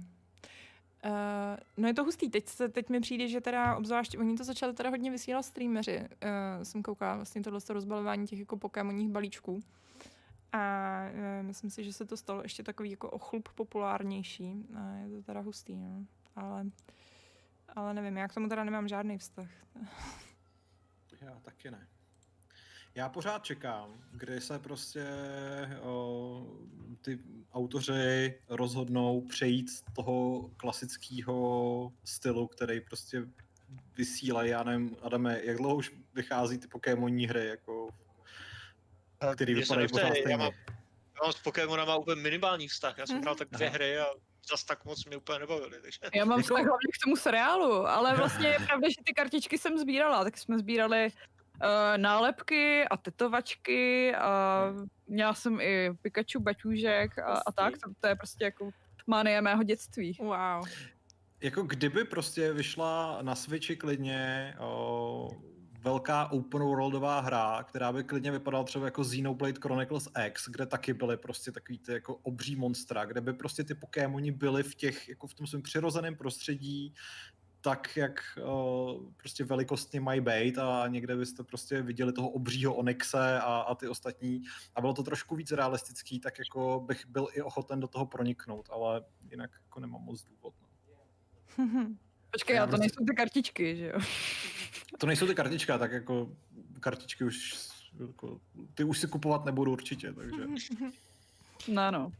[1.04, 1.10] Uh,
[1.76, 4.74] no je to hustý, teď, se, teď mi přijde, že teda obzvlášť, oni to začali
[4.74, 6.06] teda hodně vysílat streameři, uh,
[6.62, 9.62] jsem koukala vlastně tohle rozbalování těch jako pokémonních balíčků.
[10.52, 14.66] A uh, myslím si, že se to stalo ještě takový jako ochlup populárnější.
[14.76, 16.04] A je to teda hustý, no.
[16.36, 16.66] Ale,
[17.76, 19.48] ale nevím, já k tomu teda nemám žádný vztah.
[21.20, 21.86] Já taky ne.
[22.94, 25.06] Já pořád čekám, kdy se prostě
[25.82, 26.46] o,
[27.00, 27.18] ty
[27.52, 33.22] autoři rozhodnou přejít z toho klasického stylu, který prostě
[33.96, 37.90] vysílají, já nevím, Adame, jak dlouho už vychází ty Pokémonní hry, jako,
[39.34, 40.36] který vypadají pořád já stejně.
[40.36, 40.52] mám,
[41.14, 43.74] já mám s Pokémonama úplně minimální vztah, já jsem hrál tak dvě Aha.
[43.74, 44.06] hry a
[44.50, 45.98] zas tak moc mě úplně nebavili, takže...
[46.14, 49.78] Já mám vztah hlavně k tomu seriálu, ale vlastně je pravda, že ty kartičky jsem
[49.78, 51.08] sbírala, tak jsme sbírali
[51.62, 54.62] uh, nálepky a tetovačky a
[55.06, 58.70] měla jsem i Pikachu, baťůžek a, a tak, to, to je prostě jako
[59.06, 60.16] manie mého dětství.
[60.20, 60.68] Wow.
[61.40, 65.30] Jako kdyby prostě vyšla na Switchi klidně o,
[65.80, 70.94] velká open worldová hra, která by klidně vypadala třeba jako Xenoblade Chronicles X, kde taky
[70.94, 75.08] byly prostě takový ty jako obří monstra, kde by prostě ty Pokémoni byly v těch,
[75.08, 76.94] jako v tom svém přirozeném prostředí,
[77.60, 83.40] tak, jak o, prostě velikostně mají být a někde byste prostě viděli toho obřího Onyxe
[83.40, 84.42] a, a ty ostatní
[84.74, 88.68] a bylo to trošku víc realistický, tak jako bych byl i ochoten do toho proniknout,
[88.72, 90.54] ale jinak jako nemám moc důvod.
[91.58, 91.66] No.
[92.30, 94.00] Počkej, Já ale to prostě- nejsou ty kartičky, že jo?
[94.98, 96.32] To nejsou ty kartička, tak jako
[96.80, 97.68] kartičky už
[98.08, 98.40] jako,
[98.74, 100.42] ty už si kupovat nebudu určitě, takže
[101.68, 102.12] No, no.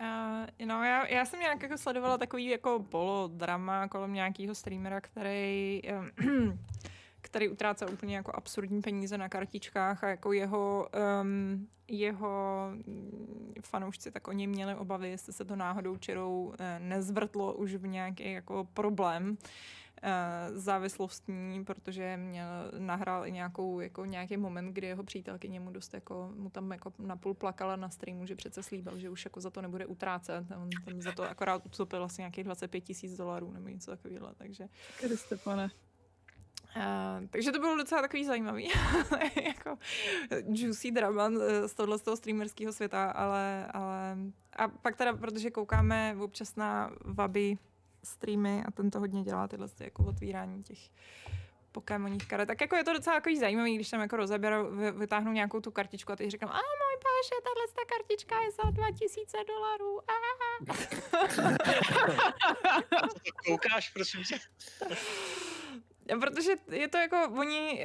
[0.00, 5.82] Uh, no, já, já jsem nějak jako sledovala takový jako polodrama kolem nějakého streamera, který,
[6.26, 6.58] um,
[7.20, 10.88] který utrácel úplně jako absurdní peníze na kartičkách a jako jeho,
[11.22, 12.68] um, jeho
[13.60, 18.32] fanoušci tak oni měli obavy, jestli se to náhodou čirou uh, nezvrtlo už v nějaký
[18.32, 19.30] jako problém.
[19.30, 19.36] uh,
[20.54, 22.46] závislostní, protože měl,
[22.78, 26.92] nahrál i nějakou, jako nějaký moment, kdy jeho přítelkyně mu dost jako, mu tam jako
[26.98, 30.44] napůl plakala na streamu, že přece slíbil, že už jako za to nebude utrácet.
[30.62, 34.68] On tam za to akorát utopil asi nějakých 25 tisíc dolarů nebo něco takového, takže
[35.00, 35.70] Kriste, pane.
[36.76, 38.68] Uh, takže to bylo docela takový zajímavý,
[39.46, 39.78] jako
[40.48, 44.16] juicy drama eh, z tohle z toho streamerského světa, ale, ale
[44.56, 47.58] a pak teda, protože koukáme občas na Vaby
[48.04, 50.78] streamy a ten to hodně dělá, tyhle ty jako otvírání těch
[51.72, 55.32] Pokémoních karet, tak jako je to docela takový zajímavý, když tam jako rozeberou, vy- vytáhnou
[55.32, 59.36] nějakou tu kartičku a teď říkám, a můj bože, tahle ta kartička je za 2000
[59.48, 60.00] dolarů.
[63.46, 64.38] Koukáš, prosím tě.
[66.20, 67.84] Protože je to jako, oni,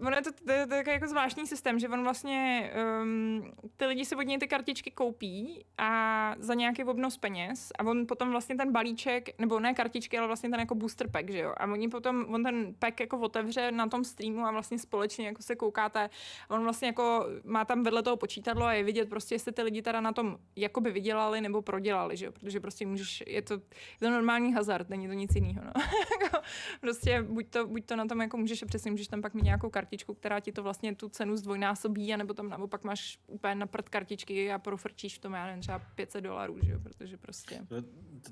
[0.00, 2.70] uh, ono je to, to, to takový jako zvláštní systém, že on vlastně,
[3.02, 7.86] um, ty lidi si od něj ty kartičky koupí a za nějaký obnos peněz a
[7.86, 11.38] on potom vlastně ten balíček, nebo ne kartičky, ale vlastně ten jako booster pack, že
[11.38, 15.26] jo, a oni potom, on ten pack jako otevře na tom streamu a vlastně společně
[15.26, 16.10] jako se koukáte,
[16.48, 19.62] a on vlastně jako má tam vedle toho počítadlo a je vidět prostě, jestli ty
[19.62, 23.54] lidi teda na tom jakoby vydělali nebo prodělali, že jo, protože prostě můžeš, je to,
[23.54, 23.60] je
[24.00, 25.72] to normální hazard, není to nic jiného, no.
[26.80, 29.44] Prostě buď to, buď to na tom jako můžeš, a přesně můžeš tam pak mít
[29.44, 33.66] nějakou kartičku, která ti to vlastně tu cenu zdvojnásobí, anebo tam naopak máš úplně na
[33.66, 37.66] prd kartičky a profrčíš v tom, já nevím, třeba 500 dolarů, že jo, protože prostě.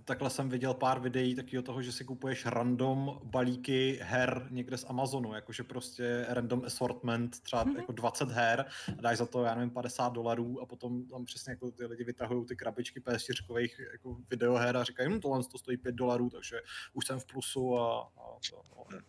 [0.05, 4.85] Takhle jsem viděl pár videí takového toho, že si kupuješ random balíky her někde z
[4.89, 7.77] Amazonu, jakože prostě random assortment, třeba Mhm.
[7.77, 8.65] jako 20 her,
[8.99, 12.05] a dáš za to, já nevím, 50 dolarů a potom tam přesně jako ty lidi
[12.05, 16.61] vytahují ty krabičky PS4 jako videoher a říkají, hm, tohle to stojí 5 dolarů, takže
[16.93, 19.01] už jsem v plusu a, a to, no.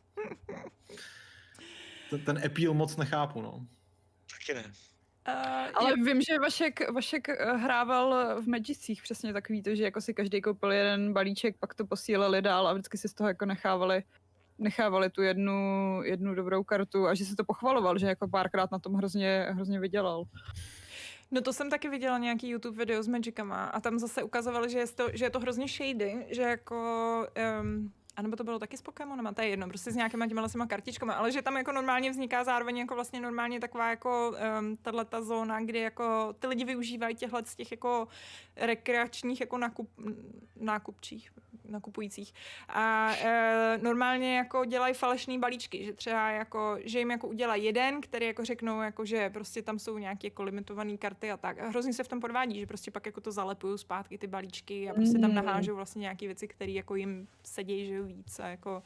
[2.09, 3.65] ten, ten appeal moc nechápu, no.
[4.31, 4.73] Taky ne.
[5.27, 10.01] Uh, Ale vím, že Vašek, Vašek eh, hrával v Magicích přesně takový to, že jako
[10.01, 13.45] si každý koupil jeden balíček, pak to posílali dál a vždycky si z toho jako
[13.45, 14.03] nechávali
[14.59, 18.79] nechávali tu jednu, jednu dobrou kartu a že se to pochvaloval, že jako párkrát na
[18.79, 20.23] tom hrozně, hrozně vydělal.
[21.31, 24.79] No to jsem taky viděla nějaký YouTube video s Magicama a tam zase ukazovali, že
[24.79, 27.27] je to, že je to hrozně shady, že jako...
[27.61, 30.47] Um, a nebo to bylo taky s Pokémonama, to je jedno, prostě s nějakýma těma
[30.47, 34.75] těma kartičkama, ale že tam jako normálně vzniká zároveň jako vlastně normálně taková jako um,
[34.77, 38.07] tahle ta zóna, kdy jako ty lidi využívají těchhle z těch jako
[38.55, 39.89] rekreačních jako nakup,
[40.59, 41.31] nákupčích,
[41.69, 42.33] nakupujících
[42.69, 48.01] a e, normálně jako dělají falešný balíčky, že třeba jako, že jim jako udělají jeden,
[48.01, 51.59] který jako řeknou, jako, že prostě tam jsou nějaké jako limitované karty a tak.
[51.59, 54.89] A hrozně se v tom podvádí, že prostě pak jako to zalepují zpátky ty balíčky
[54.89, 55.35] a prostě tam Mm.
[55.35, 58.83] nahážou vlastně nějaké věci, které jako jim sedějí, že víc a jako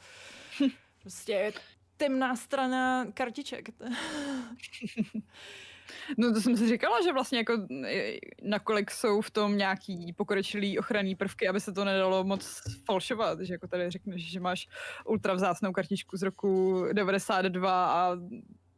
[1.02, 1.52] prostě
[1.96, 3.68] temná strana kartiček.
[6.18, 10.78] No to jsem si říkala, že vlastně jako eh, nakolik jsou v tom nějaký pokročilý
[10.78, 14.68] ochranný prvky, aby se to nedalo moc falšovat, že jako tady řekneš, že máš
[15.06, 18.16] ultra vzácnou kartičku z roku 92 a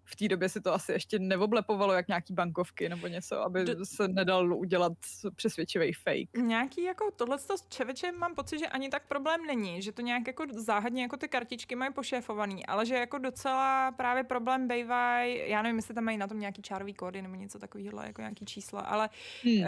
[0.09, 3.87] v té době si to asi ještě neoblepovalo jak nějaký bankovky nebo něco, aby Do-
[3.87, 4.93] se nedal udělat
[5.37, 6.37] přesvědčivý fake.
[6.37, 10.27] Nějaký jako tohle s čevečem mám pocit, že ani tak problém není, že to nějak
[10.27, 15.63] jako záhadně jako ty kartičky mají pošéfovaný, ale že jako docela právě problém bývají, já
[15.63, 18.81] nevím, jestli tam mají na tom nějaký čárový kódy nebo něco takového, jako nějaký čísla,
[18.81, 19.09] ale
[19.45, 19.61] Hmm.
[19.61, 19.67] Uh,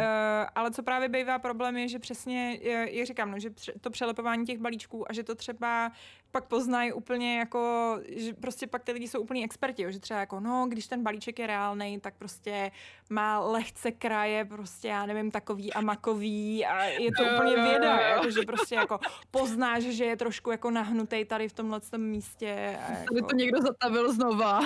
[0.55, 2.59] ale co právě bývá problém je, že přesně,
[2.91, 3.51] jak říkám, no, že
[3.81, 5.93] to přelepování těch balíčků a že to třeba
[6.33, 10.21] pak poznají úplně jako, že prostě pak ty lidi jsou úplní experti, jo, že třeba
[10.21, 12.71] jako, no, když ten balíček je reálný, tak prostě
[13.11, 18.31] má lehce kraje, prostě já nevím, takový a makový a je to úplně věda, jako,
[18.31, 18.99] že prostě jako
[19.31, 22.79] poznáš, že je trošku jako nahnutej tady v tomhle tom místě.
[22.83, 24.61] A Aby jako, to někdo zatavil znova.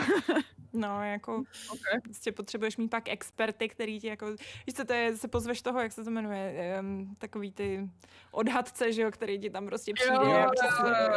[0.73, 1.33] No, jako
[1.73, 2.01] Okay.
[2.05, 4.27] prostě potřebuješ mít pak experty, který ti jako,
[4.67, 7.89] víš co, to je, se pozveš toho, jak se to jmenuje, um, takový ty
[8.31, 10.15] odhadce, že jo, který ti tam prostě přijde.
[10.15, 10.51] Jo, jo, jo.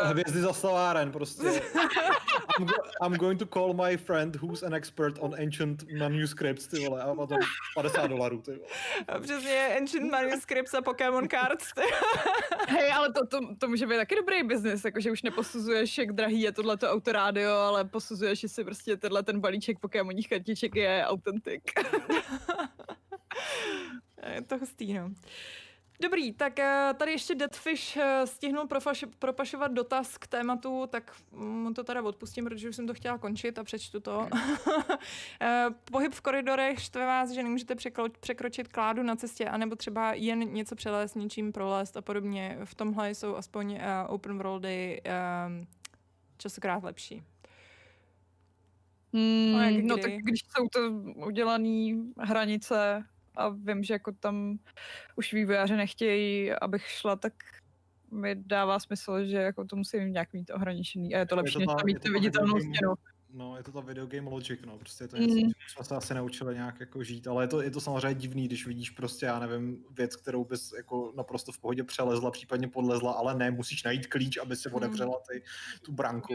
[0.03, 1.61] Hvězdy za slaváren prostě.
[2.59, 2.73] I'm, go,
[3.05, 7.15] I'm going to call my friend who's an expert on ancient manuscripts, ty vole, a
[7.15, 7.37] potom
[7.75, 8.67] 50 dolarů, ty vole.
[9.07, 11.73] a přesně Ancient Manuscripts a Pokémon Cards.
[11.73, 11.81] Ty.
[12.67, 16.41] Hej, ale to, to, to může být taky dobrý biznis, jakože už neposuzuješ, jak drahý
[16.41, 21.63] je tohleto autorádio, ale posuzuješ, jestli prostě tenhle ten balíček Pokémoních kartiček je autentik.
[24.33, 25.11] je to hustý, no.
[26.01, 31.73] Dobrý, tak eh, tady ještě Deadfish eh, stihnul profaš, propašovat dotaz k tématu, tak mu
[31.73, 34.27] to teda odpustím, protože už jsem to chtěla končit a přečtu to.
[35.41, 40.13] Eh, Pohyb v koridorech štve vás, že nemůžete překlo- překročit kládu na cestě, anebo třeba
[40.13, 42.57] jen něco přelézt, něčím prolézt a podobně.
[42.63, 45.67] V tomhle jsou aspoň uh, open worldy um,
[46.37, 47.23] častokrát lepší.
[49.19, 50.79] Hmm, jak no tak když jsou to
[51.27, 53.03] udělané hranice
[53.35, 54.59] a vím, že jako tam
[55.15, 57.33] už vývojáři nechtějí, abych šla, tak
[58.11, 61.53] mi dává smysl, že jako to musí nějak mít ohraničený a je to Je lepší,
[61.53, 62.93] to než ta- tam je mít to tu viditelnou videogame- stěnu.
[63.33, 65.43] No, je to ta video game logic, no, prostě je to něco, Mm.
[65.43, 65.51] mm.
[65.67, 68.67] jsme se asi naučili nějak jako žít, ale je to, je to samozřejmě divný, když
[68.67, 73.35] vidíš prostě, já nevím, věc, kterou bys jako naprosto v pohodě přelezla, případně podlezla, ale
[73.35, 74.75] ne, musíš najít klíč, aby si Mm.
[74.75, 75.43] otevřela ty,
[75.81, 76.33] tu branku.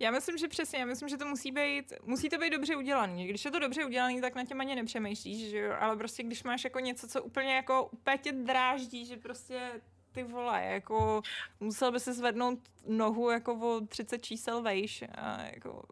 [0.00, 3.26] Já myslím, že přesně, já myslím, že to musí být, musí to být dobře udělaný.
[3.26, 5.74] Když je to dobře udělaný, tak na těm ani nepřemýšlíš, že jo?
[5.80, 9.70] Ale prostě když máš jako něco, co úplně jako úplně tě dráždí, že prostě
[10.12, 11.22] ty vole, jako
[11.60, 15.82] musel by si zvednout nohu jako o 30 čísel vejš a jako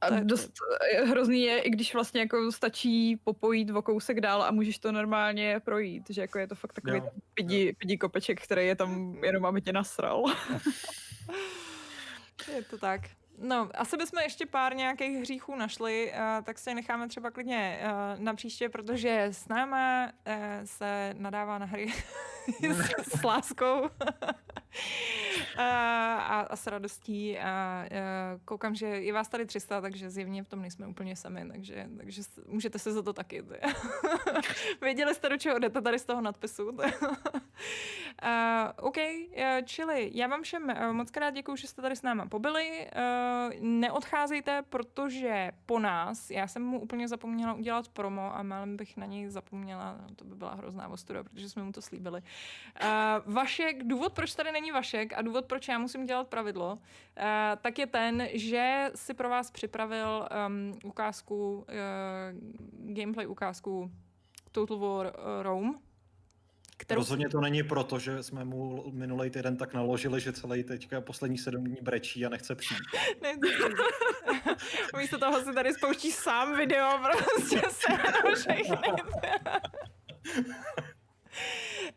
[0.00, 0.52] A dost
[0.94, 4.92] eh, hrozný je, i když vlastně jako stačí popojít o kousek dál a můžeš to
[4.92, 9.24] normálně projít, že jako je to fakt takový ten pidi, pidi kopeček, který je tam
[9.24, 10.24] jenom, aby tě nasral.
[12.54, 13.00] Je to tak.
[13.42, 18.24] No, asi bychom ještě pár nějakých hříchů našli, uh, tak se necháme třeba klidně uh,
[18.24, 21.92] na příště, protože s náma uh, se nadává na hry
[22.72, 23.88] s, s láskou
[25.56, 30.48] a, a s radostí a uh, koukám, že je vás tady 300, takže zjevně v
[30.48, 33.44] tom nejsme úplně sami, takže, takže můžete se za to taky.
[34.80, 36.68] Věděli jste, do čeho jdete tady z toho nadpisu.
[36.70, 36.78] uh,
[38.76, 42.26] OK, uh, čili já vám všem uh, moc krát děkuji, že jste tady s náma
[42.26, 42.88] pobyli.
[42.96, 48.96] Uh, neodcházejte, protože po nás, já jsem mu úplně zapomněla udělat promo a málem bych
[48.96, 52.22] na něj zapomněla, no, to by byla hrozná ostuda, protože jsme mu to slíbili.
[52.82, 57.22] Uh, Vašek, důvod, proč tady není Vašek a důvod, proč já musím dělat pravidlo, uh,
[57.60, 63.90] tak je ten, že si pro vás připravil um, ukázku, uh, gameplay ukázku
[64.52, 65.74] Total War uh, Rome,
[66.82, 71.00] kterou Rozhodně to není proto, že jsme mu minulý týden tak naložili, že celý teďka
[71.00, 72.80] poslední sedm dní brečí a nechce přijít.
[73.22, 73.34] Ne,
[74.98, 77.92] místo toho si tady spouští sám video, prostě se
[78.34, 78.76] všechny.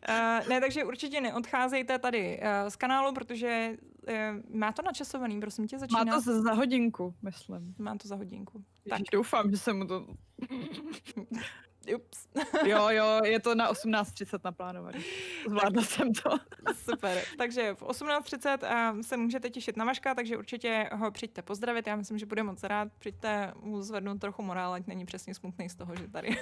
[0.08, 3.76] Uh, ne, takže určitě neodcházejte tady uh, z kanálu, protože
[4.08, 4.14] uh,
[4.56, 6.04] má to načasovaný, prosím tě, začíná.
[6.04, 7.74] Má to za hodinku, myslím.
[7.78, 8.64] má to za hodinku.
[8.88, 10.06] Tak doufám, že se mu to...
[11.94, 12.28] Ups.
[12.66, 15.04] Jo, jo, je to na 18.30 naplánovaný.
[15.48, 16.30] Zvládla jsem to.
[16.90, 17.22] Super.
[17.38, 21.86] Takže v 18.30 uh, se můžete těšit na Vaška, takže určitě ho přijďte pozdravit.
[21.86, 22.88] Já myslím, že bude moc rád.
[22.98, 26.36] Přijďte mu zvednout trochu morál, ať není přesně smutný z toho, že tady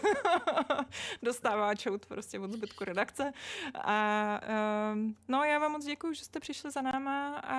[1.22, 3.32] dostává čout prostě od zbytku redakce.
[3.74, 4.40] A
[4.92, 7.56] um, no, já vám moc děkuji, že jste přišli za náma a,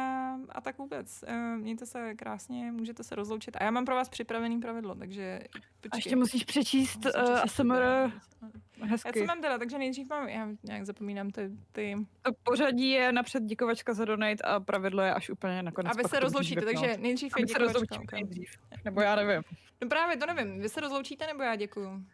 [0.49, 1.23] a tak vůbec.
[1.27, 3.57] Uh, mějte se krásně, můžete se rozloučit.
[3.59, 5.39] A já mám pro vás připravený pravidlo, takže
[5.81, 5.89] počkej.
[5.91, 9.19] A ještě musíš přečíst uh, přečíst, ASMR Já hezky.
[9.19, 13.43] co mám teda, takže nejdřív mám, já nějak zapomínám ty, ty To pořadí je napřed
[13.43, 15.91] děkovačka za donate a pravidlo je až úplně nakonec.
[15.91, 18.11] a vy se rozloučíte, takže nejdřív je se děkovačka, rozloučíme ok.
[18.11, 18.49] nejdřív.
[18.85, 19.43] Nebo já nevím.
[19.81, 20.61] No právě, to nevím.
[20.61, 22.06] Vy se rozloučíte, nebo já děkuju?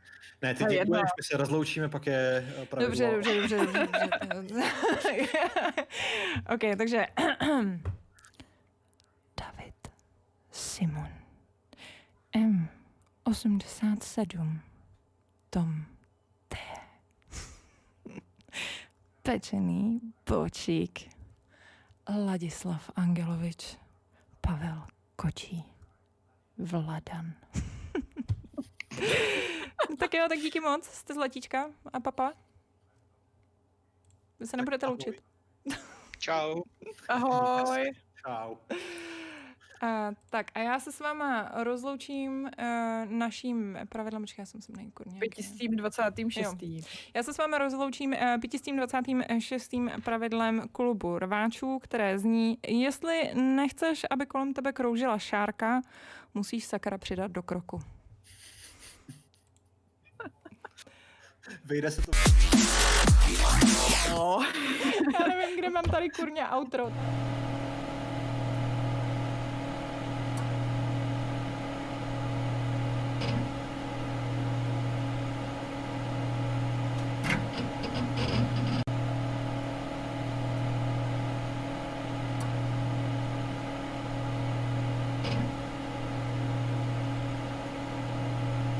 [0.41, 2.89] Ne, ty děkuješ, my se rozloučíme, pak je eh, pravidlo.
[2.89, 3.57] Dobře, dobře, dobře.
[3.57, 4.63] dobře, dobře.
[6.53, 7.05] ok, takže...
[9.37, 9.75] David
[10.51, 11.09] Simon
[13.25, 14.59] M87
[15.53, 15.85] Tom
[16.47, 16.57] T
[19.23, 21.11] Pečený bočík
[22.07, 23.77] Ladislav Angelovič
[24.41, 24.83] Pavel
[25.15, 25.63] Kočí
[26.57, 27.33] Vladan
[29.99, 32.33] tak jo, tak díky moc, jste zlatíčka a papa.
[34.39, 35.23] Vy se nebudete loučit.
[36.19, 36.61] Čau.
[37.09, 37.91] Ahoj.
[38.25, 38.57] Čau.
[39.81, 44.71] A, tak a já se s váma rozloučím uh, naším pravidlem, počkej, já jsem se
[44.71, 45.19] nejkur nějaký.
[45.19, 46.55] Pětistým 26.
[47.13, 49.71] Já se s vámi rozloučím uh, 526.
[50.03, 55.81] pravidlem klubu rváčů, které zní, jestli nechceš, aby kolem tebe kroužila šárka,
[56.33, 57.81] musíš sakra přidat do kroku.
[61.65, 62.11] Vyjde se to...
[64.09, 64.39] No.
[65.19, 66.91] Já nevím, kde mám tady kurně outro.